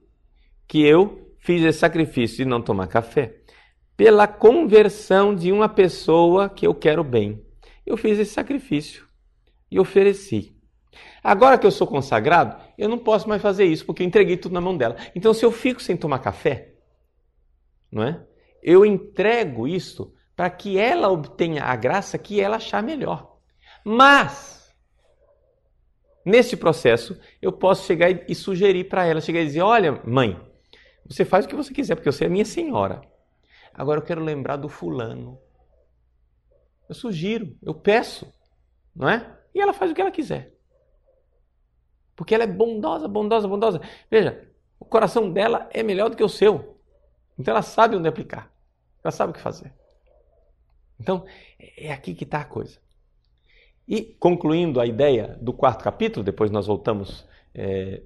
que 0.68 0.84
eu 0.84 1.27
fiz 1.40 1.64
esse 1.64 1.80
sacrifício 1.80 2.38
de 2.38 2.46
não 2.46 2.62
tomar 2.62 2.88
café 2.88 3.38
pela 3.98 4.28
conversão 4.28 5.34
de 5.34 5.52
uma 5.52 5.68
pessoa 5.68 6.48
que 6.48 6.68
eu 6.68 6.76
quero 6.76 7.04
bem. 7.04 7.44
Eu 7.84 7.98
fiz 7.98 8.20
esse 8.20 8.32
sacrifício 8.32 9.08
e 9.72 9.80
ofereci. 9.80 10.56
Agora 11.24 11.58
que 11.58 11.66
eu 11.66 11.72
sou 11.72 11.88
consagrado, 11.88 12.62
eu 12.78 12.88
não 12.88 13.00
posso 13.00 13.28
mais 13.28 13.42
fazer 13.42 13.66
isso 13.66 13.86
porque 13.86 14.04
eu 14.04 14.08
entreguei 14.08 14.38
tudo 14.38 14.54
na 14.54 14.62
mão 14.62 14.78
dela. 14.78 14.96
Então, 15.16 15.34
se 15.34 15.44
eu 15.44 15.52
fico 15.52 15.82
sem 15.82 15.98
tomar 15.98 16.20
café, 16.20 16.76
não 17.92 18.04
é? 18.04 18.24
Eu 18.62 18.86
entrego 18.86 19.68
isso 19.68 20.14
para 20.36 20.50
que 20.50 20.78
ela 20.78 21.10
obtenha 21.10 21.64
a 21.64 21.76
graça 21.76 22.18
que 22.18 22.40
ela 22.40 22.58
achar 22.58 22.84
melhor. 22.84 23.38
Mas 23.84 24.74
nesse 26.24 26.56
processo, 26.56 27.20
eu 27.42 27.52
posso 27.52 27.88
chegar 27.88 28.12
e 28.30 28.36
sugerir 28.36 28.84
para 28.84 29.06
ela, 29.06 29.22
chegar 29.22 29.42
e 29.42 29.46
dizer: 29.46 29.62
"Olha, 29.62 30.02
mãe, 30.06 30.40
você 31.10 31.24
faz 31.26 31.46
o 31.46 31.48
que 31.48 31.56
você 31.56 31.74
quiser, 31.74 31.96
porque 31.96 32.12
você 32.12 32.26
é 32.26 32.30
minha 32.30 32.46
senhora. 32.46 33.02
Agora 33.74 34.00
eu 34.00 34.04
quero 34.04 34.24
lembrar 34.24 34.58
do 34.58 34.68
fulano. 34.68 35.40
Eu 36.90 36.96
sugiro, 36.96 37.56
eu 37.62 37.74
peço, 37.74 38.32
não 38.96 39.10
é? 39.10 39.38
E 39.54 39.62
ela 39.62 39.74
faz 39.74 39.92
o 39.92 39.94
que 39.94 40.02
ela 40.02 40.12
quiser. 40.12 40.54
Porque 42.16 42.34
ela 42.34 42.44
é 42.44 42.48
bondosa, 42.48 43.08
bondosa, 43.08 43.48
bondosa. 43.48 43.82
Veja, 44.10 44.50
o 44.80 44.86
coração 44.86 45.32
dela 45.32 45.70
é 45.72 45.84
melhor 45.84 46.10
do 46.10 46.18
que 46.18 46.24
o 46.24 46.30
seu. 46.30 46.82
Então 47.38 47.52
ela 47.52 47.62
sabe 47.62 47.96
onde 47.96 48.08
aplicar. 48.08 48.52
Ela 49.04 49.12
sabe 49.12 49.32
o 49.32 49.34
que 49.34 49.40
fazer. 49.40 49.74
Então, 51.00 51.26
é 51.78 51.92
aqui 51.92 52.16
que 52.16 52.24
está 52.24 52.42
a 52.42 52.46
coisa. 52.46 52.80
E 53.88 54.02
concluindo 54.20 54.82
a 54.82 54.86
ideia 54.86 55.38
do 55.40 55.54
quarto 55.54 55.84
capítulo, 55.84 56.24
depois 56.24 56.50
nós 56.52 56.66
voltamos 56.66 57.28
é, 57.54 58.02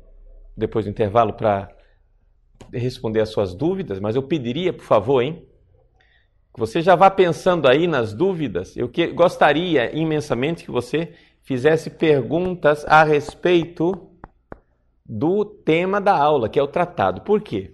depois 0.55 0.85
do 0.85 0.91
intervalo 0.91 1.33
para 1.33 1.73
responder 2.73 3.21
as 3.21 3.29
suas 3.29 3.53
dúvidas, 3.53 3.99
mas 3.99 4.15
eu 4.15 4.23
pediria, 4.23 4.73
por 4.73 4.83
favor, 4.83 5.21
hein, 5.21 5.45
que 6.53 6.59
você 6.59 6.81
já 6.81 6.95
vá 6.95 7.09
pensando 7.09 7.67
aí 7.67 7.87
nas 7.87 8.13
dúvidas. 8.13 8.75
Eu 8.75 8.89
que, 8.89 9.07
gostaria 9.07 9.95
imensamente 9.95 10.65
que 10.65 10.71
você 10.71 11.13
fizesse 11.41 11.89
perguntas 11.89 12.85
a 12.85 13.03
respeito 13.03 14.09
do 15.05 15.43
tema 15.43 15.99
da 15.99 16.15
aula, 16.15 16.49
que 16.49 16.59
é 16.59 16.63
o 16.63 16.67
tratado. 16.67 17.21
Por 17.21 17.41
quê? 17.41 17.73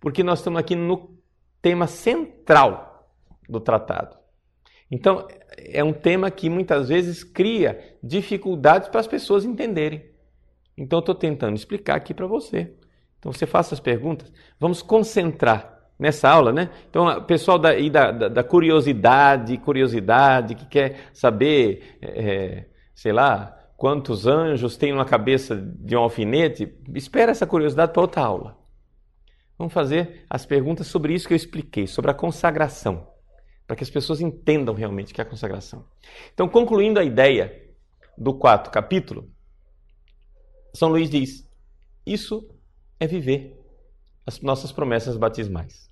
Porque 0.00 0.22
nós 0.22 0.40
estamos 0.40 0.60
aqui 0.60 0.74
no 0.74 1.16
tema 1.60 1.86
central 1.86 3.08
do 3.48 3.60
tratado. 3.60 4.16
Então, 4.90 5.26
é 5.56 5.82
um 5.84 5.92
tema 5.92 6.30
que 6.30 6.48
muitas 6.48 6.88
vezes 6.88 7.22
cria 7.22 7.96
dificuldades 8.02 8.88
para 8.88 9.00
as 9.00 9.06
pessoas 9.06 9.44
entenderem. 9.44 10.10
Então, 10.76 10.98
eu 10.98 11.00
estou 11.00 11.14
tentando 11.14 11.56
explicar 11.56 11.96
aqui 11.96 12.14
para 12.14 12.26
você. 12.26 12.74
Então, 13.18 13.32
você 13.32 13.46
faça 13.46 13.74
as 13.74 13.80
perguntas. 13.80 14.32
Vamos 14.58 14.82
concentrar 14.82 15.78
nessa 15.98 16.28
aula, 16.30 16.52
né? 16.52 16.70
Então, 16.88 17.22
pessoal 17.24 17.58
da, 17.58 17.72
da, 17.90 18.28
da 18.28 18.44
curiosidade, 18.44 19.58
curiosidade, 19.58 20.54
que 20.54 20.66
quer 20.66 21.10
saber, 21.12 21.98
é, 22.00 22.66
sei 22.94 23.12
lá, 23.12 23.58
quantos 23.76 24.26
anjos 24.26 24.76
tem 24.76 24.92
uma 24.92 25.04
cabeça 25.04 25.56
de 25.56 25.96
um 25.96 26.00
alfinete, 26.00 26.72
espera 26.94 27.32
essa 27.32 27.46
curiosidade 27.46 27.92
para 27.92 28.02
outra 28.02 28.22
aula. 28.22 28.56
Vamos 29.58 29.72
fazer 29.72 30.24
as 30.30 30.46
perguntas 30.46 30.86
sobre 30.86 31.14
isso 31.14 31.26
que 31.26 31.34
eu 31.34 31.36
expliquei, 31.36 31.86
sobre 31.88 32.10
a 32.10 32.14
consagração, 32.14 33.08
para 33.66 33.74
que 33.74 33.82
as 33.82 33.90
pessoas 33.90 34.20
entendam 34.20 34.74
realmente 34.74 35.10
o 35.10 35.14
que 35.14 35.20
é 35.20 35.24
a 35.24 35.28
consagração. 35.28 35.84
Então, 36.32 36.48
concluindo 36.48 37.00
a 37.00 37.04
ideia 37.04 37.68
do 38.16 38.32
quarto 38.34 38.70
capítulo, 38.70 39.28
São 40.72 40.88
Luís 40.88 41.10
diz: 41.10 41.48
isso 42.06 42.48
é 42.98 43.06
viver 43.06 43.58
as 44.26 44.40
nossas 44.40 44.72
promessas 44.72 45.16
batismais. 45.16 45.90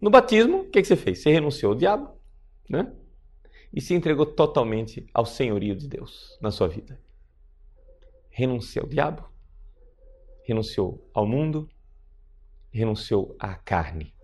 No 0.00 0.10
batismo, 0.10 0.60
o 0.60 0.70
que, 0.70 0.80
que 0.80 0.88
você 0.88 0.96
fez? 0.96 1.22
Você 1.22 1.30
renunciou 1.30 1.72
ao 1.72 1.78
diabo, 1.78 2.18
né? 2.68 2.92
E 3.72 3.80
se 3.80 3.94
entregou 3.94 4.26
totalmente 4.26 5.06
ao 5.12 5.26
senhorio 5.26 5.74
de 5.74 5.88
Deus 5.88 6.38
na 6.40 6.50
sua 6.50 6.68
vida. 6.68 7.00
Renunciou 8.30 8.84
ao 8.84 8.88
diabo, 8.88 9.28
renunciou 10.44 11.08
ao 11.12 11.26
mundo, 11.26 11.68
renunciou 12.70 13.36
à 13.38 13.54
carne. 13.54 14.14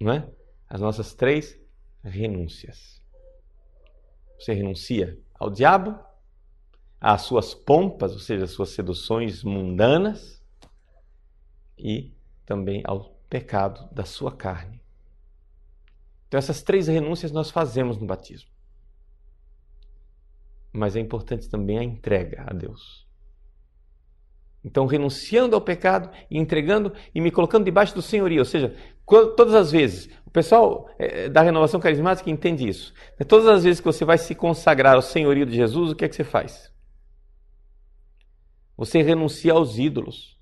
Não 0.00 0.12
é? 0.12 0.30
As 0.68 0.80
nossas 0.80 1.14
três 1.14 1.58
renúncias. 2.02 3.02
Você 4.38 4.52
renuncia 4.52 5.18
ao 5.34 5.50
diabo, 5.50 5.98
às 7.00 7.22
suas 7.22 7.54
pompas, 7.54 8.12
ou 8.12 8.18
seja, 8.18 8.44
às 8.44 8.50
suas 8.50 8.70
seduções 8.70 9.42
mundanas, 9.42 10.37
e 11.78 12.12
também 12.44 12.82
ao 12.84 13.16
pecado 13.28 13.88
da 13.92 14.04
sua 14.04 14.32
carne. 14.32 14.80
Então, 16.26 16.38
essas 16.38 16.62
três 16.62 16.88
renúncias 16.88 17.32
nós 17.32 17.50
fazemos 17.50 17.96
no 17.98 18.06
batismo. 18.06 18.50
Mas 20.72 20.96
é 20.96 21.00
importante 21.00 21.48
também 21.48 21.78
a 21.78 21.84
entrega 21.84 22.44
a 22.46 22.52
Deus. 22.52 23.06
Então, 24.62 24.86
renunciando 24.86 25.54
ao 25.54 25.62
pecado 25.62 26.10
e 26.30 26.36
entregando 26.36 26.92
e 27.14 27.20
me 27.20 27.30
colocando 27.30 27.64
debaixo 27.64 27.94
do 27.94 28.02
senhorio. 28.02 28.40
Ou 28.40 28.44
seja, 28.44 28.76
todas 29.06 29.54
as 29.54 29.70
vezes, 29.70 30.10
o 30.26 30.30
pessoal 30.30 30.90
é, 30.98 31.28
da 31.28 31.40
renovação 31.40 31.80
carismática 31.80 32.28
entende 32.28 32.68
isso. 32.68 32.92
Né, 33.18 33.24
todas 33.24 33.46
as 33.46 33.64
vezes 33.64 33.80
que 33.80 33.86
você 33.86 34.04
vai 34.04 34.18
se 34.18 34.34
consagrar 34.34 34.96
ao 34.96 35.02
senhorio 35.02 35.46
de 35.46 35.56
Jesus, 35.56 35.92
o 35.92 35.94
que 35.94 36.04
é 36.04 36.08
que 36.08 36.16
você 36.16 36.24
faz? 36.24 36.70
Você 38.76 39.00
renuncia 39.00 39.52
aos 39.52 39.78
ídolos. 39.78 40.38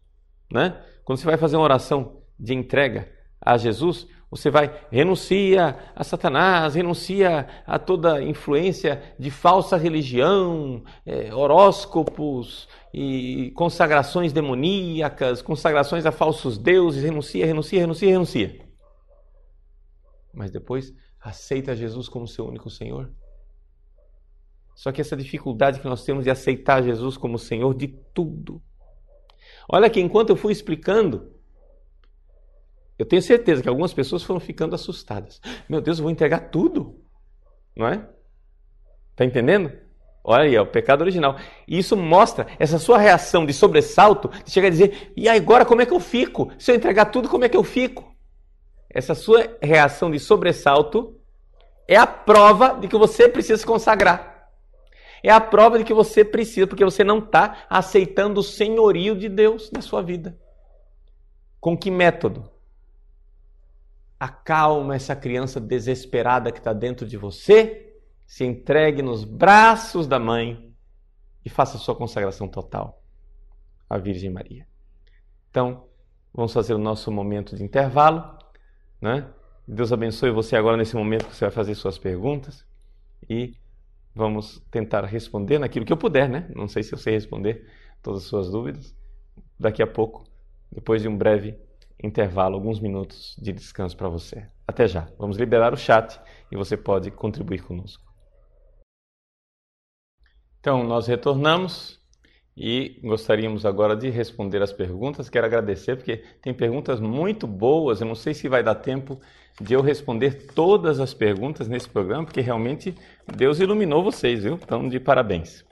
Né? 0.51 0.82
Quando 1.07 1.20
você 1.20 1.26
vai 1.26 1.36
fazer 1.36 1.54
uma 1.57 1.62
oração 1.62 2.20
de 2.36 2.52
entrega 2.52 3.09
a 3.40 3.57
Jesus, 3.57 4.09
você 4.28 4.50
vai 4.50 4.88
renuncia 4.90 5.78
a 5.94 6.02
Satanás, 6.02 6.74
renuncia 6.74 7.46
a 7.64 7.78
toda 7.78 8.20
influência 8.20 9.14
de 9.16 9.30
falsa 9.30 9.76
religião, 9.76 10.82
é, 11.07 11.32
horóscopos 11.32 12.68
e 12.92 13.52
consagrações 13.54 14.32
demoníacas, 14.32 15.40
consagrações 15.40 16.04
a 16.07 16.11
falsos 16.11 16.59
deuses, 16.59 17.04
renuncia, 17.04 17.46
renuncia, 17.46 17.78
renuncia, 17.78 18.11
renuncia. 18.11 18.66
Mas 20.34 20.50
depois 20.50 20.92
aceita 21.20 21.76
Jesus 21.76 22.09
como 22.09 22.26
seu 22.26 22.48
único 22.48 22.68
Senhor. 22.68 23.12
Só 24.74 24.90
que 24.90 25.00
essa 25.00 25.16
dificuldade 25.16 25.78
que 25.78 25.86
nós 25.86 26.04
temos 26.04 26.24
de 26.24 26.30
aceitar 26.30 26.82
Jesus 26.82 27.16
como 27.16 27.38
Senhor 27.38 27.72
de 27.76 27.86
tudo. 28.12 28.61
Olha 29.69 29.91
que 29.91 30.01
enquanto 30.01 30.31
eu 30.31 30.37
fui 30.37 30.53
explicando 30.53 31.37
eu 32.99 33.05
tenho 33.05 33.21
certeza 33.21 33.62
que 33.62 33.69
algumas 33.69 33.93
pessoas 33.93 34.23
foram 34.23 34.41
ficando 34.41 34.75
assustadas. 34.75 35.41
Meu 35.69 35.81
Deus, 35.81 35.99
eu 35.99 36.03
vou 36.03 36.11
entregar 36.11 36.51
tudo? 36.51 36.99
Não 37.77 37.87
é? 37.87 38.09
Está 39.11 39.25
entendendo? 39.25 39.71
Olha 40.25 40.45
aí, 40.45 40.57
é 40.57 40.61
o 40.61 40.67
pecado 40.67 41.03
original. 41.03 41.37
E 41.69 41.79
isso 41.79 41.97
mostra 41.97 42.47
essa 42.59 42.79
sua 42.79 42.99
reação 42.99 43.45
de 43.45 43.53
sobressalto, 43.53 44.29
de 44.45 44.51
chegar 44.51 44.69
a 44.69 44.71
dizer: 44.71 45.12
e 45.17 45.29
agora 45.29 45.64
como 45.64 45.83
é 45.83 45.87
que 45.87 45.93
eu 45.93 46.01
fico? 46.01 46.51
Se 46.59 46.73
eu 46.73 46.75
entregar 46.75 47.07
tudo, 47.07 47.29
como 47.29 47.45
é 47.45 47.49
que 47.49 47.57
eu 47.57 47.62
fico? 47.62 48.17
Essa 48.91 49.14
sua 49.14 49.57
reação 49.61 50.11
de 50.11 50.19
sobressalto 50.19 51.21
é 51.87 51.97
a 51.97 52.07
prova 52.07 52.79
de 52.81 52.89
que 52.89 52.97
você 52.97 53.29
precisa 53.29 53.59
se 53.59 53.67
consagrar. 53.67 54.36
É 55.23 55.31
a 55.31 55.41
prova 55.41 55.79
de 55.79 55.85
que 55.85 55.95
você 55.95 56.25
precisa, 56.25 56.67
porque 56.67 56.85
você 56.85 57.03
não 57.03 57.19
está 57.19 57.67
aceitando 57.69 58.41
o 58.41 58.45
senhorio 58.45 59.17
de 59.17 59.29
Deus 59.29 59.71
na 59.71 59.81
sua 59.81 60.03
vida. 60.03 60.39
Com 61.61 61.77
que 61.77 61.91
método? 61.91 62.51
acalma 64.19 64.95
essa 64.97 65.14
criança 65.14 65.61
desesperada 65.61 66.51
que 66.51 66.59
está 66.59 66.73
dentro 66.73 67.07
de 67.07 67.17
você, 67.17 67.95
se 68.27 68.45
entregue 68.45 69.03
nos 69.03 69.25
braços 69.25 70.07
da 70.07 70.19
mãe 70.19 70.75
e 71.45 71.51
faça 71.51 71.79
sua 71.79 71.95
consagração 71.95 72.49
total 72.49 73.03
à 73.89 73.99
Virgem 73.99 74.31
Maria. 74.31 74.67
Então, 75.51 75.87
vamos 76.35 76.53
fazer 76.53 76.75
o 76.75 76.79
nosso 76.79 77.11
momento 77.12 77.55
de 77.55 77.62
intervalo, 77.62 78.37
né? 79.01 79.29
Deus 79.69 79.93
abençoe 79.93 80.31
você 80.31 80.57
agora 80.57 80.77
nesse 80.77 80.97
momento 80.97 81.27
que 81.27 81.35
você 81.35 81.45
vai 81.45 81.53
fazer 81.53 81.75
suas 81.75 81.99
perguntas 81.99 82.64
e 83.29 83.57
vamos 84.17 84.59
tentar 84.71 85.05
responder 85.05 85.59
naquilo 85.59 85.85
que 85.85 85.93
eu 85.93 85.97
puder, 85.97 86.27
né? 86.27 86.51
Não 86.57 86.67
sei 86.67 86.83
se 86.83 86.95
eu 86.95 86.99
sei 86.99 87.12
responder 87.12 87.71
todas 88.03 88.23
as 88.23 88.29
suas 88.29 88.51
dúvidas. 88.51 88.97
Daqui 89.61 89.83
a 89.83 89.87
pouco, 89.87 90.25
depois 90.73 91.03
de 91.03 91.09
um 91.09 91.17
breve 91.17 91.61
intervalo, 92.03 92.55
alguns 92.55 92.81
minutos 92.81 93.37
de 93.39 93.53
descanso 93.53 93.95
para 93.95 94.09
você. 94.09 94.49
Até 94.67 94.89
já. 94.89 95.07
Vamos 95.19 95.37
liberar 95.37 95.75
o 95.75 95.77
chat 95.77 96.19
e 96.51 96.57
você 96.57 96.79
pode 96.79 97.11
contribuir 97.11 97.62
conosco. 97.62 98.03
Então, 100.61 100.83
nós 100.83 101.07
retornamos 101.07 102.01
e 102.57 102.98
gostaríamos 103.02 103.66
agora 103.66 103.94
de 103.94 104.09
responder 104.09 104.62
as 104.62 104.72
perguntas. 104.72 105.28
Quero 105.28 105.46
agradecer 105.46 105.96
porque 105.96 106.22
tem 106.40 106.54
perguntas 106.54 107.00
muito 107.00 107.46
boas. 107.46 108.00
Eu 108.00 108.07
não 108.07 108.14
sei 108.14 108.32
se 108.32 108.48
vai 108.48 108.62
dar 108.62 108.76
tempo 108.76 109.20
de 109.61 109.74
eu 109.74 109.82
responder 109.82 110.46
todas 110.54 110.98
as 110.98 111.12
perguntas 111.12 111.68
nesse 111.68 111.88
programa, 111.88 112.24
porque 112.24 112.40
realmente 112.40 112.94
Deus 113.36 113.61
iluminou 113.61 114.02
vocês, 114.02 114.42
viu? 114.42 114.54
Então, 114.54 114.88
de 114.88 114.98
parabéns. 114.98 115.64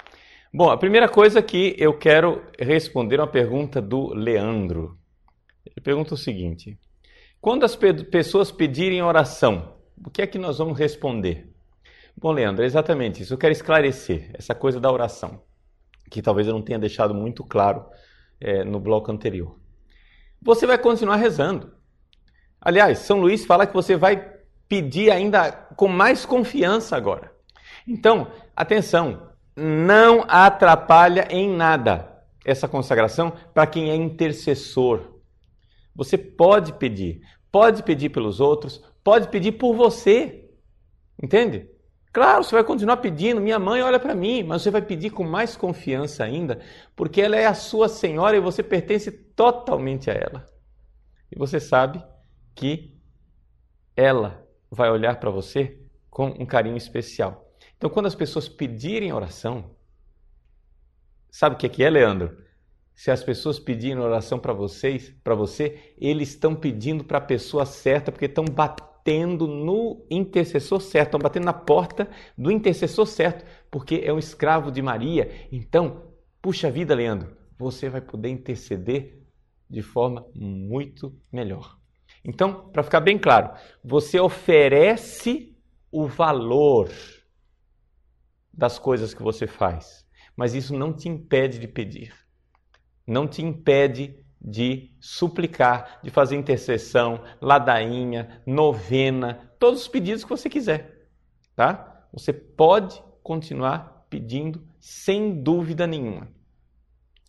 Bom, 0.53 0.71
a 0.71 0.77
primeira 0.77 1.09
coisa 1.09 1.43
que 1.43 1.75
eu 1.79 1.99
quero 1.99 2.43
responder 2.59 3.17
é 3.17 3.23
uma 3.23 3.27
pergunta 3.27 3.81
do 3.81 4.15
Leandro. 4.15 4.97
Ele 5.67 5.83
pergunta 5.83 6.15
o 6.15 6.19
seguinte: 6.19 6.79
quando 7.41 7.65
as 7.65 7.77
pessoas 7.77 8.53
pedirem 8.53 9.03
oração, 9.03 9.75
o 10.05 10.11
que 10.11 10.23
é 10.23 10.27
que 10.27 10.39
nós 10.39 10.59
vamos 10.59 10.79
responder? 10.79 11.51
Bom, 12.17 12.31
Leandro, 12.31 12.63
é 12.63 12.67
exatamente 12.67 13.23
isso. 13.23 13.35
Eu 13.35 13.39
quero 13.39 13.53
esclarecer 13.53 14.31
essa 14.35 14.55
coisa 14.55 14.79
da 14.79 14.93
oração, 14.93 15.43
que 16.11 16.23
talvez 16.23 16.47
eu 16.47 16.55
não 16.55 16.63
tenha 16.63 16.79
deixado 16.79 17.15
muito 17.15 17.45
claro 17.45 17.85
é, 18.41 18.65
no 18.65 18.79
bloco 18.79 19.11
anterior. 19.11 19.59
Você 20.41 20.67
vai 20.67 20.79
continuar 20.79 21.17
rezando. 21.17 21.73
Aliás, 22.61 22.99
São 22.99 23.21
Luís 23.21 23.45
fala 23.45 23.67
que 23.67 23.75
você 23.75 23.97
vai 23.97 24.33
pedir 24.69 25.11
ainda 25.11 25.53
com 25.53 25.89
mais 25.89 26.25
confiança 26.25 26.97
agora. 26.97 27.33
Então, 27.87 28.31
atenção, 28.57 29.31
não 29.57 30.25
atrapalha 30.27 31.27
em 31.31 31.49
nada 31.49 32.15
essa 32.45 32.69
consagração 32.69 33.33
para 33.53 33.67
quem 33.67 33.91
é 33.91 33.95
intercessor. 33.95 35.21
Você 35.95 36.19
pode 36.19 36.73
pedir, 36.75 37.21
pode 37.51 37.83
pedir 37.83 38.11
pelos 38.11 38.41
outros, 38.41 38.83
pode 39.03 39.29
pedir 39.29 39.53
por 39.53 39.75
você. 39.75 40.51
Entende? 41.23 41.69
Claro, 42.15 42.45
você 42.45 42.55
vai 42.55 42.63
continuar 42.63 42.99
pedindo, 42.99 43.41
minha 43.41 43.59
mãe 43.59 43.83
olha 43.83 43.99
para 43.99 44.15
mim, 44.15 44.45
mas 44.45 44.63
você 44.63 44.71
vai 44.71 44.81
pedir 44.81 45.11
com 45.11 45.25
mais 45.25 45.57
confiança 45.57 46.23
ainda, 46.23 46.61
porque 46.95 47.21
ela 47.21 47.35
é 47.35 47.45
a 47.45 47.55
sua 47.55 47.89
senhora 47.89 48.37
e 48.37 48.41
você 48.41 48.63
pertence 48.63 49.11
totalmente 49.11 50.09
a 50.09 50.15
ela. 50.15 50.47
E 51.29 51.37
você 51.37 51.59
sabe 51.59 52.01
que 52.55 52.97
ela 53.97 54.47
vai 54.71 54.93
olhar 54.93 55.19
para 55.19 55.29
você 55.29 55.77
com 56.09 56.29
um 56.29 56.47
carinho 56.47 56.77
especial. 56.77 57.53
Então, 57.77 57.91
quando 57.91 58.07
as 58.07 58.15
pessoas 58.15 58.49
pedirem 58.49 59.13
oração, 59.13 59.73
sabe 61.33 61.57
o 61.57 61.59
que 61.59 61.83
é, 61.83 61.91
Leandro? 61.91 62.39
Se 62.95 63.11
as 63.11 63.25
pessoas 63.25 63.59
pedirem 63.59 63.99
oração 63.99 64.39
para 64.39 64.53
vocês, 64.53 65.13
para 65.25 65.35
você, 65.35 65.93
eles 65.99 66.29
estão 66.29 66.55
pedindo 66.55 67.03
para 67.03 67.19
a 67.19 67.21
pessoa 67.21 67.67
certa, 67.67 68.13
porque 68.13 68.27
estão 68.27 68.45
batendo 68.45 68.94
no 69.07 70.07
intercessor 70.11 70.81
certo, 70.81 71.09
estão 71.09 71.21
batendo 71.21 71.45
na 71.45 71.53
porta 71.53 72.09
do 72.37 72.51
intercessor 72.51 73.07
certo, 73.07 73.45
porque 73.71 74.01
é 74.05 74.13
um 74.13 74.19
escravo 74.19 74.71
de 74.71 74.81
Maria. 74.81 75.49
Então, 75.53 76.13
puxa 76.41 76.71
vida, 76.71 76.95
Leandro, 76.95 77.37
você 77.59 77.89
vai 77.89 78.01
poder 78.01 78.31
interceder 78.31 79.21
de 79.69 79.83
forma 79.83 80.27
muito 80.35 81.15
melhor. 81.31 81.79
Então, 82.25 82.71
para 82.71 82.83
ficar 82.83 83.01
bem 83.01 83.19
claro, 83.19 83.51
você 83.83 84.19
oferece 84.19 85.57
o 85.91 86.07
valor 86.07 86.91
das 88.53 88.79
coisas 88.79 89.13
que 89.13 89.23
você 89.23 89.47
faz, 89.47 90.07
mas 90.37 90.55
isso 90.55 90.75
não 90.75 90.93
te 90.93 91.09
impede 91.09 91.59
de 91.59 91.69
pedir 91.69 92.25
não 93.07 93.27
te 93.27 93.43
impede 93.43 94.24
de 94.45 94.95
suplicar, 95.01 96.01
de 96.03 96.11
fazer 96.11 96.37
intercessão, 96.37 97.23
ladainha, 97.41 98.43
novena, 98.47 99.51
todos 99.59 99.83
os 99.83 99.89
pedidos 99.89 100.23
que 100.23 100.31
você 100.31 100.51
quiser, 100.51 101.09
tá? 101.57 102.07
Você 102.13 102.33
pode 102.33 103.03
continuar 103.23 104.07
pedindo 104.11 104.63
sem 104.79 105.43
dúvida 105.43 105.87
nenhuma. 105.87 106.29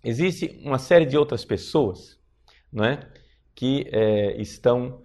Existe 0.03 0.61
uma 0.63 0.78
série 0.78 1.05
de 1.05 1.18
outras 1.18 1.45
pessoas, 1.45 2.20
não 2.72 2.84
é, 2.84 2.99
que 3.55 3.88
é, 3.91 4.39
estão 4.41 5.03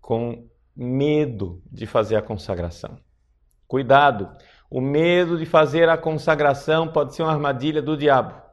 com 0.00 0.48
medo 0.74 1.62
de 1.70 1.86
fazer 1.86 2.16
a 2.16 2.22
consagração. 2.22 2.98
Cuidado, 3.66 4.34
o 4.70 4.80
medo 4.80 5.36
de 5.36 5.44
fazer 5.44 5.88
a 5.88 5.98
consagração 5.98 6.90
pode 6.90 7.14
ser 7.14 7.22
uma 7.22 7.32
armadilha 7.32 7.82
do 7.82 7.96
diabo 7.96 8.48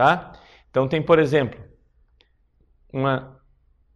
tá? 0.00 0.32
Então 0.70 0.88
tem, 0.88 1.02
por 1.02 1.18
exemplo, 1.18 1.60
uma 2.92 3.40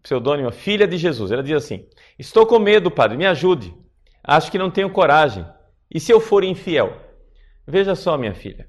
pseudônima, 0.03 0.53
filha 0.53 0.87
de 0.87 0.97
Jesus. 0.99 1.33
Ela 1.33 1.43
diz 1.43 1.57
assim: 1.57 1.89
Estou 2.19 2.47
com 2.47 2.59
medo, 2.59 2.91
padre, 2.91 3.17
me 3.17 3.27
ajude. 3.27 3.75
Acho 4.23 4.51
que 4.51 4.59
não 4.59 4.71
tenho 4.71 4.91
coragem. 4.91 5.47
E 5.91 6.01
se 6.01 6.13
eu 6.13 6.21
for 6.21 6.45
infiel? 6.45 7.01
Veja 7.67 7.95
só, 7.95 8.17
minha 8.17 8.35
filha. 8.35 8.69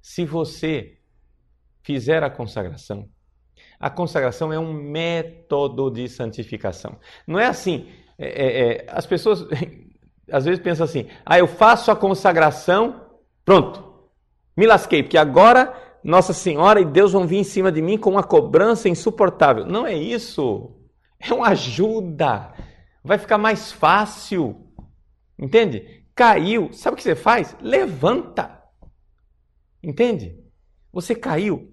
Se 0.00 0.24
você 0.24 0.98
fizer 1.82 2.22
a 2.22 2.30
consagração, 2.30 3.08
a 3.78 3.88
consagração 3.90 4.52
é 4.52 4.58
um 4.58 4.72
método 4.72 5.90
de 5.90 6.08
santificação. 6.08 6.98
Não 7.26 7.38
é 7.38 7.46
assim. 7.46 7.88
É, 8.18 8.26
é, 8.26 8.72
é 8.72 8.86
as 8.88 9.06
pessoas 9.06 9.46
às 10.30 10.44
vezes 10.44 10.60
pensam 10.60 10.84
assim: 10.84 11.08
ah, 11.24 11.38
eu 11.38 11.46
faço 11.46 11.90
a 11.90 11.96
consagração, 11.96 13.06
pronto, 13.44 14.10
me 14.56 14.66
lasquei, 14.66 15.02
porque 15.02 15.18
agora 15.18 15.72
nossa 16.02 16.32
Senhora 16.32 16.80
e 16.80 16.84
Deus 16.84 17.12
vão 17.12 17.26
vir 17.26 17.38
em 17.38 17.44
cima 17.44 17.72
de 17.72 17.82
mim 17.82 17.98
com 17.98 18.10
uma 18.10 18.22
cobrança 18.22 18.88
insuportável. 18.88 19.66
Não 19.66 19.86
é 19.86 19.94
isso. 19.94 20.74
É 21.18 21.32
uma 21.32 21.48
ajuda. 21.48 22.52
Vai 23.02 23.18
ficar 23.18 23.38
mais 23.38 23.72
fácil. 23.72 24.66
Entende? 25.38 26.04
Caiu. 26.14 26.72
Sabe 26.72 26.94
o 26.94 26.96
que 26.96 27.02
você 27.02 27.16
faz? 27.16 27.56
Levanta. 27.60 28.62
Entende? 29.82 30.38
Você 30.92 31.14
caiu. 31.14 31.72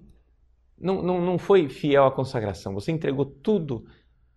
Não, 0.78 1.02
não, 1.02 1.22
não 1.22 1.38
foi 1.38 1.70
fiel 1.70 2.06
à 2.06 2.12
consagração. 2.12 2.74
Você 2.74 2.92
entregou 2.92 3.26
tudo 3.26 3.86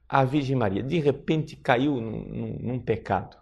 à 0.08 0.24
Virgem 0.24 0.56
Maria. 0.56 0.82
De 0.82 0.98
repente 0.98 1.56
caiu 1.56 2.00
num, 2.00 2.24
num, 2.24 2.58
num 2.60 2.80
pecado. 2.80 3.36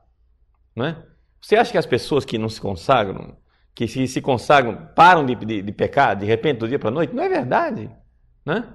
Não 0.75 0.87
é? 0.87 1.07
Você 1.41 1.57
acha 1.57 1.71
que 1.71 1.79
as 1.79 1.87
pessoas 1.87 2.25
que 2.25 2.39
não 2.39 2.49
se 2.49 2.61
consagram 2.61 3.37
que 3.77 3.87
se, 3.87 4.09
se 4.09 4.23
consagram, 4.23 4.89
param 4.95 5.27
de, 5.27 5.35
de, 5.35 5.61
de 5.61 5.73
pecar 5.73 6.17
de 6.17 6.25
repente 6.25 6.61
do 6.61 6.69
dia 6.69 6.79
para 6.79 6.89
a 6.89 6.93
noite. 6.93 7.15
Não 7.15 7.23
é 7.23 7.29
verdade. 7.29 7.95
Né? 8.43 8.67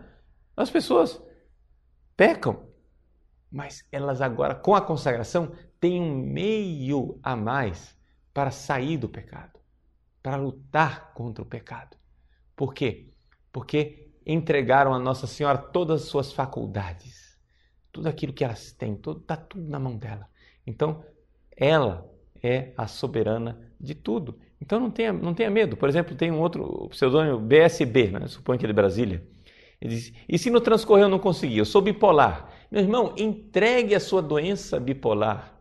As 0.56 0.70
pessoas 0.70 1.20
pecam, 2.16 2.68
mas 3.52 3.84
elas 3.92 4.22
agora, 4.22 4.54
com 4.54 4.76
a 4.76 4.82
consagração, 4.82 5.54
têm 5.80 6.00
um 6.00 6.16
meio 6.16 7.20
a 7.24 7.36
mais 7.36 7.98
para 8.32 8.52
sair 8.52 8.96
do 8.96 9.10
pecado, 9.10 9.60
para 10.22 10.36
lutar 10.36 11.14
contra 11.16 11.44
o 11.44 11.48
pecado. 11.48 11.98
Por 12.56 12.72
quê? 12.72 13.10
Porque 13.52 14.14
entregaram 14.24 14.94
a 14.94 15.00
Nossa 15.00 15.26
Senhora 15.26 15.58
todas 15.58 16.04
as 16.04 16.08
suas 16.10 16.32
faculdades, 16.32 17.40
tudo 17.92 18.08
aquilo 18.08 18.34
que 18.34 18.44
elas 18.44 18.72
têm, 18.72 18.94
está 18.94 19.36
tudo 19.36 19.68
na 19.68 19.80
mão 19.80 19.98
dela. 19.98 20.30
Então, 20.66 21.04
ela 21.58 22.08
é 22.42 22.72
a 22.78 22.86
soberana 22.86 23.74
de 23.80 23.96
tudo. 23.96 24.40
Então 24.62 24.80
não 24.80 24.92
tenha, 24.92 25.12
não 25.12 25.34
tenha 25.34 25.50
medo. 25.50 25.76
Por 25.76 25.90
exemplo, 25.90 26.16
tem 26.16 26.32
um 26.32 26.40
outro 26.40 26.88
pseudônimo 26.90 27.40
BSB, 27.40 28.12
né? 28.12 28.28
suponho 28.28 28.60
que 28.60 28.66
é 28.66 28.68
de 28.68 28.74
Brasília. 28.74 29.26
Ele 29.82 29.96
diz: 29.96 30.14
E 30.30 30.38
se 30.38 30.52
no 30.52 30.62
transcorrer 30.62 31.06
eu 31.06 31.10
não 31.10 31.18
conseguir? 31.18 31.58
Eu 31.58 31.66
sou 31.66 31.82
bipolar. 31.82 32.50
Meu 32.70 32.82
irmão, 32.82 33.16
entregue 33.18 33.96
a 33.96 34.00
sua 34.00 34.22
doença 34.22 34.80
bipolar 34.80 35.60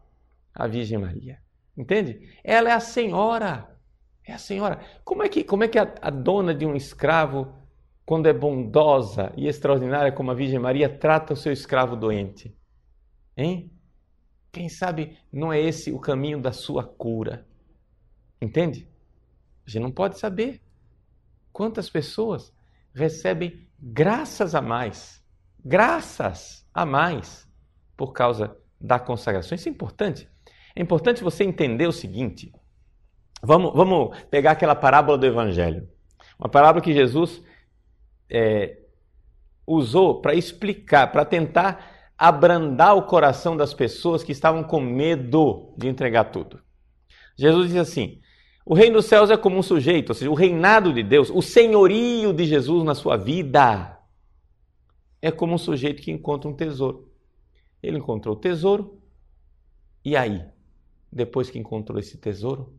à 0.55 0.67
Virgem 0.67 0.99
Maria. 0.99 1.39
Entende? 1.77 2.29
Ela 2.45 2.69
é 2.69 2.73
a 2.73 2.81
senhora. 2.81 3.67
É 4.27 4.35
a 4.35 4.39
senhora. 4.39 4.81
Como 5.03 5.23
é 5.23 5.29
que, 5.29 5.43
como 5.43 5.65
é 5.65 5.69
que 5.69 5.79
a, 5.79 5.95
a 6.03 6.11
dona 6.11 6.55
de 6.55 6.67
um 6.67 6.77
escravo, 6.77 7.55
quando 8.05 8.27
é 8.27 8.33
bondosa 8.35 9.33
e 9.35 9.49
extraordinária 9.49 10.13
como 10.13 10.31
a 10.31 10.35
Virgem 10.35 10.59
Maria, 10.59 10.89
trata 10.89 11.33
o 11.33 11.37
seu 11.37 11.53
escravo 11.53 11.97
doente? 11.97 12.55
Hein? 13.35 13.73
Quem 14.53 14.69
sabe 14.69 15.17
não 15.33 15.51
é 15.51 15.59
esse 15.59 15.91
o 15.91 15.99
caminho 15.99 16.41
da 16.41 16.53
sua 16.53 16.85
cura? 16.85 17.47
Entende? 18.43 18.90
A 19.71 19.73
gente 19.73 19.83
não 19.83 19.93
pode 19.93 20.19
saber 20.19 20.61
quantas 21.53 21.89
pessoas 21.89 22.53
recebem 22.93 23.69
graças 23.79 24.53
a 24.57 24.61
mais, 24.61 25.25
graças 25.65 26.67
a 26.75 26.85
mais, 26.85 27.49
por 27.97 28.13
causa 28.13 28.57
da 28.81 28.99
consagração. 28.99 29.55
Isso 29.55 29.69
é 29.69 29.71
importante. 29.71 30.29
É 30.75 30.83
importante 30.83 31.23
você 31.23 31.45
entender 31.45 31.87
o 31.87 31.93
seguinte. 31.93 32.53
Vamos, 33.41 33.73
vamos 33.73 34.19
pegar 34.25 34.53
aquela 34.53 34.75
parábola 34.75 35.17
do 35.17 35.27
Evangelho. 35.27 35.89
Uma 36.37 36.49
parábola 36.49 36.83
que 36.83 36.93
Jesus 36.93 37.41
é, 38.29 38.77
usou 39.65 40.21
para 40.21 40.35
explicar, 40.35 41.13
para 41.13 41.25
tentar 41.25 42.11
abrandar 42.19 42.97
o 42.97 43.07
coração 43.07 43.57
das 43.57 43.73
pessoas 43.73 44.25
que 44.25 44.33
estavam 44.33 44.65
com 44.65 44.81
medo 44.81 45.73
de 45.79 45.87
entregar 45.87 46.25
tudo. 46.25 46.61
Jesus 47.37 47.69
diz 47.69 47.77
assim: 47.77 48.21
o 48.65 48.75
reino 48.75 48.97
dos 48.97 49.07
céus 49.07 49.31
é 49.31 49.37
como 49.37 49.59
um 49.59 49.63
sujeito, 49.63 50.11
ou 50.11 50.15
seja, 50.15 50.31
o 50.31 50.35
reinado 50.35 50.93
de 50.93 51.03
Deus, 51.03 51.31
o 51.31 51.43
senhorio 51.43 52.33
de 52.33 52.45
Jesus 52.45 52.85
na 52.85 52.95
sua 52.95 53.17
vida 53.17 53.99
é 55.23 55.31
como 55.31 55.55
um 55.55 55.59
sujeito 55.59 56.03
que 56.03 56.11
encontra 56.11 56.49
um 56.49 56.55
tesouro. 56.55 57.09
Ele 57.83 57.99
encontrou 57.99 58.37
o 58.37 58.39
tesouro, 58.39 59.01
e 60.05 60.17
aí, 60.17 60.45
depois 61.11 61.51
que 61.51 61.59
encontrou 61.59 61.99
esse 61.99 62.17
tesouro, 62.19 62.73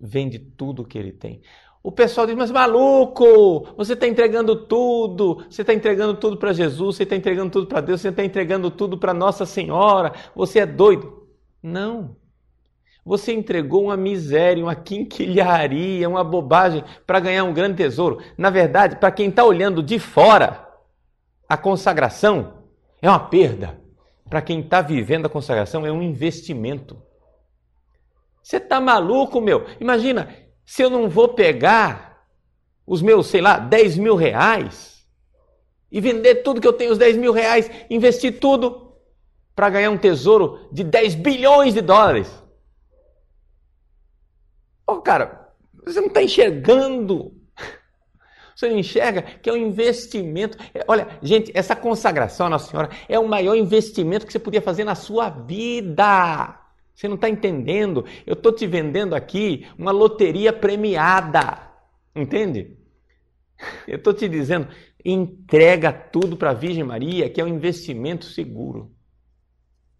vende 0.00 0.38
tudo 0.38 0.84
que 0.84 0.98
ele 0.98 1.12
tem. 1.12 1.42
O 1.82 1.92
pessoal 1.92 2.26
diz, 2.26 2.36
mas 2.36 2.50
maluco, 2.50 3.74
você 3.76 3.92
está 3.92 4.06
entregando 4.06 4.66
tudo, 4.66 5.44
você 5.48 5.62
está 5.62 5.72
entregando 5.72 6.14
tudo 6.14 6.36
para 6.36 6.52
Jesus, 6.52 6.96
você 6.96 7.04
está 7.04 7.16
entregando 7.16 7.50
tudo 7.50 7.66
para 7.66 7.80
Deus, 7.80 8.00
você 8.00 8.08
está 8.08 8.24
entregando 8.24 8.70
tudo 8.70 8.98
para 8.98 9.14
Nossa 9.14 9.46
Senhora, 9.46 10.12
você 10.34 10.60
é 10.60 10.66
doido. 10.66 11.28
Não. 11.62 12.16
Você 13.08 13.32
entregou 13.32 13.84
uma 13.84 13.96
miséria, 13.96 14.62
uma 14.62 14.74
quinquilharia, 14.74 16.06
uma 16.06 16.22
bobagem 16.22 16.84
para 17.06 17.18
ganhar 17.18 17.42
um 17.42 17.54
grande 17.54 17.78
tesouro. 17.78 18.22
Na 18.36 18.50
verdade, 18.50 18.96
para 18.96 19.10
quem 19.10 19.30
está 19.30 19.42
olhando 19.42 19.82
de 19.82 19.98
fora, 19.98 20.68
a 21.48 21.56
consagração 21.56 22.64
é 23.00 23.08
uma 23.08 23.18
perda. 23.18 23.80
Para 24.28 24.42
quem 24.42 24.60
está 24.60 24.82
vivendo 24.82 25.24
a 25.24 25.30
consagração, 25.30 25.86
é 25.86 25.90
um 25.90 26.02
investimento. 26.02 27.02
Você 28.42 28.58
está 28.58 28.78
maluco, 28.78 29.40
meu? 29.40 29.64
Imagina, 29.80 30.28
se 30.66 30.82
eu 30.82 30.90
não 30.90 31.08
vou 31.08 31.28
pegar 31.28 32.26
os 32.86 33.00
meus, 33.00 33.28
sei 33.28 33.40
lá, 33.40 33.58
10 33.58 33.96
mil 33.96 34.16
reais 34.16 35.02
e 35.90 35.98
vender 35.98 36.42
tudo 36.42 36.60
que 36.60 36.68
eu 36.68 36.74
tenho, 36.74 36.92
os 36.92 36.98
10 36.98 37.16
mil 37.16 37.32
reais, 37.32 37.70
investir 37.88 38.38
tudo 38.38 38.92
para 39.56 39.70
ganhar 39.70 39.90
um 39.90 39.96
tesouro 39.96 40.68
de 40.70 40.84
10 40.84 41.14
bilhões 41.14 41.72
de 41.72 41.80
dólares. 41.80 42.46
Oh, 44.90 45.02
cara, 45.02 45.52
você 45.84 46.00
não 46.00 46.08
está 46.08 46.22
enxergando. 46.22 47.36
Você 48.56 48.70
não 48.70 48.78
enxerga 48.78 49.20
que 49.20 49.50
é 49.50 49.52
um 49.52 49.56
investimento. 49.58 50.56
É, 50.72 50.82
olha, 50.88 51.06
gente, 51.22 51.52
essa 51.54 51.76
consagração 51.76 52.46
à 52.46 52.50
Nossa 52.50 52.70
Senhora 52.70 52.88
é 53.06 53.18
o 53.18 53.28
maior 53.28 53.54
investimento 53.54 54.26
que 54.26 54.32
você 54.32 54.38
podia 54.38 54.62
fazer 54.62 54.84
na 54.84 54.94
sua 54.94 55.28
vida. 55.28 56.58
Você 56.94 57.06
não 57.06 57.16
está 57.16 57.28
entendendo? 57.28 58.06
Eu 58.26 58.32
estou 58.32 58.50
te 58.50 58.66
vendendo 58.66 59.14
aqui 59.14 59.68
uma 59.76 59.92
loteria 59.92 60.54
premiada. 60.54 61.70
Entende? 62.16 62.78
Eu 63.86 63.98
estou 63.98 64.14
te 64.14 64.26
dizendo, 64.26 64.68
entrega 65.04 65.92
tudo 65.92 66.34
para 66.34 66.50
a 66.50 66.54
Virgem 66.54 66.82
Maria, 66.82 67.28
que 67.28 67.42
é 67.42 67.44
um 67.44 67.48
investimento 67.48 68.24
seguro. 68.24 68.90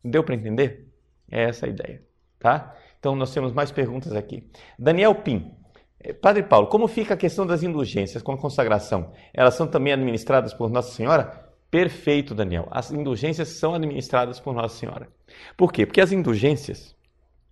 Deu 0.02 0.24
para 0.24 0.34
entender? 0.34 0.88
É 1.30 1.42
essa 1.44 1.66
a 1.66 1.68
ideia, 1.68 2.02
tá? 2.38 2.74
Então 2.98 3.14
nós 3.14 3.32
temos 3.32 3.52
mais 3.52 3.70
perguntas 3.70 4.12
aqui. 4.12 4.48
Daniel 4.78 5.14
Pim. 5.14 5.54
Eh, 6.00 6.12
Padre 6.12 6.42
Paulo, 6.42 6.68
como 6.68 6.88
fica 6.88 7.14
a 7.14 7.16
questão 7.16 7.46
das 7.46 7.62
indulgências 7.62 8.22
com 8.22 8.32
a 8.32 8.38
consagração? 8.38 9.12
Elas 9.32 9.54
são 9.54 9.66
também 9.66 9.92
administradas 9.92 10.52
por 10.52 10.70
Nossa 10.70 10.92
Senhora? 10.92 11.48
Perfeito, 11.70 12.34
Daniel. 12.34 12.66
As 12.70 12.90
indulgências 12.90 13.48
são 13.58 13.74
administradas 13.74 14.40
por 14.40 14.54
Nossa 14.54 14.76
Senhora. 14.76 15.08
Por 15.56 15.72
quê? 15.72 15.84
Porque 15.84 16.00
as 16.00 16.12
indulgências, 16.12 16.96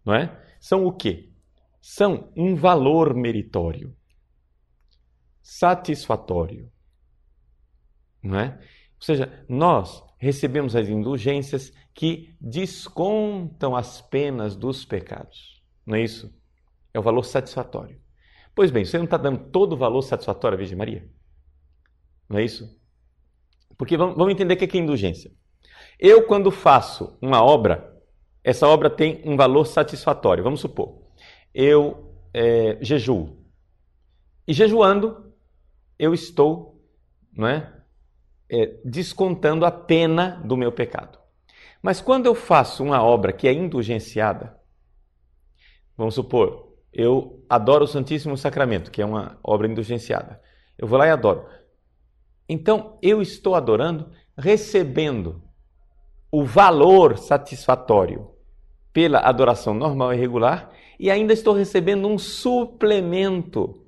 não 0.04 0.14
é? 0.14 0.36
São 0.58 0.86
o 0.86 0.92
quê? 0.92 1.30
São 1.80 2.32
um 2.36 2.56
valor 2.56 3.14
meritório, 3.14 3.94
satisfatório, 5.42 6.70
não 8.22 8.40
é? 8.40 8.58
Ou 8.96 9.02
seja, 9.02 9.44
nós 9.48 10.02
recebemos 10.18 10.74
as 10.74 10.88
indulgências 10.88 11.72
que 11.94 12.34
descontam 12.40 13.76
as 13.76 14.00
penas 14.00 14.56
dos 14.56 14.84
pecados. 14.84 15.62
Não 15.84 15.96
é 15.96 16.02
isso? 16.02 16.32
É 16.92 16.98
o 16.98 17.02
valor 17.02 17.24
satisfatório. 17.24 18.00
Pois 18.54 18.70
bem, 18.70 18.84
você 18.84 18.96
não 18.96 19.04
está 19.04 19.16
dando 19.16 19.50
todo 19.50 19.74
o 19.74 19.76
valor 19.76 20.02
satisfatório 20.02 20.56
à 20.56 20.58
Virgem 20.58 20.76
Maria? 20.76 21.08
Não 22.28 22.38
é 22.38 22.44
isso? 22.44 22.78
Porque 23.76 23.96
vamos 23.96 24.30
entender 24.30 24.54
o 24.54 24.56
que 24.56 24.76
é 24.76 24.80
indulgência. 24.80 25.30
Eu, 25.98 26.26
quando 26.26 26.50
faço 26.50 27.18
uma 27.20 27.42
obra, 27.42 27.94
essa 28.42 28.66
obra 28.66 28.88
tem 28.88 29.22
um 29.24 29.36
valor 29.36 29.66
satisfatório. 29.66 30.42
Vamos 30.42 30.60
supor, 30.60 31.02
eu 31.54 32.14
é, 32.32 32.78
jejuo. 32.82 33.44
E 34.48 34.54
jejuando, 34.54 35.34
eu 35.98 36.14
estou 36.14 36.76
não 37.36 37.46
é, 37.46 37.70
é, 38.50 38.76
descontando 38.84 39.64
a 39.64 39.70
pena 39.70 40.40
do 40.44 40.56
meu 40.56 40.72
pecado. 40.72 41.18
Mas 41.82 42.00
quando 42.00 42.26
eu 42.26 42.34
faço 42.34 42.82
uma 42.82 43.02
obra 43.02 43.32
que 43.32 43.46
é 43.46 43.52
indulgenciada, 43.52 44.58
vamos 45.96 46.14
supor, 46.14 46.74
eu 46.92 47.44
adoro 47.48 47.84
o 47.84 47.88
Santíssimo 47.88 48.36
Sacramento, 48.36 48.90
que 48.90 49.02
é 49.02 49.04
uma 49.04 49.38
obra 49.42 49.68
indulgenciada. 49.68 50.40
Eu 50.78 50.86
vou 50.86 50.98
lá 50.98 51.06
e 51.06 51.10
adoro. 51.10 51.46
Então, 52.48 52.98
eu 53.02 53.20
estou 53.20 53.54
adorando, 53.54 54.10
recebendo 54.36 55.42
o 56.30 56.44
valor 56.44 57.18
satisfatório 57.18 58.30
pela 58.92 59.20
adoração 59.20 59.74
normal 59.74 60.14
e 60.14 60.16
regular 60.16 60.70
e 60.98 61.10
ainda 61.10 61.32
estou 61.32 61.54
recebendo 61.54 62.08
um 62.08 62.18
suplemento 62.18 63.85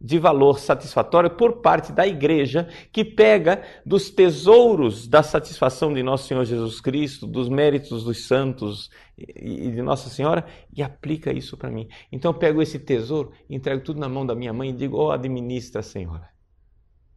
de 0.00 0.18
valor 0.18 0.58
satisfatório 0.58 1.30
por 1.30 1.60
parte 1.60 1.92
da 1.92 2.06
igreja 2.06 2.68
que 2.90 3.04
pega 3.04 3.62
dos 3.84 4.08
tesouros 4.08 5.06
da 5.06 5.22
satisfação 5.22 5.92
de 5.92 6.02
nosso 6.02 6.26
Senhor 6.26 6.44
Jesus 6.44 6.80
Cristo, 6.80 7.26
dos 7.26 7.48
méritos 7.50 8.02
dos 8.04 8.26
santos 8.26 8.88
e 9.18 9.70
de 9.70 9.82
Nossa 9.82 10.08
Senhora 10.08 10.46
e 10.74 10.82
aplica 10.82 11.30
isso 11.32 11.56
para 11.56 11.70
mim. 11.70 11.86
Então 12.10 12.30
eu 12.30 12.38
pego 12.38 12.62
esse 12.62 12.78
tesouro, 12.78 13.32
entrego 13.48 13.84
tudo 13.84 14.00
na 14.00 14.08
mão 14.08 14.24
da 14.24 14.34
minha 14.34 14.52
mãe 14.52 14.70
e 14.70 14.74
digo: 14.74 14.96
"Oh, 14.96 15.10
administra, 15.10 15.82
Senhora. 15.82 16.30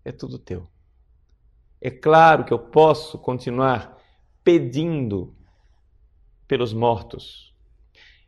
É 0.04 0.12
tudo 0.12 0.38
teu". 0.38 0.68
É 1.80 1.90
claro 1.90 2.44
que 2.44 2.54
eu 2.54 2.60
posso 2.60 3.18
continuar 3.18 3.98
pedindo 4.44 5.34
pelos 6.48 6.74
mortos. 6.74 7.56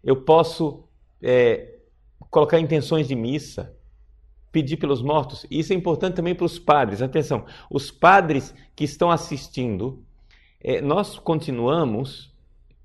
Eu 0.03 0.23
posso 0.23 0.87
é, 1.21 1.79
colocar 2.29 2.59
intenções 2.59 3.07
de 3.07 3.15
missa, 3.15 3.75
pedir 4.55 4.77
pelos 4.77 5.01
mortos. 5.01 5.45
Isso 5.51 5.73
é 5.73 5.75
importante 5.75 6.15
também 6.15 6.33
para 6.33 6.45
os 6.45 6.57
padres. 6.57 7.01
Atenção, 7.01 7.45
os 7.69 7.91
padres 7.91 8.55
que 8.73 8.85
estão 8.85 9.11
assistindo, 9.11 10.01
é, 10.61 10.79
nós 10.79 11.19
continuamos 11.19 12.33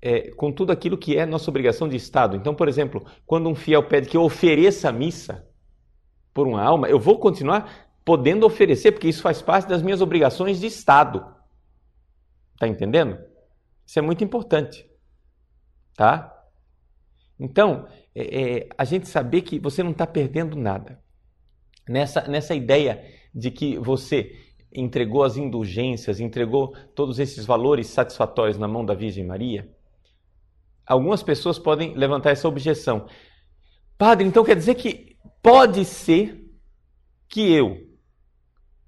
é, 0.01 0.31
com 0.31 0.51
tudo 0.51 0.73
aquilo 0.73 0.97
que 0.97 1.15
é 1.15 1.25
nossa 1.25 1.49
obrigação 1.49 1.87
de 1.87 1.95
Estado. 1.95 2.35
Então, 2.35 2.53
por 2.53 2.67
exemplo, 2.67 3.05
quando 3.25 3.47
um 3.47 3.55
fiel 3.55 3.83
pede 3.83 4.09
que 4.09 4.17
eu 4.17 4.23
ofereça 4.23 4.89
a 4.89 4.91
missa 4.91 5.47
por 6.33 6.45
uma 6.45 6.61
alma, 6.61 6.89
eu 6.89 6.99
vou 6.99 7.17
continuar 7.17 7.87
podendo 8.03 8.45
oferecer, 8.45 8.91
porque 8.91 9.07
isso 9.07 9.21
faz 9.21 9.41
parte 9.41 9.69
das 9.69 9.81
minhas 9.81 10.01
obrigações 10.01 10.59
de 10.59 10.67
Estado. 10.67 11.25
Tá 12.59 12.67
entendendo? 12.67 13.17
Isso 13.85 13.97
é 13.97 14.01
muito 14.01 14.25
importante. 14.25 14.85
Tá? 15.95 16.37
Então, 17.39 17.87
é, 18.13 18.41
é, 18.41 18.69
a 18.77 18.83
gente 18.83 19.07
saber 19.07 19.43
que 19.43 19.57
você 19.57 19.81
não 19.81 19.91
está 19.91 20.05
perdendo 20.05 20.57
nada. 20.57 20.99
Nessa, 21.87 22.27
nessa 22.27 22.53
ideia 22.53 23.03
de 23.33 23.51
que 23.51 23.77
você 23.77 24.35
entregou 24.73 25.23
as 25.23 25.35
indulgências, 25.35 26.19
entregou 26.19 26.73
todos 26.95 27.19
esses 27.19 27.45
valores 27.45 27.87
satisfatórios 27.87 28.57
na 28.57 28.67
mão 28.67 28.85
da 28.85 28.93
Virgem 28.93 29.25
Maria, 29.25 29.69
algumas 30.85 31.21
pessoas 31.21 31.59
podem 31.59 31.93
levantar 31.93 32.31
essa 32.31 32.47
objeção. 32.47 33.07
Padre, 33.97 34.27
então 34.27 34.43
quer 34.43 34.55
dizer 34.55 34.75
que 34.75 35.17
pode 35.41 35.83
ser 35.85 36.49
que 37.27 37.51
eu, 37.51 37.87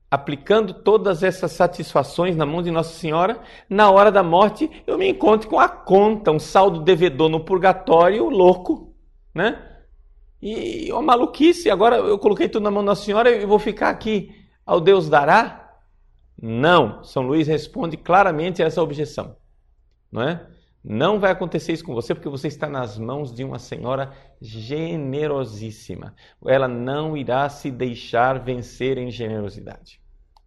aplicando 0.10 0.74
todas 0.74 1.24
essas 1.24 1.52
satisfações 1.52 2.36
na 2.36 2.46
mão 2.46 2.62
de 2.62 2.72
Nossa 2.72 2.94
Senhora, 2.94 3.42
na 3.70 3.90
hora 3.90 4.12
da 4.12 4.24
morte 4.24 4.70
eu 4.86 4.98
me 4.98 5.10
encontro 5.10 5.50
com 5.50 5.60
a 5.60 5.68
conta, 5.68 6.32
um 6.32 6.40
saldo 6.40 6.82
devedor 6.82 7.30
no 7.30 7.44
purgatório 7.44 8.30
louco, 8.30 8.94
né? 9.34 9.73
E 10.46 10.92
uma 10.92 11.02
maluquice, 11.02 11.70
agora 11.70 11.96
eu 11.96 12.20
coloquei 12.20 12.50
tudo 12.50 12.64
na 12.64 12.72
mão 12.72 12.84
da 12.84 12.96
Senhora 12.96 13.32
e 13.32 13.46
vou 13.46 13.58
ficar 13.58 13.90
aqui 13.90 14.36
ao 14.66 14.82
Deus 14.82 15.08
dará? 15.08 15.80
Não, 16.42 17.02
São 17.02 17.24
Luís 17.24 17.48
responde 17.48 17.96
claramente 17.96 18.62
a 18.62 18.66
essa 18.66 18.84
objeção, 18.84 19.38
não 20.12 20.22
é? 20.22 20.46
Não 20.84 21.18
vai 21.18 21.32
acontecer 21.32 21.72
isso 21.72 21.86
com 21.86 21.94
você 21.94 22.14
porque 22.14 22.28
você 22.28 22.50
está 22.50 22.68
nas 22.68 22.98
mãos 22.98 23.34
de 23.34 23.42
uma 23.46 23.58
senhora 23.58 24.12
generosíssima. 24.42 26.14
Ela 26.46 26.68
não 26.68 27.16
irá 27.16 27.48
se 27.48 27.72
deixar 27.72 28.38
vencer 28.40 28.98
em 28.98 29.10
generosidade 29.10 30.04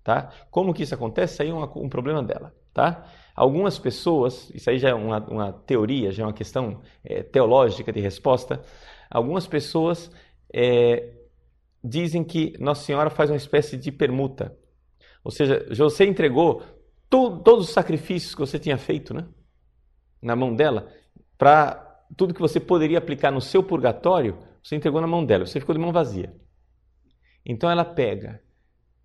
tá? 0.07 0.30
Como 0.53 0.72
que 0.72 0.84
isso 0.84 0.94
acontece? 0.94 1.42
Aí 1.42 1.51
é 1.51 1.53
uma, 1.53 1.68
um 1.76 1.88
problema 1.88 2.22
dela, 2.22 2.55
tá? 2.72 3.05
Algumas 3.34 3.76
pessoas, 3.76 4.49
isso 4.55 4.70
aí 4.70 4.78
já 4.78 4.90
é 4.90 4.94
uma, 4.94 5.18
uma 5.18 5.53
teoria, 5.53 6.12
já 6.12 6.22
é 6.22 6.26
uma 6.26 6.32
questão 6.32 6.80
é, 7.05 7.24
teológica 7.24 7.92
de 7.92 8.01
resposta. 8.01 8.62
Algumas 9.16 9.46
pessoas 9.46 10.10
é, 10.52 11.14
dizem 11.82 12.22
que 12.22 12.52
Nossa 12.60 12.84
Senhora 12.84 13.08
faz 13.08 13.30
uma 13.30 13.36
espécie 13.38 13.74
de 13.74 13.90
permuta. 13.90 14.54
Ou 15.24 15.30
seja, 15.30 15.66
você 15.74 16.04
entregou 16.04 16.62
tu, 17.08 17.40
todos 17.40 17.66
os 17.66 17.72
sacrifícios 17.72 18.34
que 18.34 18.42
você 18.42 18.58
tinha 18.58 18.76
feito, 18.76 19.14
né? 19.14 19.26
Na 20.20 20.36
mão 20.36 20.54
dela, 20.54 20.92
para 21.38 21.76
tudo 22.14 22.34
que 22.34 22.42
você 22.42 22.60
poderia 22.60 22.98
aplicar 22.98 23.30
no 23.30 23.40
seu 23.40 23.62
purgatório, 23.62 24.36
você 24.62 24.76
entregou 24.76 25.00
na 25.00 25.06
mão 25.06 25.24
dela, 25.24 25.46
você 25.46 25.60
ficou 25.60 25.74
de 25.74 25.80
mão 25.80 25.92
vazia. 25.92 26.36
Então 27.42 27.70
ela 27.70 27.86
pega 27.86 28.42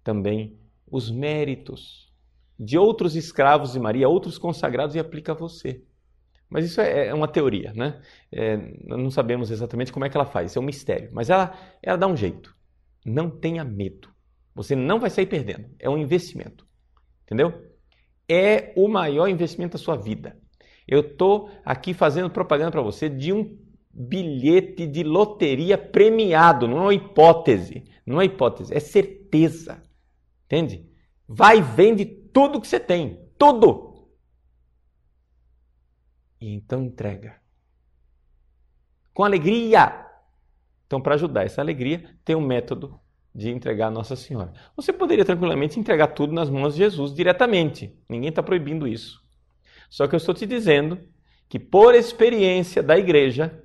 também 0.04 0.60
os 0.86 1.10
méritos 1.10 2.12
de 2.60 2.78
outros 2.78 3.16
escravos 3.16 3.72
de 3.72 3.80
Maria, 3.80 4.10
outros 4.10 4.38
consagrados, 4.38 4.94
e 4.94 5.00
aplica 5.00 5.32
a 5.32 5.36
você. 5.36 5.82
Mas 6.52 6.66
isso 6.66 6.82
é, 6.82 7.08
é 7.08 7.14
uma 7.14 7.30
teoria, 7.30 7.72
né? 7.74 8.02
É, 8.30 8.58
não 8.84 9.10
sabemos 9.10 9.50
exatamente 9.50 9.92
como 9.92 10.04
é 10.04 10.10
que 10.10 10.18
ela 10.18 10.26
faz, 10.26 10.52
isso 10.52 10.60
é 10.60 10.62
um 10.62 10.66
mistério. 10.66 11.10
Mas 11.14 11.30
ela, 11.30 11.58
ela 11.82 11.98
dá 11.98 12.06
um 12.06 12.16
jeito. 12.16 12.54
Não 13.06 13.30
tenha 13.30 13.64
medo. 13.64 14.10
Você 14.54 14.76
não 14.76 15.00
vai 15.00 15.10
sair 15.10 15.28
perdendo. 15.28 15.70
É 15.80 15.90
um 15.90 15.98
investimento. 15.98 16.68
Entendeu? 17.24 17.54
É 18.30 18.74
o 18.76 18.90
maior 18.90 19.30
investimento 19.30 19.78
da 19.78 19.84
sua 19.84 19.96
vida. 19.96 20.38
Eu 20.86 21.00
estou 21.00 21.50
aqui 21.64 21.94
fazendo 21.94 22.30
propaganda 22.30 22.72
para 22.72 22.82
você 22.82 23.08
de 23.08 23.32
um 23.32 23.58
bilhete 23.94 24.86
de 24.86 25.04
loteria 25.04 25.78
premiado. 25.78 26.68
Não 26.68 26.80
é 26.80 26.82
uma 26.82 26.94
hipótese. 26.94 27.86
Não 28.06 28.20
é 28.20 28.26
hipótese, 28.26 28.76
é 28.76 28.80
certeza. 28.80 29.82
Entende? 30.46 30.86
Vai 31.26 31.60
e 31.60 31.62
vende 31.62 32.04
tudo 32.06 32.60
que 32.60 32.68
você 32.68 32.80
tem. 32.80 33.22
Tudo. 33.38 33.91
E 36.42 36.52
então 36.52 36.84
entrega. 36.84 37.36
Com 39.14 39.24
alegria. 39.24 40.08
Então, 40.88 41.00
para 41.00 41.14
ajudar 41.14 41.46
essa 41.46 41.62
alegria, 41.62 42.04
tem 42.26 42.36
um 42.36 42.42
método 42.42 43.00
de 43.34 43.50
entregar 43.50 43.88
a 43.88 43.92
Nossa 43.92 44.16
Senhora. 44.16 44.52
Você 44.76 44.92
poderia 44.92 45.24
tranquilamente 45.24 45.80
entregar 45.80 46.08
tudo 46.08 46.34
nas 46.34 46.50
mãos 46.50 46.74
de 46.74 46.80
Jesus 46.80 47.14
diretamente. 47.14 47.96
Ninguém 48.10 48.30
está 48.30 48.44
proibindo 48.44 48.88
isso. 48.88 49.22
Só 49.90 50.08
que 50.08 50.16
eu 50.16 50.18
estou 50.18 50.34
te 50.34 50.46
dizendo 50.46 51.00
que, 51.48 51.60
por 51.60 51.94
experiência 51.94 52.82
da 52.82 52.98
igreja, 52.98 53.64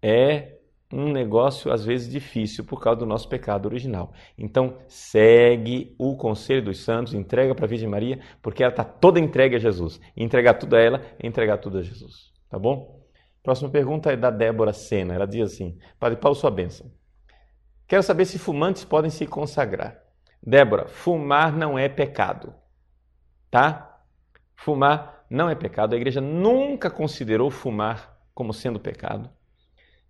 é 0.00 0.58
um 0.92 1.10
negócio 1.10 1.72
às 1.72 1.84
vezes 1.84 2.10
difícil 2.10 2.64
por 2.64 2.80
causa 2.80 3.00
do 3.00 3.06
nosso 3.06 3.28
pecado 3.28 3.66
original. 3.66 4.12
Então, 4.36 4.78
segue 4.86 5.94
o 5.98 6.16
conselho 6.16 6.62
dos 6.62 6.84
santos, 6.84 7.14
entrega 7.14 7.54
para 7.54 7.64
a 7.64 7.68
Virgem 7.68 7.88
Maria, 7.88 8.20
porque 8.42 8.62
ela 8.62 8.72
está 8.72 8.84
toda 8.84 9.18
entregue 9.18 9.56
a 9.56 9.58
Jesus. 9.58 10.00
Entregar 10.16 10.54
tudo 10.54 10.76
a 10.76 10.80
ela 10.80 11.02
é 11.18 11.26
entregar 11.26 11.58
tudo 11.58 11.78
a 11.78 11.82
Jesus. 11.82 12.32
Tá 12.48 12.58
bom? 12.58 13.00
Próxima 13.42 13.70
pergunta 13.70 14.12
é 14.12 14.16
da 14.16 14.30
Débora 14.30 14.72
Sena. 14.72 15.14
Ela 15.14 15.26
diz 15.26 15.52
assim: 15.52 15.78
Padre 15.98 16.18
Paulo, 16.18 16.36
sua 16.36 16.50
bênção. 16.50 16.90
Quero 17.88 18.02
saber 18.02 18.24
se 18.24 18.38
fumantes 18.38 18.84
podem 18.84 19.10
se 19.10 19.26
consagrar. 19.26 20.00
Débora, 20.42 20.88
fumar 20.88 21.52
não 21.52 21.78
é 21.78 21.88
pecado. 21.88 22.54
Tá? 23.50 24.00
Fumar 24.56 25.24
não 25.28 25.48
é 25.48 25.54
pecado. 25.54 25.94
A 25.94 25.96
igreja 25.96 26.20
nunca 26.20 26.90
considerou 26.90 27.50
fumar 27.50 28.16
como 28.34 28.52
sendo 28.52 28.78
pecado. 28.78 29.30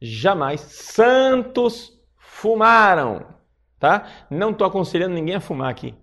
Jamais 0.03 0.61
santos 0.61 1.93
fumaram, 2.19 3.39
tá? 3.79 4.27
Não 4.29 4.51
estou 4.51 4.67
aconselhando 4.67 5.15
ninguém 5.15 5.37
a 5.37 5.41
fumar 5.41 5.71
aqui, 5.71 5.95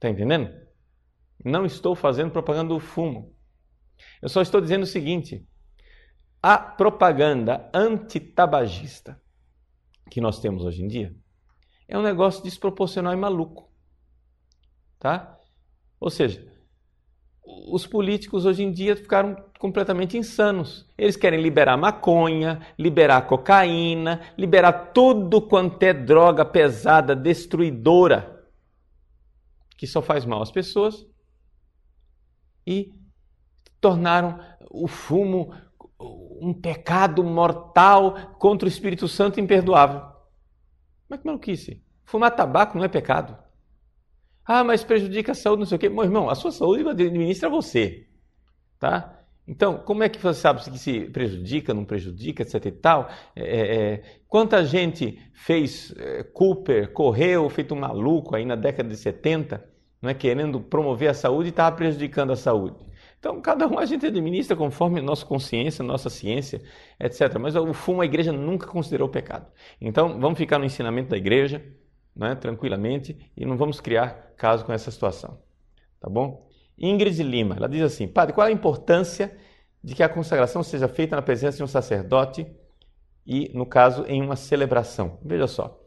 tá 0.00 0.08
entendendo? 0.08 0.50
Não 1.44 1.66
estou 1.66 1.94
fazendo 1.94 2.30
propaganda 2.30 2.72
do 2.72 2.80
fumo. 2.80 3.36
Eu 4.22 4.28
só 4.28 4.40
estou 4.40 4.60
dizendo 4.60 4.84
o 4.84 4.86
seguinte: 4.86 5.46
a 6.42 6.56
propaganda 6.56 7.70
antitabagista 7.74 9.20
que 10.10 10.20
nós 10.20 10.40
temos 10.40 10.64
hoje 10.64 10.82
em 10.82 10.88
dia 10.88 11.14
é 11.86 11.98
um 11.98 12.02
negócio 12.02 12.42
desproporcional 12.42 13.12
e 13.12 13.16
maluco, 13.16 13.70
tá? 14.98 15.38
Ou 16.00 16.08
seja, 16.08 16.51
os 17.44 17.86
políticos 17.86 18.46
hoje 18.46 18.62
em 18.62 18.70
dia 18.70 18.94
ficaram 18.94 19.36
completamente 19.58 20.16
insanos. 20.16 20.88
Eles 20.96 21.16
querem 21.16 21.40
liberar 21.40 21.76
maconha, 21.76 22.60
liberar 22.78 23.26
cocaína, 23.26 24.20
liberar 24.38 24.92
tudo 24.92 25.42
quanto 25.42 25.82
é 25.82 25.92
droga 25.92 26.44
pesada, 26.44 27.16
destruidora, 27.16 28.44
que 29.76 29.86
só 29.86 30.00
faz 30.00 30.24
mal 30.24 30.42
às 30.42 30.52
pessoas, 30.52 31.06
e 32.66 32.94
tornaram 33.80 34.38
o 34.70 34.86
fumo 34.86 35.52
um 36.40 36.54
pecado 36.54 37.22
mortal 37.22 38.34
contra 38.38 38.66
o 38.66 38.68
Espírito 38.68 39.08
Santo 39.08 39.40
imperdoável. 39.40 40.02
Mas 41.08 41.20
que 41.20 41.26
maluquice! 41.26 41.82
Fumar 42.04 42.34
tabaco 42.34 42.76
não 42.76 42.84
é 42.84 42.88
pecado. 42.88 43.41
Ah, 44.44 44.64
mas 44.64 44.82
prejudica 44.82 45.32
a 45.32 45.34
saúde, 45.34 45.60
não 45.60 45.66
sei 45.66 45.76
o 45.76 45.78
quê. 45.78 45.88
Meu 45.88 46.04
irmão, 46.04 46.28
a 46.28 46.34
sua 46.34 46.50
saúde 46.50 46.88
administra 46.88 47.48
você. 47.48 48.06
Tá? 48.78 49.22
Então, 49.46 49.78
como 49.78 50.02
é 50.04 50.08
que 50.08 50.20
você 50.20 50.40
sabe 50.40 50.62
se 50.62 50.78
se 50.78 51.00
prejudica, 51.10 51.74
não 51.74 51.84
prejudica, 51.84 52.42
etc 52.42 52.66
e 52.66 52.72
tal? 52.72 53.08
É, 53.34 53.42
é, 53.42 53.76
é, 53.76 54.02
quanta 54.28 54.64
gente 54.64 55.18
fez 55.34 55.92
é, 55.98 56.22
Cooper, 56.22 56.92
correu, 56.92 57.48
feito 57.48 57.74
um 57.74 57.80
maluco 57.80 58.36
aí 58.36 58.44
na 58.44 58.54
década 58.54 58.88
de 58.88 58.96
70, 58.96 59.64
não 60.00 60.10
é, 60.10 60.14
querendo 60.14 60.60
promover 60.60 61.10
a 61.10 61.14
saúde 61.14 61.48
e 61.48 61.50
estava 61.50 61.74
prejudicando 61.74 62.32
a 62.32 62.36
saúde. 62.36 62.76
Então, 63.18 63.40
cada 63.40 63.68
um 63.68 63.78
a 63.78 63.84
gente 63.84 64.06
administra 64.06 64.56
conforme 64.56 65.00
nossa 65.00 65.24
consciência, 65.24 65.84
nossa 65.84 66.10
ciência, 66.10 66.60
etc. 66.98 67.38
Mas 67.38 67.54
o 67.54 67.72
fumo 67.72 68.02
a 68.02 68.04
igreja 68.04 68.32
nunca 68.32 68.66
considerou 68.66 69.08
pecado. 69.08 69.46
Então, 69.80 70.20
vamos 70.20 70.38
ficar 70.38 70.58
no 70.58 70.64
ensinamento 70.64 71.10
da 71.10 71.16
igreja, 71.16 71.64
né, 72.14 72.34
tranquilamente, 72.34 73.30
e 73.36 73.44
não 73.44 73.56
vamos 73.56 73.80
criar 73.80 74.32
caso 74.36 74.64
com 74.64 74.72
essa 74.72 74.90
situação. 74.90 75.38
Tá 76.00 76.08
bom? 76.08 76.48
Ingrid 76.78 77.22
Lima, 77.22 77.56
ela 77.56 77.68
diz 77.68 77.82
assim: 77.82 78.08
Padre, 78.08 78.34
qual 78.34 78.46
a 78.46 78.52
importância 78.52 79.36
de 79.82 79.94
que 79.94 80.02
a 80.02 80.08
consagração 80.08 80.62
seja 80.62 80.88
feita 80.88 81.16
na 81.16 81.22
presença 81.22 81.56
de 81.56 81.62
um 81.62 81.68
sacerdote 81.68 82.46
e, 83.26 83.50
no 83.54 83.64
caso, 83.64 84.04
em 84.06 84.22
uma 84.22 84.36
celebração? 84.36 85.18
Veja 85.24 85.46
só. 85.46 85.80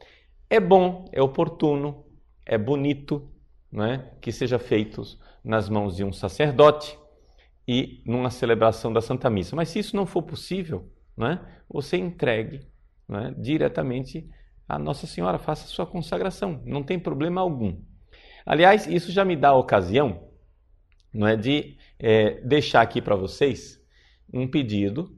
É 0.49 0.59
bom, 0.59 1.05
é 1.11 1.21
oportuno, 1.21 2.05
é 2.45 2.57
bonito 2.57 3.29
né, 3.71 4.11
que 4.21 4.31
seja 4.31 4.59
feito 4.59 5.03
nas 5.43 5.67
mãos 5.67 5.95
de 5.95 6.03
um 6.03 6.13
sacerdote 6.13 6.97
e 7.67 8.01
numa 8.05 8.29
celebração 8.29 8.93
da 8.93 9.01
Santa 9.01 9.29
Missa. 9.29 9.55
Mas 9.55 9.69
se 9.69 9.79
isso 9.79 9.95
não 9.95 10.05
for 10.05 10.21
possível, 10.21 10.89
né, 11.17 11.41
você 11.69 11.97
entregue 11.97 12.61
né, 13.07 13.33
diretamente 13.37 14.29
a 14.67 14.79
Nossa 14.79 15.05
Senhora, 15.07 15.37
faça 15.37 15.67
sua 15.67 15.85
consagração, 15.85 16.61
não 16.65 16.83
tem 16.83 16.99
problema 16.99 17.41
algum. 17.41 17.77
Aliás, 18.45 18.87
isso 18.87 19.11
já 19.11 19.25
me 19.25 19.35
dá 19.35 19.49
a 19.49 19.55
ocasião 19.55 20.25
não 21.15 21.25
é, 21.25 21.35
de 21.35 21.77
é, 21.97 22.41
deixar 22.41 22.81
aqui 22.81 23.01
para 23.01 23.15
vocês 23.15 23.81
um 24.33 24.47
pedido. 24.47 25.17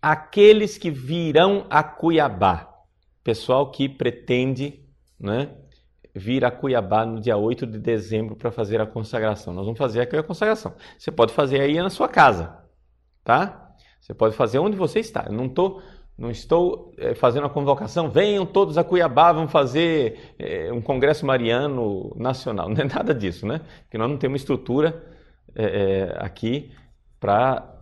Aqueles 0.00 0.78
que 0.78 0.90
virão 0.90 1.66
a 1.68 1.82
Cuiabá, 1.82 2.72
pessoal 3.22 3.70
que 3.70 3.88
pretende 3.88 4.82
né, 5.20 5.54
vir 6.14 6.44
a 6.44 6.50
Cuiabá 6.50 7.04
no 7.04 7.20
dia 7.20 7.36
8 7.36 7.66
de 7.66 7.78
dezembro 7.78 8.34
para 8.34 8.50
fazer 8.50 8.80
a 8.80 8.86
consagração. 8.86 9.52
Nós 9.52 9.64
vamos 9.66 9.78
fazer 9.78 10.00
aqui 10.00 10.16
a 10.16 10.22
consagração. 10.22 10.74
Você 10.96 11.12
pode 11.12 11.32
fazer 11.32 11.60
aí 11.60 11.76
na 11.76 11.90
sua 11.90 12.08
casa, 12.08 12.64
tá? 13.22 13.74
Você 14.00 14.14
pode 14.14 14.34
fazer 14.34 14.58
onde 14.58 14.76
você 14.76 15.00
está. 15.00 15.26
Eu 15.26 15.32
não 15.32 15.46
estou 15.46 15.82
não 16.18 16.32
estou 16.32 16.92
é, 16.98 17.14
fazendo 17.14 17.46
a 17.46 17.50
convocação, 17.50 18.10
venham 18.10 18.44
todos 18.44 18.76
a 18.76 18.82
Cuiabá, 18.82 19.32
vamos 19.32 19.52
fazer 19.52 20.34
é, 20.36 20.72
um 20.72 20.80
congresso 20.80 21.24
mariano 21.24 22.12
nacional. 22.16 22.68
Não 22.68 22.80
é 22.80 22.84
nada 22.84 23.14
disso, 23.14 23.46
né? 23.46 23.60
Porque 23.84 23.96
nós 23.96 24.10
não 24.10 24.16
temos 24.16 24.40
estrutura 24.40 25.00
é, 25.54 26.16
aqui 26.18 26.72
para 27.20 27.72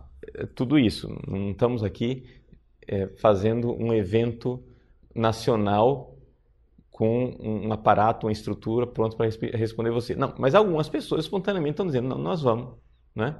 tudo 0.53 0.77
isso. 0.77 1.09
Não 1.27 1.51
estamos 1.51 1.83
aqui 1.83 2.25
fazendo 3.17 3.73
um 3.73 3.93
evento 3.93 4.63
nacional 5.13 6.15
com 6.89 7.35
um 7.39 7.71
aparato, 7.73 8.27
uma 8.27 8.31
estrutura 8.31 8.87
pronto 8.87 9.17
para 9.17 9.27
responder 9.53 9.91
você. 9.91 10.15
Não, 10.15 10.33
mas 10.37 10.55
algumas 10.55 10.87
pessoas 10.87 11.25
espontaneamente 11.25 11.73
estão 11.73 11.85
dizendo, 11.85 12.07
não, 12.07 12.17
nós 12.17 12.41
vamos, 12.41 12.75
né? 13.13 13.35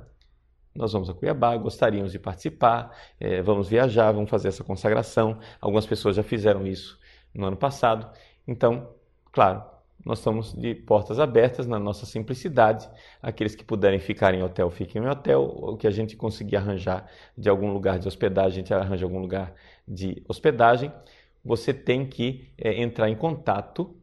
Nós 0.78 0.93
vamos 0.93 1.09
a 1.09 1.13
Cuiabá, 1.13 1.57
gostaríamos 1.57 2.11
de 2.11 2.19
participar, 2.19 2.95
é, 3.19 3.41
vamos 3.41 3.67
viajar, 3.67 4.11
vamos 4.11 4.30
fazer 4.30 4.49
essa 4.49 4.63
consagração. 4.63 5.39
Algumas 5.59 5.86
pessoas 5.86 6.15
já 6.15 6.23
fizeram 6.23 6.65
isso 6.65 6.99
no 7.34 7.45
ano 7.45 7.57
passado. 7.57 8.07
Então, 8.47 8.89
claro, 9.32 9.63
nós 10.05 10.19
estamos 10.19 10.53
de 10.53 10.75
portas 10.75 11.19
abertas 11.19 11.65
na 11.65 11.80
nossa 11.80 12.05
simplicidade. 12.05 12.88
Aqueles 13.21 13.55
que 13.55 13.65
puderem 13.65 13.99
ficar 13.99 14.34
em 14.34 14.43
hotel, 14.43 14.69
fiquem 14.69 15.01
em 15.01 15.07
hotel. 15.07 15.43
O 15.43 15.75
que 15.75 15.88
a 15.88 15.91
gente 15.91 16.15
conseguir 16.15 16.57
arranjar 16.57 17.09
de 17.38 17.49
algum 17.49 17.73
lugar 17.73 17.99
de 17.99 18.07
hospedagem, 18.07 18.51
a 18.51 18.61
gente 18.61 18.73
arranja 18.73 19.05
algum 19.05 19.19
lugar 19.19 19.53
de 19.88 20.23
hospedagem. 20.28 20.91
Você 21.43 21.73
tem 21.73 22.05
que 22.05 22.51
é, 22.57 22.82
entrar 22.82 23.09
em 23.09 23.15
contato 23.15 23.95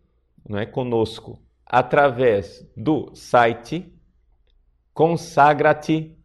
não 0.46 0.58
é, 0.58 0.66
conosco 0.66 1.40
através 1.64 2.68
do 2.76 3.14
site 3.14 3.90
consagrate 4.92 6.16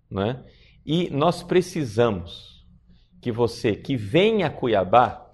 né? 0.10 0.46
E 0.86 1.10
nós 1.10 1.44
precisamos 1.44 2.66
que 3.22 3.30
você 3.32 3.76
que 3.76 3.98
venha 3.98 4.48
a 4.48 4.50
Cuiabá 4.50 5.29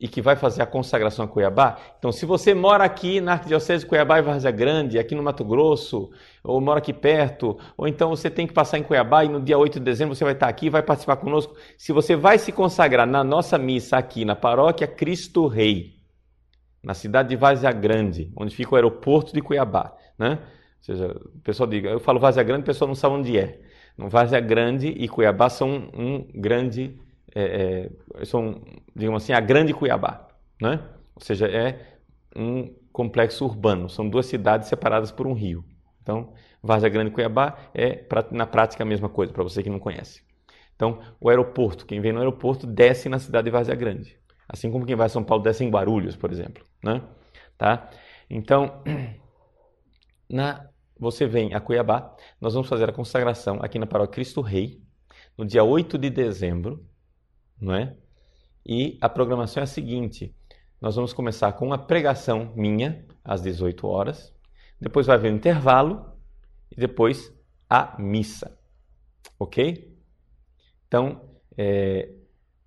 e 0.00 0.08
que 0.08 0.22
vai 0.22 0.34
fazer 0.34 0.62
a 0.62 0.66
consagração 0.66 1.26
a 1.26 1.28
Cuiabá. 1.28 1.78
Então, 1.98 2.10
se 2.10 2.24
você 2.24 2.54
mora 2.54 2.82
aqui 2.82 3.20
na 3.20 3.32
Arquidiocese 3.32 3.84
de 3.84 3.88
Cuiabá 3.88 4.18
e 4.18 4.22
Várzea 4.22 4.50
Grande, 4.50 4.98
aqui 4.98 5.14
no 5.14 5.22
Mato 5.22 5.44
Grosso, 5.44 6.10
ou 6.42 6.58
mora 6.58 6.78
aqui 6.78 6.92
perto, 6.92 7.58
ou 7.76 7.86
então 7.86 8.08
você 8.08 8.30
tem 8.30 8.46
que 8.46 8.54
passar 8.54 8.78
em 8.78 8.82
Cuiabá 8.82 9.26
e 9.26 9.28
no 9.28 9.42
dia 9.42 9.58
8 9.58 9.78
de 9.78 9.84
dezembro 9.84 10.14
você 10.14 10.24
vai 10.24 10.32
estar 10.32 10.48
aqui 10.48 10.70
vai 10.70 10.82
participar 10.82 11.16
conosco. 11.16 11.54
Se 11.76 11.92
você 11.92 12.16
vai 12.16 12.38
se 12.38 12.50
consagrar 12.50 13.06
na 13.06 13.22
nossa 13.22 13.58
missa 13.58 13.98
aqui 13.98 14.24
na 14.24 14.34
paróquia 14.34 14.86
Cristo 14.86 15.46
Rei, 15.46 15.96
na 16.82 16.94
cidade 16.94 17.28
de 17.28 17.36
Várzea 17.36 17.70
Grande, 17.70 18.32
onde 18.34 18.56
fica 18.56 18.72
o 18.72 18.76
aeroporto 18.76 19.34
de 19.34 19.42
Cuiabá, 19.42 19.94
né? 20.18 20.38
Ou 20.78 20.84
seja, 20.84 21.08
o 21.08 21.40
pessoal 21.40 21.68
diga, 21.68 21.90
eu 21.90 22.00
falo 22.00 22.18
Várzea 22.18 22.42
Grande, 22.42 22.62
o 22.62 22.66
pessoal 22.66 22.88
não 22.88 22.94
sabe 22.94 23.16
onde 23.16 23.38
é. 23.38 23.60
Várzea 23.98 24.40
Grande 24.40 24.88
e 24.88 25.06
Cuiabá 25.06 25.50
são 25.50 25.90
um 25.92 26.26
grande 26.34 26.98
é, 27.34 27.90
é, 28.16 28.24
são, 28.24 28.62
digamos 28.94 29.22
assim, 29.22 29.32
a 29.32 29.40
Grande 29.40 29.72
Cuiabá, 29.72 30.28
né? 30.60 30.82
Ou 31.14 31.22
seja, 31.22 31.46
é 31.46 31.98
um 32.34 32.74
complexo 32.92 33.44
urbano, 33.44 33.88
são 33.88 34.08
duas 34.08 34.26
cidades 34.26 34.68
separadas 34.68 35.12
por 35.12 35.26
um 35.26 35.32
rio. 35.32 35.64
Então, 36.02 36.32
Várzea 36.62 36.88
Grande 36.88 37.10
Cuiabá 37.10 37.56
é 37.74 38.04
na 38.32 38.46
prática 38.46 38.82
a 38.82 38.86
mesma 38.86 39.08
coisa, 39.08 39.32
para 39.32 39.42
você 39.42 39.62
que 39.62 39.70
não 39.70 39.78
conhece. 39.78 40.22
Então, 40.74 41.00
o 41.20 41.28
aeroporto, 41.28 41.84
quem 41.86 42.00
vem 42.00 42.12
no 42.12 42.18
aeroporto 42.18 42.66
desce 42.66 43.08
na 43.08 43.18
cidade 43.18 43.44
de 43.44 43.50
Várzea 43.50 43.74
Grande, 43.74 44.18
assim 44.48 44.70
como 44.70 44.86
quem 44.86 44.96
vai 44.96 45.06
a 45.06 45.10
São 45.10 45.22
Paulo 45.22 45.42
desce 45.42 45.62
em 45.64 45.70
Guarulhos, 45.70 46.16
por 46.16 46.32
exemplo, 46.32 46.64
né? 46.82 47.02
Tá? 47.58 47.90
Então, 48.28 48.82
na 50.28 50.68
você 50.98 51.26
vem 51.26 51.54
a 51.54 51.60
Cuiabá, 51.60 52.14
nós 52.38 52.52
vamos 52.52 52.68
fazer 52.68 52.88
a 52.88 52.92
consagração 52.92 53.58
aqui 53.62 53.78
na 53.78 53.86
Paróquia 53.86 54.16
Cristo 54.16 54.42
Rei, 54.42 54.82
no 55.36 55.46
dia 55.46 55.64
8 55.64 55.96
de 55.96 56.10
dezembro, 56.10 56.86
não 57.60 57.74
é? 57.74 57.96
E 58.64 58.98
a 59.00 59.08
programação 59.08 59.60
é 59.60 59.64
a 59.64 59.66
seguinte: 59.66 60.34
nós 60.80 60.96
vamos 60.96 61.12
começar 61.12 61.52
com 61.52 61.66
uma 61.66 61.78
pregação 61.78 62.52
minha 62.56 63.04
às 63.24 63.42
18 63.42 63.86
horas, 63.86 64.32
depois 64.80 65.06
vai 65.06 65.16
haver 65.16 65.32
um 65.32 65.36
intervalo 65.36 66.12
e 66.70 66.76
depois 66.76 67.32
a 67.68 67.96
missa, 68.00 68.58
ok? 69.38 69.96
Então, 70.86 71.20
é, 71.56 72.10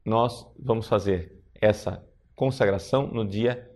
nós 0.06 0.46
vamos 0.58 0.88
fazer 0.88 1.42
essa 1.54 2.06
consagração 2.36 3.08
no 3.08 3.26
dia 3.26 3.70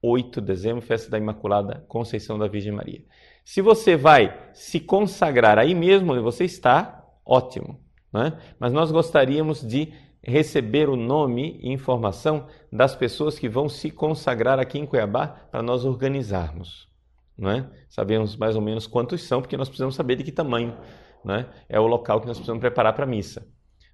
8 0.00 0.40
de 0.40 0.46
dezembro, 0.46 0.82
festa 0.82 1.10
da 1.10 1.18
Imaculada 1.18 1.84
Conceição 1.88 2.38
da 2.38 2.48
Virgem 2.48 2.72
Maria. 2.72 3.04
Se 3.44 3.60
você 3.60 3.96
vai 3.96 4.50
se 4.52 4.80
consagrar 4.80 5.58
aí 5.58 5.74
mesmo 5.74 6.12
onde 6.12 6.22
você 6.22 6.44
está, 6.44 7.04
ótimo. 7.24 7.80
Né? 8.12 8.38
Mas 8.58 8.72
nós 8.72 8.90
gostaríamos 8.90 9.66
de 9.66 9.92
receber 10.22 10.88
o 10.88 10.96
nome 10.96 11.58
e 11.60 11.72
informação 11.72 12.46
das 12.70 12.94
pessoas 12.94 13.38
que 13.38 13.48
vão 13.48 13.68
se 13.68 13.90
consagrar 13.90 14.58
aqui 14.58 14.78
em 14.78 14.86
Cuiabá 14.86 15.26
para 15.26 15.62
nós 15.62 15.84
organizarmos. 15.84 16.88
Né? 17.36 17.68
Sabemos 17.88 18.36
mais 18.36 18.54
ou 18.54 18.62
menos 18.62 18.86
quantos 18.86 19.22
são, 19.22 19.40
porque 19.40 19.56
nós 19.56 19.68
precisamos 19.68 19.94
saber 19.94 20.16
de 20.16 20.24
que 20.24 20.32
tamanho 20.32 20.76
né? 21.24 21.48
é 21.68 21.80
o 21.80 21.86
local 21.86 22.20
que 22.20 22.26
nós 22.26 22.36
precisamos 22.36 22.60
preparar 22.60 22.92
para 22.94 23.04
a 23.04 23.08
missa. 23.08 23.46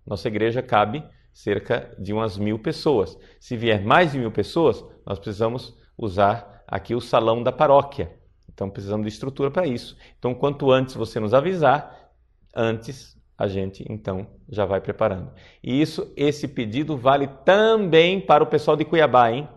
Nossa 0.06 0.28
igreja 0.28 0.62
cabe 0.62 1.04
cerca 1.32 1.94
de 1.98 2.12
umas 2.12 2.36
mil 2.36 2.58
pessoas. 2.58 3.18
Se 3.40 3.56
vier 3.56 3.82
mais 3.84 4.12
de 4.12 4.18
mil 4.18 4.32
pessoas, 4.32 4.84
nós 5.06 5.18
precisamos 5.18 5.76
usar 5.96 6.62
aqui 6.66 6.94
o 6.94 7.00
salão 7.00 7.42
da 7.42 7.52
paróquia. 7.52 8.12
Então 8.52 8.68
precisamos 8.68 9.06
de 9.06 9.12
estrutura 9.12 9.50
para 9.50 9.66
isso. 9.66 9.96
Então, 10.18 10.34
quanto 10.34 10.70
antes 10.70 10.94
você 10.94 11.20
nos 11.20 11.32
avisar, 11.32 12.10
antes 12.54 13.17
a 13.38 13.46
gente 13.46 13.86
então 13.88 14.26
já 14.48 14.64
vai 14.64 14.80
preparando. 14.80 15.30
E 15.62 15.80
isso, 15.80 16.12
esse 16.16 16.48
pedido 16.48 16.96
vale 16.96 17.28
também 17.44 18.20
para 18.20 18.42
o 18.42 18.48
pessoal 18.48 18.76
de 18.76 18.84
Cuiabá, 18.84 19.30
hein? 19.30 19.48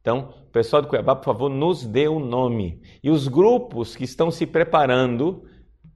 Então, 0.00 0.32
pessoal 0.50 0.80
de 0.80 0.88
Cuiabá, 0.88 1.14
por 1.14 1.26
favor, 1.26 1.50
nos 1.50 1.84
dê 1.84 2.08
o 2.08 2.16
um 2.16 2.18
nome. 2.18 2.80
E 3.02 3.10
os 3.10 3.28
grupos 3.28 3.94
que 3.94 4.04
estão 4.04 4.30
se 4.30 4.46
preparando, 4.46 5.44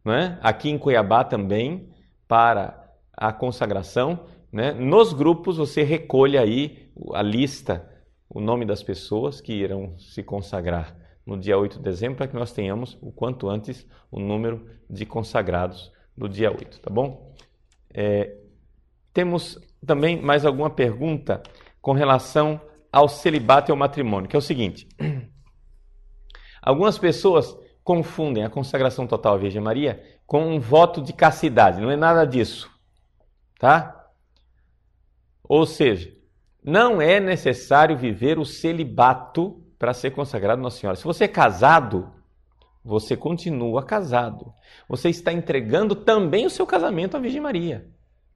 né, 0.05 0.39
aqui 0.43 0.68
em 0.68 0.77
Cuiabá 0.77 1.25
também, 1.25 1.89
para 2.29 2.93
a 3.16 3.33
consagração, 3.33 4.27
né, 4.53 4.72
nos 4.72 5.14
grupos 5.14 5.57
você 5.57 5.83
recolhe 5.83 6.37
aí 6.37 6.91
a 7.14 7.22
lista, 7.22 7.91
o 8.29 8.41
nome 8.41 8.66
das 8.66 8.83
pessoas 8.83 9.41
que 9.41 9.53
irão 9.55 9.99
se 9.99 10.22
consagrar 10.22 10.95
no 11.25 11.39
dia 11.39 11.57
8 11.57 11.79
de 11.79 11.83
dezembro, 11.83 12.18
para 12.18 12.29
que 12.29 12.35
nós 12.35 12.53
tenhamos 12.53 12.99
o 13.01 13.11
quanto 13.11 13.49
antes 13.49 13.87
o 14.11 14.20
número 14.20 14.66
de 14.91 15.07
consagrados 15.07 15.93
no 16.16 16.28
dia 16.28 16.50
8, 16.50 16.80
tá 16.80 16.90
bom? 16.90 17.34
É, 17.92 18.36
temos 19.12 19.58
também 19.86 20.20
mais 20.20 20.44
alguma 20.44 20.70
pergunta 20.70 21.42
com 21.80 21.92
relação 21.92 22.60
ao 22.90 23.08
celibato 23.08 23.70
e 23.70 23.72
ao 23.72 23.76
matrimônio, 23.76 24.28
que 24.28 24.36
é 24.36 24.38
o 24.38 24.42
seguinte: 24.42 24.88
algumas 26.62 26.98
pessoas 26.98 27.56
confundem 27.82 28.44
a 28.44 28.50
consagração 28.50 29.06
total 29.06 29.34
à 29.34 29.38
Virgem 29.38 29.60
Maria 29.60 30.02
com 30.26 30.46
um 30.46 30.58
voto 30.58 31.02
de 31.02 31.12
castidade, 31.12 31.80
não 31.80 31.90
é 31.90 31.96
nada 31.96 32.24
disso, 32.24 32.70
tá? 33.58 34.10
Ou 35.46 35.66
seja, 35.66 36.10
não 36.64 37.00
é 37.00 37.20
necessário 37.20 37.96
viver 37.96 38.38
o 38.38 38.44
celibato 38.44 39.62
para 39.78 39.92
ser 39.92 40.12
consagrado 40.12 40.62
Nossa 40.62 40.78
Senhora. 40.78 40.96
Se 40.96 41.04
você 41.04 41.24
é 41.24 41.28
casado, 41.28 42.10
você 42.85 43.16
continua 43.16 43.82
casado. 43.85 44.53
Você 44.89 45.09
está 45.09 45.32
entregando 45.32 45.95
também 45.95 46.45
o 46.45 46.51
seu 46.51 46.66
casamento 46.66 47.16
à 47.16 47.20
Virgem 47.20 47.41
Maria. 47.41 47.89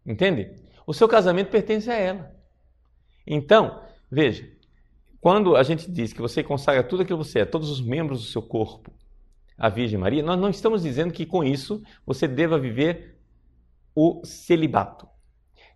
Entende? 0.06 0.54
O 0.86 0.94
seu 0.94 1.06
casamento 1.06 1.50
pertence 1.50 1.90
a 1.90 1.94
ela. 1.94 2.34
Então, 3.26 3.82
veja, 4.10 4.48
quando 5.20 5.54
a 5.54 5.62
gente 5.62 5.90
diz 5.90 6.12
que 6.12 6.22
você 6.22 6.42
consagra 6.42 6.82
tudo 6.82 7.02
aquilo 7.02 7.18
que 7.18 7.28
você 7.28 7.40
é, 7.40 7.44
todos 7.44 7.70
os 7.70 7.80
membros 7.80 8.20
do 8.20 8.26
seu 8.26 8.40
corpo, 8.40 8.90
à 9.58 9.68
Virgem 9.68 9.98
Maria, 9.98 10.22
nós 10.22 10.38
não 10.38 10.48
estamos 10.48 10.82
dizendo 10.82 11.12
que 11.12 11.26
com 11.26 11.42
isso 11.42 11.82
você 12.06 12.28
deva 12.28 12.58
viver 12.58 13.18
o 13.94 14.22
celibato. 14.24 15.08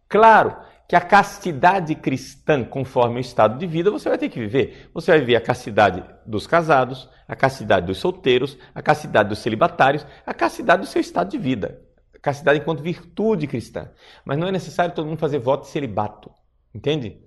Claro 0.09 0.57
que 0.93 0.97
a 0.97 1.01
castidade 1.01 1.95
cristã, 1.95 2.63
conforme 2.63 3.17
o 3.17 3.19
estado 3.19 3.59
de 3.59 3.67
vida, 3.67 3.91
você 3.91 4.11
vai 4.11 4.19
ter 4.19 4.29
que 4.29 4.39
viver. 4.39 4.91
Você 4.93 5.11
vai 5.11 5.21
viver 5.21 5.37
a 5.37 5.41
castidade 5.41 6.05
dos 6.27 6.47
casados, 6.47 7.09
a 7.27 7.35
castidade 7.35 7.87
dos 7.87 7.97
solteiros, 7.97 8.59
a 8.75 8.83
castidade 8.83 9.31
dos 9.31 9.39
celibatários, 9.39 10.07
a 10.27 10.35
castidade 10.35 10.83
do 10.83 10.87
seu 10.87 11.01
estado 11.01 11.31
de 11.31 11.39
vida. 11.39 11.83
A 12.15 12.19
castidade 12.19 12.59
enquanto 12.59 12.83
virtude 12.83 13.47
cristã. 13.47 13.91
Mas 14.23 14.37
não 14.37 14.47
é 14.47 14.53
necessário 14.53 14.95
todo 14.95 15.07
mundo 15.07 15.19
fazer 15.19 15.39
voto 15.39 15.63
de 15.63 15.69
celibato. 15.69 16.31
Entende? 16.75 17.23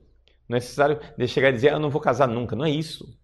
Não 0.48 0.58
é 0.58 0.60
necessário 0.60 1.00
chegar 1.28 1.50
e 1.50 1.54
dizer, 1.54 1.70
ah, 1.70 1.74
eu 1.74 1.80
não 1.80 1.90
vou 1.90 2.00
casar 2.00 2.28
nunca. 2.28 2.56
Não 2.56 2.66
é 2.66 2.70
isso. 2.70 3.18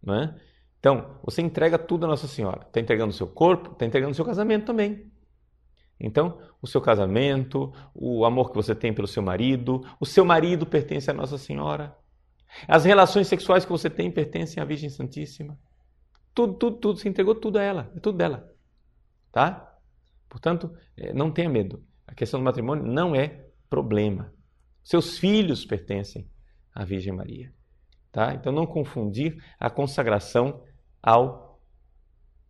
Não 0.00 0.14
é? 0.14 0.36
Então, 0.78 1.18
você 1.24 1.42
entrega 1.42 1.76
tudo 1.76 2.04
a 2.04 2.08
Nossa 2.08 2.28
Senhora. 2.28 2.62
Está 2.64 2.78
entregando 2.78 3.10
o 3.10 3.16
seu 3.16 3.26
corpo, 3.26 3.72
está 3.72 3.84
entregando 3.84 4.12
o 4.12 4.14
seu 4.14 4.24
casamento 4.24 4.66
também. 4.66 5.10
Então, 6.00 6.40
o 6.62 6.66
seu 6.66 6.80
casamento, 6.80 7.72
o 7.94 8.24
amor 8.24 8.50
que 8.50 8.56
você 8.56 8.74
tem 8.74 8.92
pelo 8.92 9.08
seu 9.08 9.22
marido, 9.22 9.84
o 9.98 10.06
seu 10.06 10.24
marido 10.24 10.64
pertence 10.64 11.10
a 11.10 11.14
Nossa 11.14 11.36
Senhora. 11.36 11.96
As 12.66 12.84
relações 12.84 13.26
sexuais 13.26 13.64
que 13.64 13.70
você 13.70 13.90
tem 13.90 14.10
pertencem 14.10 14.62
à 14.62 14.66
Virgem 14.66 14.88
Santíssima. 14.88 15.58
Tudo, 16.34 16.54
tudo, 16.54 16.76
tudo, 16.76 16.98
se 16.98 17.08
entregou 17.08 17.34
tudo 17.34 17.58
a 17.58 17.62
ela, 17.62 17.90
é 17.96 18.00
tudo 18.00 18.16
dela. 18.16 18.48
Tá? 19.32 19.76
Portanto, 20.28 20.72
é, 20.96 21.12
não 21.12 21.32
tenha 21.32 21.48
medo. 21.48 21.84
A 22.06 22.14
questão 22.14 22.38
do 22.38 22.44
matrimônio 22.44 22.84
não 22.84 23.14
é 23.14 23.46
problema. 23.68 24.32
Seus 24.84 25.18
filhos 25.18 25.66
pertencem 25.66 26.30
à 26.72 26.84
Virgem 26.84 27.12
Maria. 27.12 27.52
Tá? 28.12 28.34
Então, 28.34 28.52
não 28.52 28.66
confundir 28.66 29.42
a 29.58 29.68
consagração 29.68 30.62
ao, 31.02 31.60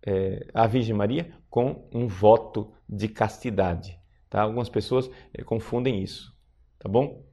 é, 0.07 0.47
à 0.53 0.67
Virgem 0.67 0.95
Maria 0.95 1.35
com 1.49 1.89
um 1.93 2.07
voto 2.07 2.73
de 2.89 3.09
castidade. 3.09 3.99
Tá? 4.31 4.43
Algumas 4.43 4.69
pessoas 4.69 5.11
é, 5.35 5.43
confundem 5.43 6.03
isso. 6.03 6.35
Tá 6.79 6.89
bom? 6.89 7.25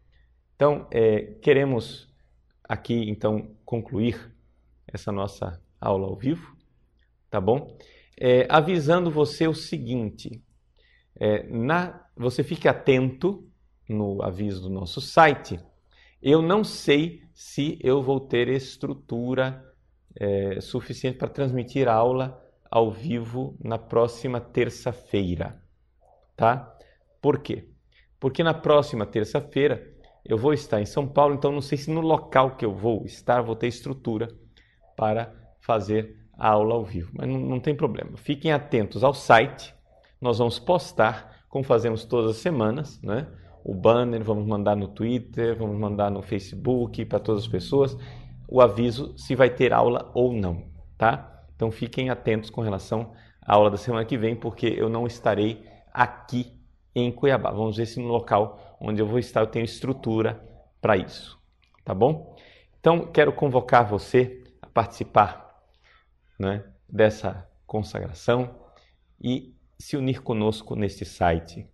Então, 0.55 0.87
é, 0.91 1.21
queremos 1.41 2.07
aqui, 2.63 3.09
então, 3.09 3.55
concluir 3.63 4.33
essa 4.87 5.11
nossa 5.11 5.61
aula 5.79 6.07
ao 6.07 6.15
vivo, 6.15 6.55
tá 7.29 7.39
bom? 7.39 7.77
É, 8.17 8.47
avisando 8.49 9.11
você 9.11 9.47
o 9.47 9.53
seguinte: 9.53 10.41
na, 11.49 12.07
você 12.15 12.43
fique 12.43 12.67
atento 12.67 13.47
no 13.87 14.21
aviso 14.23 14.61
do 14.61 14.69
nosso 14.69 15.01
site. 15.01 15.59
Eu 16.21 16.41
não 16.41 16.63
sei 16.63 17.21
se 17.33 17.77
eu 17.83 18.01
vou 18.01 18.19
ter 18.19 18.47
estrutura 18.47 19.63
suficiente 20.61 21.17
para 21.17 21.27
transmitir 21.27 21.89
a 21.89 21.93
aula 21.93 22.44
ao 22.75 22.91
vivo 22.91 23.55
na 23.63 23.77
próxima 23.77 24.41
terça-feira, 24.41 25.63
tá? 26.35 26.75
Por 27.21 27.39
quê? 27.39 27.69
Porque 28.19 28.43
na 28.43 28.53
próxima 28.53 29.05
terça-feira 29.05 29.95
eu 30.25 30.37
vou 30.37 30.51
estar 30.51 30.81
em 30.81 30.85
São 30.85 31.07
Paulo, 31.07 31.35
então 31.35 31.53
não 31.53 31.61
sei 31.61 31.77
se 31.77 31.89
no 31.89 32.01
local 32.01 32.57
que 32.57 32.65
eu 32.65 32.73
vou 32.73 33.05
estar 33.05 33.41
vou 33.41 33.55
ter 33.55 33.67
estrutura 33.67 34.27
para 34.93 35.33
fazer 35.61 36.17
a 36.37 36.49
aula 36.49 36.73
ao 36.73 36.83
vivo. 36.83 37.11
Mas 37.13 37.29
não, 37.29 37.39
não 37.39 37.61
tem 37.61 37.73
problema. 37.73 38.17
Fiquem 38.17 38.51
atentos 38.51 39.05
ao 39.05 39.13
site. 39.13 39.73
Nós 40.19 40.39
vamos 40.39 40.59
postar, 40.59 41.45
como 41.47 41.63
fazemos 41.63 42.03
todas 42.03 42.31
as 42.31 42.37
semanas, 42.41 43.01
né? 43.01 43.25
O 43.63 43.73
banner, 43.73 44.21
vamos 44.21 44.45
mandar 44.45 44.75
no 44.75 44.89
Twitter, 44.89 45.57
vamos 45.57 45.79
mandar 45.79 46.11
no 46.11 46.21
Facebook 46.21 47.05
para 47.05 47.19
todas 47.19 47.43
as 47.43 47.47
pessoas 47.47 47.97
o 48.49 48.61
aviso 48.61 49.17
se 49.17 49.33
vai 49.33 49.49
ter 49.49 49.71
aula 49.71 50.11
ou 50.13 50.33
não, 50.33 50.65
tá? 50.97 51.34
Então 51.55 51.71
fiquem 51.71 52.09
atentos 52.09 52.49
com 52.49 52.61
relação 52.61 53.13
à 53.41 53.53
aula 53.53 53.71
da 53.71 53.77
semana 53.77 54.05
que 54.05 54.17
vem, 54.17 54.35
porque 54.35 54.67
eu 54.67 54.89
não 54.89 55.07
estarei 55.07 55.65
aqui 55.93 56.59
em 56.93 57.11
Cuiabá. 57.11 57.51
Vamos 57.51 57.77
ver 57.77 57.85
se 57.85 57.99
no 57.99 58.07
local 58.07 58.77
onde 58.79 59.01
eu 59.01 59.07
vou 59.07 59.19
estar 59.19 59.41
eu 59.41 59.47
tenho 59.47 59.65
estrutura 59.65 60.41
para 60.81 60.97
isso, 60.97 61.39
tá 61.83 61.93
bom? 61.93 62.35
Então 62.79 63.11
quero 63.11 63.33
convocar 63.33 63.87
você 63.87 64.43
a 64.61 64.67
participar 64.67 65.63
né, 66.37 66.63
dessa 66.87 67.49
consagração 67.65 68.55
e 69.21 69.55
se 69.79 69.97
unir 69.97 70.21
conosco 70.21 70.75
neste 70.75 71.03
site. 71.05 71.67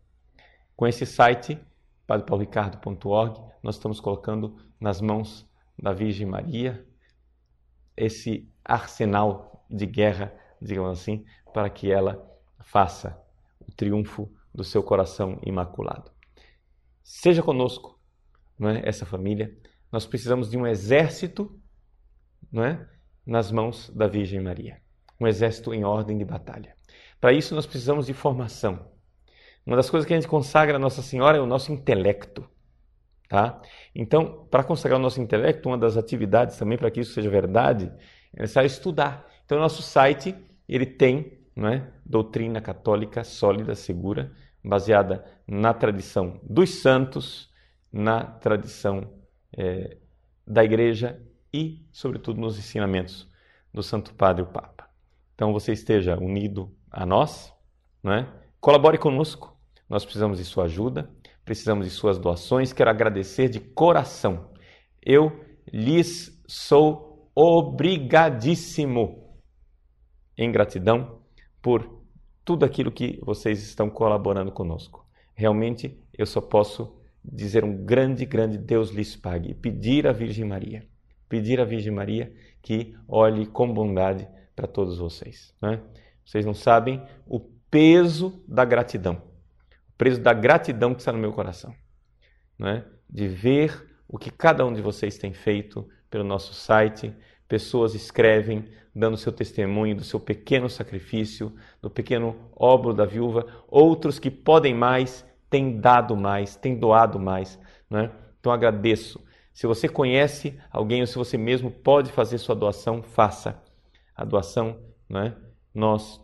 Com 0.75 0.87
esse 0.87 1.05
site, 1.05 1.59
padrepaulricardo.org, 2.07 3.39
nós 3.61 3.75
estamos 3.75 3.99
colocando 3.99 4.57
nas 4.79 5.01
mãos 5.01 5.47
da 5.77 5.91
Virgem 5.91 6.25
Maria 6.25 6.85
esse 7.95 8.49
arsenal 8.63 9.50
de 9.71 9.85
guerra, 9.85 10.33
digamos 10.61 10.99
assim, 10.99 11.25
para 11.53 11.69
que 11.69 11.91
ela 11.91 12.23
faça 12.59 13.19
o 13.59 13.71
triunfo 13.71 14.31
do 14.53 14.63
seu 14.63 14.83
coração 14.83 15.39
imaculado. 15.45 16.11
Seja 17.03 17.41
conosco, 17.41 17.99
não 18.57 18.69
é? 18.69 18.81
essa 18.87 19.05
família. 19.05 19.57
Nós 19.91 20.05
precisamos 20.05 20.49
de 20.49 20.57
um 20.57 20.67
exército, 20.67 21.59
não 22.51 22.63
é? 22.63 22.87
nas 23.25 23.51
mãos 23.51 23.89
da 23.89 24.07
Virgem 24.07 24.39
Maria. 24.39 24.81
Um 25.19 25.27
exército 25.27 25.73
em 25.73 25.83
ordem 25.83 26.17
de 26.17 26.25
batalha. 26.25 26.75
Para 27.19 27.33
isso, 27.33 27.53
nós 27.53 27.65
precisamos 27.65 28.07
de 28.07 28.13
formação. 28.13 28.91
Uma 29.65 29.75
das 29.75 29.89
coisas 29.89 30.07
que 30.07 30.13
a 30.13 30.19
gente 30.19 30.27
consagra 30.27 30.77
a 30.77 30.79
Nossa 30.79 31.01
Senhora 31.01 31.37
é 31.37 31.41
o 31.41 31.45
nosso 31.45 31.71
intelecto. 31.71 32.49
Tá? 33.29 33.61
Então, 33.95 34.45
para 34.49 34.63
consagrar 34.63 34.99
o 34.99 35.01
nosso 35.01 35.21
intelecto, 35.21 35.69
uma 35.69 35.77
das 35.77 35.95
atividades 35.95 36.57
também 36.57 36.77
para 36.77 36.91
que 36.91 36.99
isso 36.99 37.13
seja 37.13 37.29
verdade 37.29 37.91
é 38.33 38.41
necessário 38.41 38.67
estudar. 38.67 39.25
Então, 39.51 39.59
nosso 39.59 39.81
site 39.81 40.33
ele 40.65 40.85
tem 40.85 41.37
não 41.53 41.67
é, 41.67 41.91
doutrina 42.05 42.61
católica 42.61 43.21
sólida, 43.21 43.75
segura, 43.75 44.31
baseada 44.63 45.25
na 45.45 45.73
tradição 45.73 46.39
dos 46.41 46.75
santos, 46.75 47.49
na 47.91 48.23
tradição 48.23 49.13
é, 49.51 49.97
da 50.47 50.63
Igreja 50.63 51.21
e, 51.53 51.85
sobretudo, 51.91 52.39
nos 52.39 52.57
ensinamentos 52.57 53.29
do 53.73 53.83
Santo 53.83 54.13
Padre 54.13 54.43
o 54.43 54.45
Papa. 54.45 54.87
Então 55.35 55.51
você 55.51 55.73
esteja 55.73 56.17
unido 56.17 56.73
a 56.89 57.05
nós, 57.05 57.53
não 58.01 58.13
é? 58.13 58.33
colabore 58.61 58.97
conosco, 58.97 59.59
nós 59.89 60.05
precisamos 60.05 60.37
de 60.37 60.45
sua 60.45 60.63
ajuda, 60.63 61.11
precisamos 61.43 61.85
de 61.85 61.91
suas 61.91 62.17
doações. 62.17 62.71
Quero 62.71 62.89
agradecer 62.89 63.49
de 63.49 63.59
coração. 63.59 64.53
Eu 65.05 65.43
lhes 65.73 66.41
sou 66.47 67.29
obrigadíssimo 67.35 69.20
em 70.43 70.51
gratidão 70.51 71.19
por 71.61 72.01
tudo 72.43 72.65
aquilo 72.65 72.91
que 72.91 73.19
vocês 73.23 73.61
estão 73.61 73.89
colaborando 73.89 74.51
conosco. 74.51 75.05
Realmente 75.35 75.97
eu 76.17 76.25
só 76.25 76.41
posso 76.41 76.97
dizer 77.23 77.63
um 77.63 77.85
grande, 77.85 78.25
grande 78.25 78.57
Deus 78.57 78.89
lhes 78.89 79.15
pague 79.15 79.53
pedir 79.53 80.07
à 80.07 80.11
Virgem 80.11 80.45
Maria, 80.45 80.85
pedir 81.29 81.61
à 81.61 81.63
Virgem 81.63 81.93
Maria 81.93 82.33
que 82.61 82.95
olhe 83.07 83.45
com 83.45 83.71
bondade 83.71 84.27
para 84.55 84.67
todos 84.67 84.97
vocês. 84.97 85.53
Né? 85.61 85.79
Vocês 86.25 86.45
não 86.45 86.53
sabem 86.53 87.01
o 87.27 87.39
peso 87.39 88.43
da 88.47 88.65
gratidão, 88.65 89.13
o 89.15 89.93
peso 89.97 90.19
da 90.19 90.33
gratidão 90.33 90.93
que 90.93 91.01
está 91.01 91.11
no 91.11 91.19
meu 91.19 91.31
coração, 91.31 91.73
né? 92.57 92.83
de 93.09 93.27
ver 93.27 93.87
o 94.07 94.17
que 94.17 94.31
cada 94.31 94.65
um 94.65 94.73
de 94.73 94.81
vocês 94.81 95.17
tem 95.17 95.33
feito 95.33 95.87
pelo 96.09 96.23
nosso 96.23 96.53
site. 96.53 97.15
Pessoas 97.51 97.93
escrevem, 97.93 98.63
dando 98.95 99.17
seu 99.17 99.29
testemunho 99.29 99.93
do 99.93 100.05
seu 100.05 100.21
pequeno 100.21 100.69
sacrifício, 100.69 101.53
do 101.81 101.89
pequeno 101.89 102.33
óbolo 102.55 102.93
da 102.93 103.03
viúva. 103.03 103.45
Outros 103.67 104.17
que 104.17 104.31
podem 104.31 104.73
mais 104.73 105.25
têm 105.49 105.77
dado 105.77 106.15
mais, 106.15 106.55
têm 106.55 106.79
doado 106.79 107.19
mais. 107.19 107.59
Né? 107.89 108.09
Então 108.39 108.53
agradeço. 108.53 109.19
Se 109.53 109.67
você 109.67 109.89
conhece 109.89 110.57
alguém 110.71 111.01
ou 111.01 111.07
se 111.07 111.17
você 111.17 111.37
mesmo 111.37 111.69
pode 111.69 112.09
fazer 112.09 112.37
sua 112.37 112.55
doação, 112.55 113.03
faça. 113.03 113.61
A 114.15 114.23
doação, 114.23 114.79
né? 115.09 115.35
nós 115.75 116.21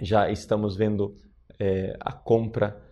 já 0.00 0.30
estamos 0.30 0.74
vendo 0.74 1.14
é, 1.58 1.94
a 2.00 2.12
compra 2.12 2.82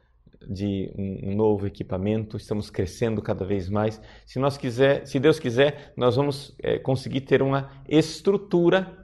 de 0.48 0.92
um 0.96 1.34
novo 1.34 1.66
equipamento, 1.66 2.36
estamos 2.36 2.70
crescendo 2.70 3.22
cada 3.22 3.44
vez 3.44 3.68
mais. 3.68 4.00
Se 4.26 4.38
nós 4.38 4.56
quiser, 4.56 5.06
se 5.06 5.18
Deus 5.18 5.38
quiser, 5.38 5.92
nós 5.96 6.16
vamos 6.16 6.54
é, 6.62 6.78
conseguir 6.78 7.22
ter 7.22 7.42
uma 7.42 7.70
estrutura 7.88 8.98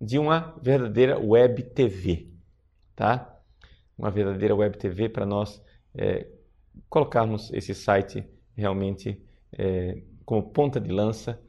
de 0.00 0.18
uma 0.18 0.54
verdadeira 0.62 1.18
web 1.18 1.62
TV, 1.62 2.28
tá? 2.96 3.38
Uma 3.98 4.10
verdadeira 4.10 4.54
web 4.54 4.78
TV 4.78 5.08
para 5.08 5.26
nós 5.26 5.62
é, 5.94 6.26
colocarmos 6.88 7.52
esse 7.52 7.74
site 7.74 8.24
realmente 8.56 9.20
é, 9.52 10.02
como 10.24 10.50
ponta 10.50 10.80
de 10.80 10.90
lança 10.90 11.40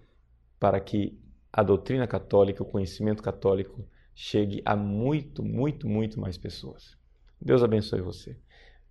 para 0.60 0.80
que 0.80 1.20
a 1.52 1.64
doutrina 1.64 2.08
católica, 2.08 2.64
o 2.64 2.66
conhecimento 2.66 3.22
católico 3.22 3.86
chegue 4.14 4.62
a 4.66 4.76
muito, 4.76 5.44
muito, 5.44 5.88
muito 5.88 6.20
mais 6.20 6.38
pessoas. 6.38 6.98
Deus 7.42 7.64
abençoe 7.64 8.02
você. 8.02 8.38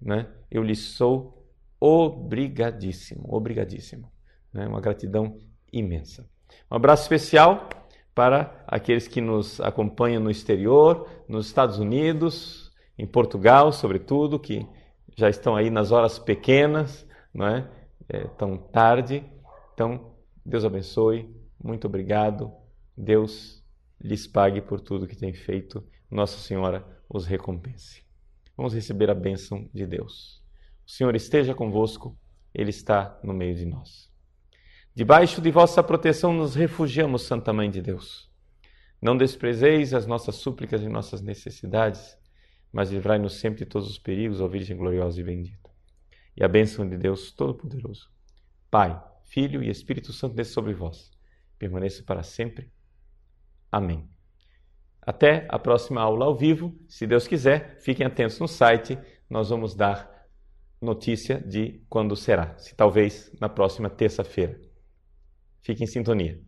Né? 0.01 0.27
Eu 0.51 0.63
lhe 0.63 0.75
sou 0.75 1.47
obrigadíssimo, 1.79 3.25
obrigadíssimo. 3.29 4.11
Né? 4.53 4.67
Uma 4.67 4.81
gratidão 4.81 5.39
imensa. 5.73 6.29
Um 6.71 6.77
abraço 6.77 7.03
especial 7.03 7.69
para 8.15 8.65
aqueles 8.67 9.07
que 9.07 9.21
nos 9.21 9.61
acompanham 9.61 10.23
no 10.23 10.31
exterior, 10.31 11.09
nos 11.29 11.47
Estados 11.47 11.79
Unidos, 11.79 12.71
em 12.99 13.07
Portugal, 13.07 13.73
sobretudo, 13.73 14.39
que 14.39 14.67
já 15.17 15.29
estão 15.29 15.57
aí 15.57 15.71
nas 15.71 15.91
horas 15.91 16.19
pequenas, 16.19 17.07
não 17.33 17.47
é? 17.47 17.71
é 18.09 18.25
tão 18.27 18.59
tarde. 18.59 19.25
Então, 19.73 20.15
Deus 20.45 20.65
abençoe, 20.65 21.35
muito 21.63 21.87
obrigado. 21.87 22.53
Deus 22.97 23.65
lhes 24.01 24.27
pague 24.27 24.61
por 24.61 24.81
tudo 24.81 25.07
que 25.07 25.17
tem 25.17 25.33
feito. 25.33 25.83
Nossa 26.11 26.39
Senhora 26.39 26.85
os 27.09 27.27
recompense. 27.27 28.05
Vamos 28.61 28.75
receber 28.75 29.09
a 29.09 29.15
bênção 29.15 29.71
de 29.73 29.87
Deus. 29.87 30.43
O 30.87 30.91
Senhor 30.91 31.17
esteja 31.17 31.55
convosco, 31.55 32.15
Ele 32.53 32.69
está 32.69 33.19
no 33.25 33.33
meio 33.33 33.55
de 33.55 33.65
nós. 33.65 34.13
Debaixo 34.95 35.41
de 35.41 35.51
vossa 35.51 35.83
proteção 35.83 36.35
nos 36.35 36.55
refugiamos, 36.55 37.23
Santa 37.23 37.55
Mãe 37.55 37.71
de 37.71 37.81
Deus. 37.81 38.31
Não 39.01 39.17
desprezeis 39.17 39.95
as 39.95 40.07
nossas 40.07 40.35
súplicas 40.35 40.83
e 40.83 40.89
nossas 40.89 41.23
necessidades 41.23 42.21
mas 42.73 42.91
livrai-nos 42.91 43.41
sempre 43.41 43.65
de 43.65 43.67
todos 43.67 43.89
os 43.89 43.99
perigos, 43.99 44.41
ó 44.41 44.47
Virgem 44.47 44.77
gloriosa 44.77 45.21
e 45.21 45.25
bendita. 45.25 45.71
E 46.37 46.45
a 46.45 46.49
bênção 46.49 46.89
de 46.89 46.97
Deus 46.97 47.33
Todo-Poderoso, 47.33 48.11
Pai, 48.71 49.03
Filho 49.25 49.63
e 49.63 49.71
Espírito 49.71 50.13
Santo 50.13 50.35
desça 50.35 50.53
sobre 50.53 50.73
vós, 50.73 51.11
permaneça 51.59 52.03
para 52.03 52.23
sempre. 52.23 52.71
Amém. 53.73 54.09
Até 55.03 55.47
a 55.49 55.59
próxima 55.59 56.01
aula 56.01 56.27
ao 56.27 56.37
vivo. 56.37 56.75
Se 56.89 57.07
Deus 57.07 57.27
quiser, 57.27 57.79
fiquem 57.81 58.07
atentos 58.07 58.39
no 58.39 58.47
site, 58.49 58.99
nós 59.29 59.51
vamos 59.51 59.75
dar 59.75 60.11
notícia 60.81 61.41
de 61.41 61.83
quando 61.89 62.17
será, 62.17 62.57
se 62.59 62.75
talvez 62.75 63.31
na 63.41 63.49
próxima 63.49 63.91
terça-feira. 63.91 64.61
Fique 65.63 65.85
em 65.85 65.87
sintonia. 65.87 66.41